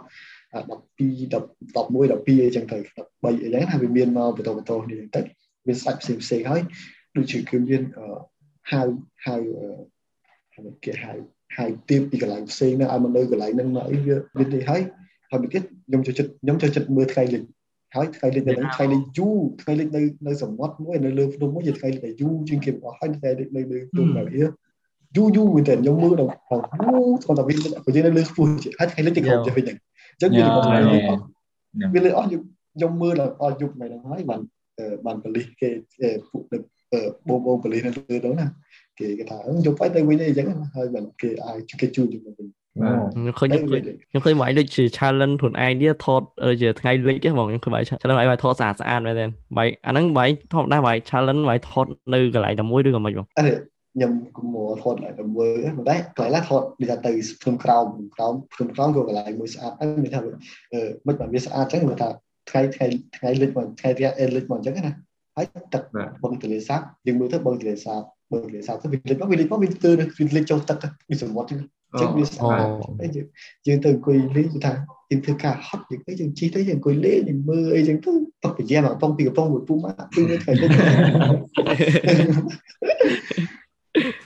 [0.52, 5.22] 11 12អីចឹងទៅ13អីចឹងថាវាមានមកបន្តបន្តគ្នាចឹងទៅ
[5.68, 6.62] មានស្ដេចផ្សេងផ្សេងហើយ
[7.16, 7.82] ដូចជាគឺមាន
[8.72, 8.82] ហៅ
[9.26, 9.36] ហៅ
[10.84, 11.14] គេហៅ
[11.58, 14.82] ហៅទៀបពីកន្លែងផ្សេងហ្នឹងឲ្យមកនៅកន្លែងហ្នឹងមកអីវាមាននេះហើយ
[15.30, 17.42] ហើយមួយទៀតខ្ញុំចូលចិត្តខ្ញុំចូលចិត្តមើលថ្ងៃលិច
[17.96, 24.44] ហើយថ្ងៃលិចនៅថ្ងៃលិចយូរថ្ងៃលិចនៅនៅសមុទ្រមួយនៅលើភ្នំមួយជាថ្ងៃលិចយូរជាងគេអស់ហើយថ្ងៃលិចនៅលើភ្នំនៅវា
[25.16, 30.44] យូរយូរមែនតើខ្ញុំមើលដល់យូរគាត់តែវិញបើយើងនៅលើខ្ពស់ហើយថ្ងៃលិចទៅគ្រប់ទៅវិញអញ្ចឹងវា
[31.94, 34.42] វាលើអស់ខ្ញុំមើលដល់អស់យុគមិនហ្នឹងហើយបាន
[35.06, 35.70] បានបលិសគេ
[36.30, 36.44] ពួក
[37.28, 38.48] បងបងបលិសនៅលើទៅណា
[39.00, 43.50] គេគេថាយកបាយទៅវិញអីចឹងហើយបានគេអាចគេជួយជាមួយវិញ ខ្ញុំឃើញ
[44.10, 46.22] ខ្ញុំឃើញមកដូចជា challenge ខ្លួនឯងនេះថត
[46.62, 49.26] ជាថ្ងៃលិចហ្នឹងបងខ្ញុំឃើញបាយ challenge បាយថតស្អាតស្អាតមែនទេ
[49.58, 53.46] បាយអាហ្នឹងបាយធម្មតាបាយ challenge បាយថតនៅកន្លែងតែមួយឬក៏មិនបងអឺ
[53.96, 57.12] ខ្ញុំគុំមកថត lại តែមើលប៉ុន្តែកន្លែងណាថតនិយាយទៅ
[57.42, 60.20] ភ្នំក្រោមក្រោមភ្នំក្រោមក៏កន្លែងមួយស្អាតហើយមានថា
[60.74, 62.10] អឺមិនបានវាស្អាតចឹងគាត់ថា
[62.50, 64.94] ថ្ងៃថ្ងៃថ្ងៃលិចមកថ្ងៃរយៈលិចមកអញ្ចឹងណា
[65.36, 65.84] ហើយទឹក
[66.24, 68.02] បឹងទលេសាបយើងមើលទៅបឹងទលេសាប
[68.32, 70.78] បឹងទលេសាបទៅវាលិចមកវាលិចមកវាទៅវាលិចចូលទឹក
[71.10, 71.60] វាសមុទ្រចឹង
[72.00, 72.66] ចឹងវាស្អាត
[73.02, 73.10] ហើយ
[73.68, 74.74] យើងទៅអង្គុយលេងថា
[75.10, 78.12] យើងធ្វើការហត់យើងទៅយើងជិះទៅយើងអង្គុយលេងយើងមើលអីចឹងទៅ
[78.44, 80.70] តបប្រយ័ត្នកំប៉ុងពីកំប៉ុងមួយពុំមកពីមើលថ្ងៃលិច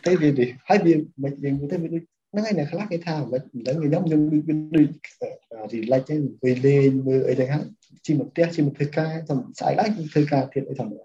[0.06, 0.94] តែវានេះហើយវា
[1.24, 4.44] មិនយើងទៅវាដូចហ្នឹងហើយអ្នកខ្លះគេថាមិនដឹងខ្ញុំខ្ញុំដូច
[4.76, 7.64] ដូចរីឡែកទេអង្គុយលេងមើលអីចឹងហ្នឹង
[8.06, 11.04] ជិះមកផ្ទះជិះមកធ្វើការតែស្អែកឡើងធ្វើការទៀតអីធម្មតា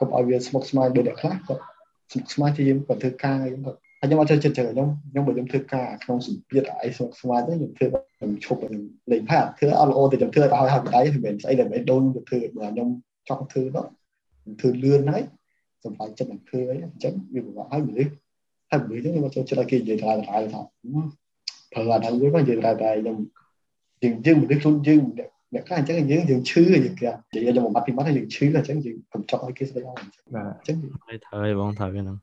[0.00, 1.62] កុំឲ្យវាស្មុគស្មាញដូចអ្នកខ្លះគាត់
[2.12, 7.86] ស្មុគស្មាញជាយើងគាត់ធ្វើការអីគាត់ ហើយខ្ញុំអត់ចូលចិត្តចឹងខ្ញុំខ្ញុំបើខ្ញុំធ្វើការក្នុងសម្ពាធអីស្មុគស្មាញទៅខ្ញុំធ្វើ
[8.16, 8.82] ខ្ញុំឈប់ខ្ញុំ
[9.12, 12.88] លេងផាតធ្វើអត់ល្អទៅខ្ញុំធ្វើឲ្យឲ្យបដៃមិនមែនស្អីដែលមិនដូនទៅធ្វើបើខ្ញុំ
[13.28, 13.84] ចង់ធ្វើនោះ
[14.42, 15.22] ខ្ញុំធ្វើលឿនហើយ
[15.84, 18.12] សម្រាប់ចិត្តនឹងធ្វើអីអញ្ចឹងវាពិបាកហើយមនុស្ស
[18.70, 20.60] ហើយមនុស្សហ្នឹងខ្ញុំចូលចិត្តឲ្យគេនិយាយតែតែថា
[21.72, 23.16] ប្រើអាហ្នឹងវិញមកនិយាយតែតែខ្ញុំ
[24.02, 25.02] យើងយើងមនុស្សខ្លួនយើង
[25.54, 30.76] អ្នកខ្លះអញ្ចឹងយើងយើងឈឺយើងគេនិយាយខ្ញុំបំបត្តិពីបាត់ហើយយើងឈឺអញ្ចឹងយើងកុំចង់ឲ្យគេស្ដីអស់អញ្ចឹងបាទអញ្ចឹង
[31.06, 32.16] ហើយត្រូវហើយបងត្រូវហ្នឹង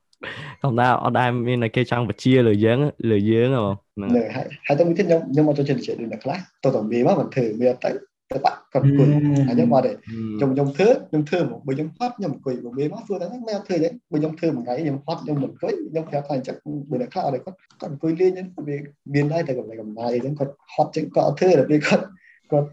[0.61, 2.77] ធម្មតាអត់ដែរមានគេចង់បជាលើយើង
[3.11, 7.91] លើយើងហ៎បងហ្នឹងហើយហើយទៅមួយទៀតខ្ញុំខ្ញុំអត់ចូលចិត្តនិយាយដូចអ្នកខ្លះតើតើមេមកមិនធ្វើមេអត់ទៅ
[8.31, 9.07] ទៅបាក់គាត់អង្គុយ
[9.49, 9.91] អញ្ចឹងមកទេ
[10.39, 16.55] ខ្ញុំខ្ញុំធ្វើខ្ញុំធ្វើមកបើខ្ញុំហត់ខ្ញុំអង្គុយបើមេមកធ្វើតែហ្នឹងមិនអត់ធ្វើទេបើខ្ញុំធ្វើមួយថ្ងៃខ្ញុំហត់ខ្ញុំមិនអង្គុយខ្ញុំប្រាប់ថាអញ្ចឹង
[16.89, 18.77] បើអ្នកខ្លះអត់គាត់គាត់អង្គុយលេងហ្នឹងវា
[19.13, 22.03] មានដែរតែកម្លាំងកំណាយអញ្ចឹងគាត់ហត់ចឹងគាត់អត់ធ្វើតែពេលគាត់
[22.51, 22.67] គាត់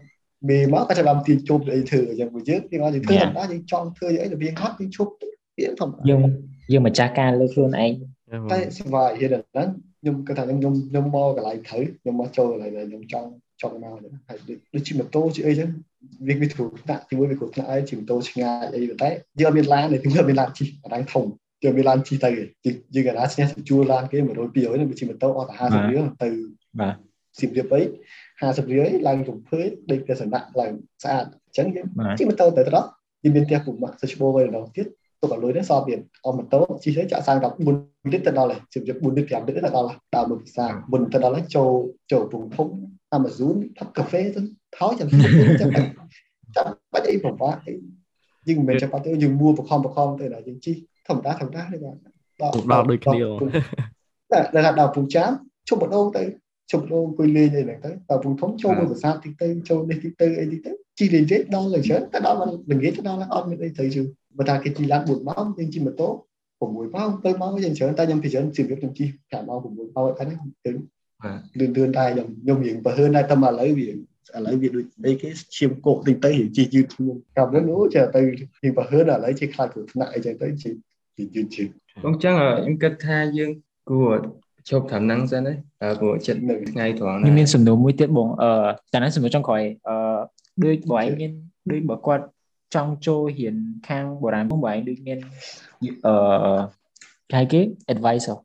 [0.49, 5.11] មេមកក៏ចាំទាញជប់អីធ្វើអញ្ចឹងបើយើងយើងអត់ធ្វើតែយើងចង់ធ្វើអីទៅវាហត់យើងជប់
[5.57, 6.21] វាធម្មតាយើង
[6.71, 7.91] យើងម្ចាស់ការលើខ្លួនឯង
[8.51, 9.67] តែស្វាយហេតុហ្នឹង
[10.01, 13.29] ខ្ញុំគាត់ថាខ្ញុំខ្ញុំមកកន្លែងត្រូវខ្ញុំមកចូលកន្លែងដែលខ្ញុំចង់
[13.61, 13.95] ចង់មក
[14.27, 14.37] ហើយ
[14.73, 15.69] ដូចជាម៉ូតូជាអីចឹង
[16.27, 19.09] វាវាគ្រូថ្នាក់ជាមួយវាគ្រូថ្នាក់អីជាម៉ូតូឆ្ងាយអីតែ
[19.39, 21.25] យើងអត់មានឡានទេយើងអត់មានឡានជិះកន្លែងធំ
[21.63, 22.29] យើងមានឡានជិះទៅ
[22.95, 26.29] យើងកណាឈ្នះជួលឡានគេ100 200នឹងវាជិះម៉ូតូអត់តែ50រៀលទៅ
[26.79, 26.95] បាទ
[27.39, 27.81] សៀមរាបអី
[28.29, 30.71] 50រៀលឡើងចំភើយដេកទៅសំណាក់ឡើង
[31.03, 31.87] ស្អាតអញ្ចឹងយើង
[32.19, 32.87] ជិះម៉ូតូទៅត្រង់
[33.23, 34.87] យើងមានផ្ទះពុកម៉ាក់ទៅឈ្មោះវិញម្ដងទៀត
[35.21, 37.37] ទុកឲ្យលុយនេះសល់ទៀតអស់ម៉ូតូជិះទៅចាក់សាំង
[37.75, 41.71] 14លីត្រទៅដល់ហើយជិះ4លីត្រ5លីត្រទៅដល់ដល់មួយភាសាមុនទៅដល់ហើយចូល
[42.11, 42.67] ចូលពងធំ
[43.17, 44.41] Amazon ផឹកកាហ្វេទៅ
[44.77, 45.07] ថយចាំ
[45.61, 45.71] ចាំ
[46.55, 47.73] ចាំបាច់អីប្រវាអី
[48.47, 50.75] យើងមិនមែនចាំបាច់ទៅយើងមួបខំបខំទៅដល់យើងជិះ
[51.07, 51.61] ធម្មតាធម្មតា
[60.97, 64.01] ទេបាទដល់ដូចគ្នាតែដល់ដល់ពូចាមជុំបដូងទៅជុំបដូងអង្គុយលេងអីហ្នឹងទៅដល់ពូធំចូលមួយភាសាតិចទៅចូលនេះតិចទៅអីតិចទៅជិះលេងទេដល់លើច្រើនតែដល់ល្ងាចទៅដល់អត់មានអីត្រូវជឿ
[64.37, 66.07] បើថាគេជិះឡាន4ម៉ោងយើងជិះម៉ូតូ
[66.59, 70.71] 6ម៉ោង7ម៉ោងយើងច្រើនតែខ្ញុំពីច្រើនជិះវាខ្ញុំជិះ5ម៉ោង6ម៉ោងអត់ហ្នឹងទៅ
[71.59, 73.93] លឿនលឿនតែខ្ញុំខ្ញុំរៀងបើហឿនតែតែមកឥឡូវវាឥ
[74.45, 80.73] ឡូវវាដូចអីគេឈាមកកតិចទៅរៀងជិះយឺតខ្លួនកាលមុនអូចេះទៅរៀងបើហឿនឥឡូវជិះខ្លាចគ្រោះថ្នាក់អីចឹងទៅជិះ
[81.35, 81.67] យឺតជិះ
[82.05, 83.51] បងចឹងខ្ញុំគិតថាយើង
[83.89, 84.17] គួរ
[84.69, 88.51] ជប់តាមហ្នឹងសិនហើយព្រោះចិត្តនៅថ្ងៃត្រង់នេះមានសំណួរមួយទៀតបងអឺ
[88.93, 89.95] តែហ្នឹងសំណួរចុងក្រោយអឺ
[90.65, 91.31] ដូចបងឯងមាន
[91.71, 92.23] ដូចបើគាត់
[92.75, 93.55] ចង់ចូលរៀន
[93.87, 95.17] ខាងបុរាណបងបងឯងដូចមាន
[96.05, 96.59] អឺ
[97.33, 97.61] គេគេ
[97.93, 98.37] advisor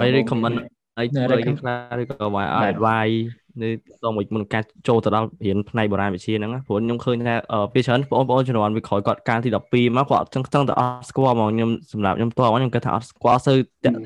[0.00, 0.56] អឺ recommend
[0.98, 3.18] ហើយធ្វើអីខ្លះឬក៏ឲ្យ advice
[3.62, 3.68] នៅ
[4.04, 7.34] តមួយមុនការចូលទៅដល់រៀនផ្នែកបុរាណវិទ្យាហ្នឹងព្រោះខ្ញុំឃើញថា
[7.72, 13.56] ពីច្រើនបងប្អូនជំនាន់វាក្រោយគាត់ការទី12មកគាត់ចឹងចឹងទៅអត់ស្គាល់ហ្មងខ្ញុំសម្រាប់ខ្ញុំតខ្ញុំគិតថាអត់ស្គាល់សូវ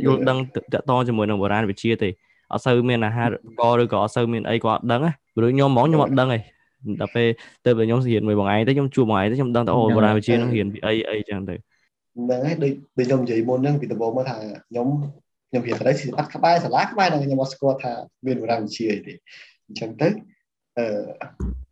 [0.06, 2.08] យល់ដឹងតកតជាមួយនឹងបុរាណវិទ្យាទេ
[2.52, 3.28] អត់សូវមានអាហារ
[3.60, 6.38] កឬក៏អត់សូវមានអីគាត់ដឹងណាព្រោះខ្ញុំហ្មងខ្ញុំអត់ដឹងទេ
[7.00, 7.28] ដល់ពេល
[7.64, 14.36] ទៅខ្ញុំរៀនមួយបងឯងទៅខ្ញុំជួបបងឯងទៅខ្ញុំដឹងថាអូបុរាណវិទ្យានឹងរៀនពីអីអីចឹងទៅហ្នឹងហើយដូចដូចខ្ញុំនិយាយមុនហ្នឹងពីដំបូងមកថា
[14.68, 14.86] ខ្ញុំ
[15.50, 17.92] ខ្ញុំរៀនទៅសិល្បៈក្បែរសាលាក្បែរហ្នឹងខ្ញុំអត់ស្គាល់ថា
[18.26, 19.14] មានបុរាណវិទ្យាអីទេ
[19.68, 20.08] អញ្ចឹងទៅ
[20.78, 20.86] អឺ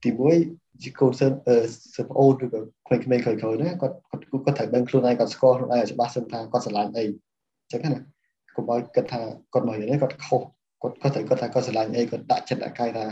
[0.04, 0.36] ទីមួយ
[0.82, 1.56] ជាកូនសិស្សអឺ
[1.96, 2.60] សិស្សប្អូនឬក៏
[3.04, 7.04] ក្មេងៗក្រោយៗណាគាត់គាត់គាត់ត្រូវដឹងខ្លួនឯងគាត់ស្គាល់ខ្លួនឯងច្បាស់សិនថាគាត់ស្រឡាញ់អី
[7.62, 8.00] អញ្ចឹងណា
[8.56, 9.20] កុំឲ្យគិតថា
[9.52, 10.42] គាត់មករៀននេះគាត់ខុស
[10.82, 13.04] គាត់គាត់ត្រូវគាត់ថាគាត់ស្រឡាញ់អីគាត់ដាក់ចិត្តអាកាយថា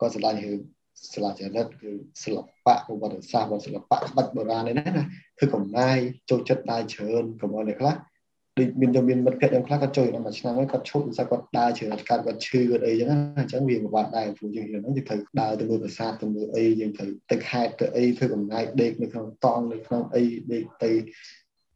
[0.00, 0.60] គាត់ស្រឡាញ់រឿង
[1.12, 1.90] ស្លាចរិតគឺ
[2.22, 4.84] សិល្បៈប្រវត្តិសាស្ត្រសិល្បៈក្បាច់បុរាណនេះណា
[5.38, 5.98] គឺកំណាយ
[6.30, 7.94] ចូលចិត្តដែរច្រើនកុំឲ្យអ្នកខ្លះ
[8.58, 20.22] ដូចមានទៅមានមិត្តភក្តិខ្ញុំខ្លះគាត់ចូលដល់មួយឆ្នាំហើយគាត់ឈប់មិនស្គាល់គាត់ដើរជឿគាត់គាត់ឈឺគាត់អីចឹងណាអញ្ចឹងវាពិបាកដែរព្រោះយើងហ្នឹងយើងត្រូវដើរទៅមើលប្រាសាទទៅមើលអីយើងត្រូវទៅខេត្តទៅអីធ្វើកំណាយដេកនៅក្នុងតង់នៅក្នុងអី
[20.52, 20.90] ដេកទៅ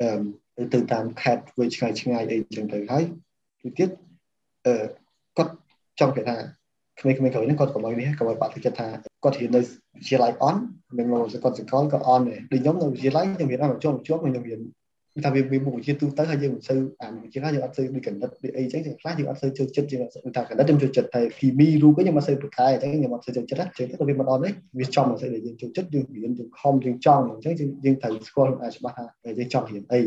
[0.00, 3.04] អឺទៅតាមខេត្តវាឆ្ងាយឆ្ងាយអីចឹងទៅហើយ
[3.60, 3.90] ទីទៀត
[4.66, 4.74] អឺ
[5.36, 5.54] គាត់
[6.00, 6.36] ចង់គេថា
[7.00, 8.88] ក្មេងៗក្រោយហ្នឹងគាត់កុំឲ្យនេះកុំឲ្យបាក់ទឹកចិត្តថា
[9.24, 10.56] គាត់រៀននៅវិទ្យាល័យអន
[10.98, 14.60] មិនមកគាត់សកលក៏អនដែរដូចខ្ញុំនៅវិទ្យាល័យខ្ញុំរៀនអត់ជាប់ជាប់ខ្ញុំរៀន
[15.24, 20.00] ថាវាវាមុខវិជ្ជាទូទៅហើយយើងមិនសូវអាមុខវិជ្ជាយើងអត់សូវដូចកណិតដូចអីចឹងយើងខ្លះយើងអត់សូវចូលចិត្តយើង
[20.36, 29.04] ថាកណិតខ្ញុំចូលចិត្តតែគីមីរូបខ្ញុំអត់សូវប្រកែអញ្ចឹងខ្ញុំអត់សូវចូលចិត្តអញ្ចឹងទៅវាមិនអត់នេះវាចំមិនសូវដែលយើងចូលចិត្តយើងរៀនយើងខំយើងចង់អញ្ចឹងយើងត្រូវស្គាល់ខ្លួនឯងច្បាស់ថា
[29.38, 30.00] យើងចង់រៀនអី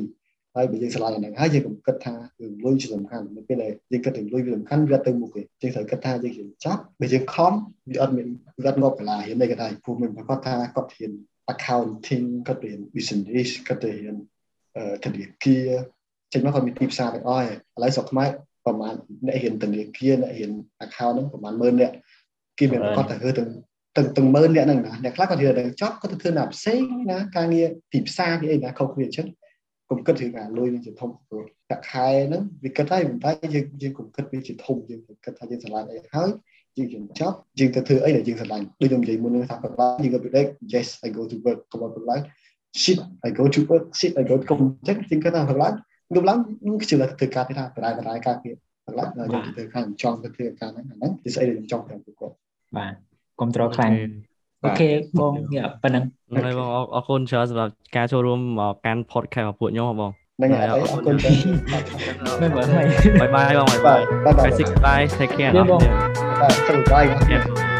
[0.56, 7.54] ហើយបើយើងឆ្លាញ់អាហ្នឹងហើយយើងកុំគិតថារឿងលុយជាសំខាន់នៅពេលដែលយើងគិតរឿងលុយវាសំខាន់វាទៅមុខទេយើងត្រូវគិតថាយើងរៀនចប់បើយើងខំ
[7.90, 8.28] វាអត់មាន
[8.64, 11.12] វាអត់ងាប់កន្លារៀនអីក៏ដោយព្រោះមិនប្រកាសថាគាត់រៀន
[11.54, 14.16] accounting គាត់រៀន business គាត់រៀន
[15.04, 15.68] ធនាគារ
[16.34, 18.30] ចេញមកគាត់មានទីផ្សារទាំងអស់ហើយឥឡូវស្រុកខ្មែរ
[18.66, 18.96] ប្រហែល
[19.26, 20.52] អ្នករៀនធនាគារអ្នករៀន
[20.86, 21.96] account ហ្នឹងប្រហែល10000នាក់
[22.60, 23.50] គេមានគាត់ទៅធ្វើទាំង
[23.96, 26.82] ទាំងទាំង10000នាក់ហ្នឹងណាអ្នកខ្លះគាត់រៀនដល់ចប់គាត់ទៅធ្វើណាផ្សេង
[27.12, 29.28] ណាការងារទីផ្សារគេអីណាខុសគ្នាអញ្ចឹង
[29.90, 36.30] កុំគិតពីការលុយនឹងជាធំព្រោះតែខែហ្នឹងវាគិតហើយប៉ុន្តែយើងយើងកុំគិតវាជាធំយើងគិតថាយើងឆ្លាតអីហើយ
[36.78, 42.18] យើងយើងចប់យើងទៅធ្វើអីដែលយើងឆ្លាញ់ដូចខ្ញុំនិយាយមុនហ្នឹងថាប្រឡាយើងក៏ពីដេក yes i go to work កុំឲ្យប្រឡា
[42.76, 48.54] shit I go to work shit I go គុំអញ្ចឹងជាងគាត់ថាប្រឡាខ្ញុំឡើងខ្ញុំជឿថាធ្វើការទេថាបរាយបរាយការពារ
[48.86, 52.36] ប្រឡាខ្ញុំទៅធ្វើការចង់ទៅធ្វើការហ្នឹងហ្នឹងគឺស្អីដែលខ្ញុំចង់ទៅពួកគាត់
[52.78, 52.94] បាទ
[53.40, 53.92] គ្រប់ត្រូលខ្លាំង
[54.66, 54.90] អូខេ
[55.20, 56.04] បងងាកប៉ុណ្ណឹង
[56.46, 61.38] ហើយបងអរគុណច្រើនសម្រាប់ការចូលរួមមកកាន់ podcast របស់ពួកខ្ញុំបងហ្នឹងហើយអរគុណច្រើន
[62.42, 62.64] មិនបើ
[63.22, 64.00] បាយបាយបងបាយបាយ
[64.86, 67.75] បាយ take care បាទសុខសប្បាយ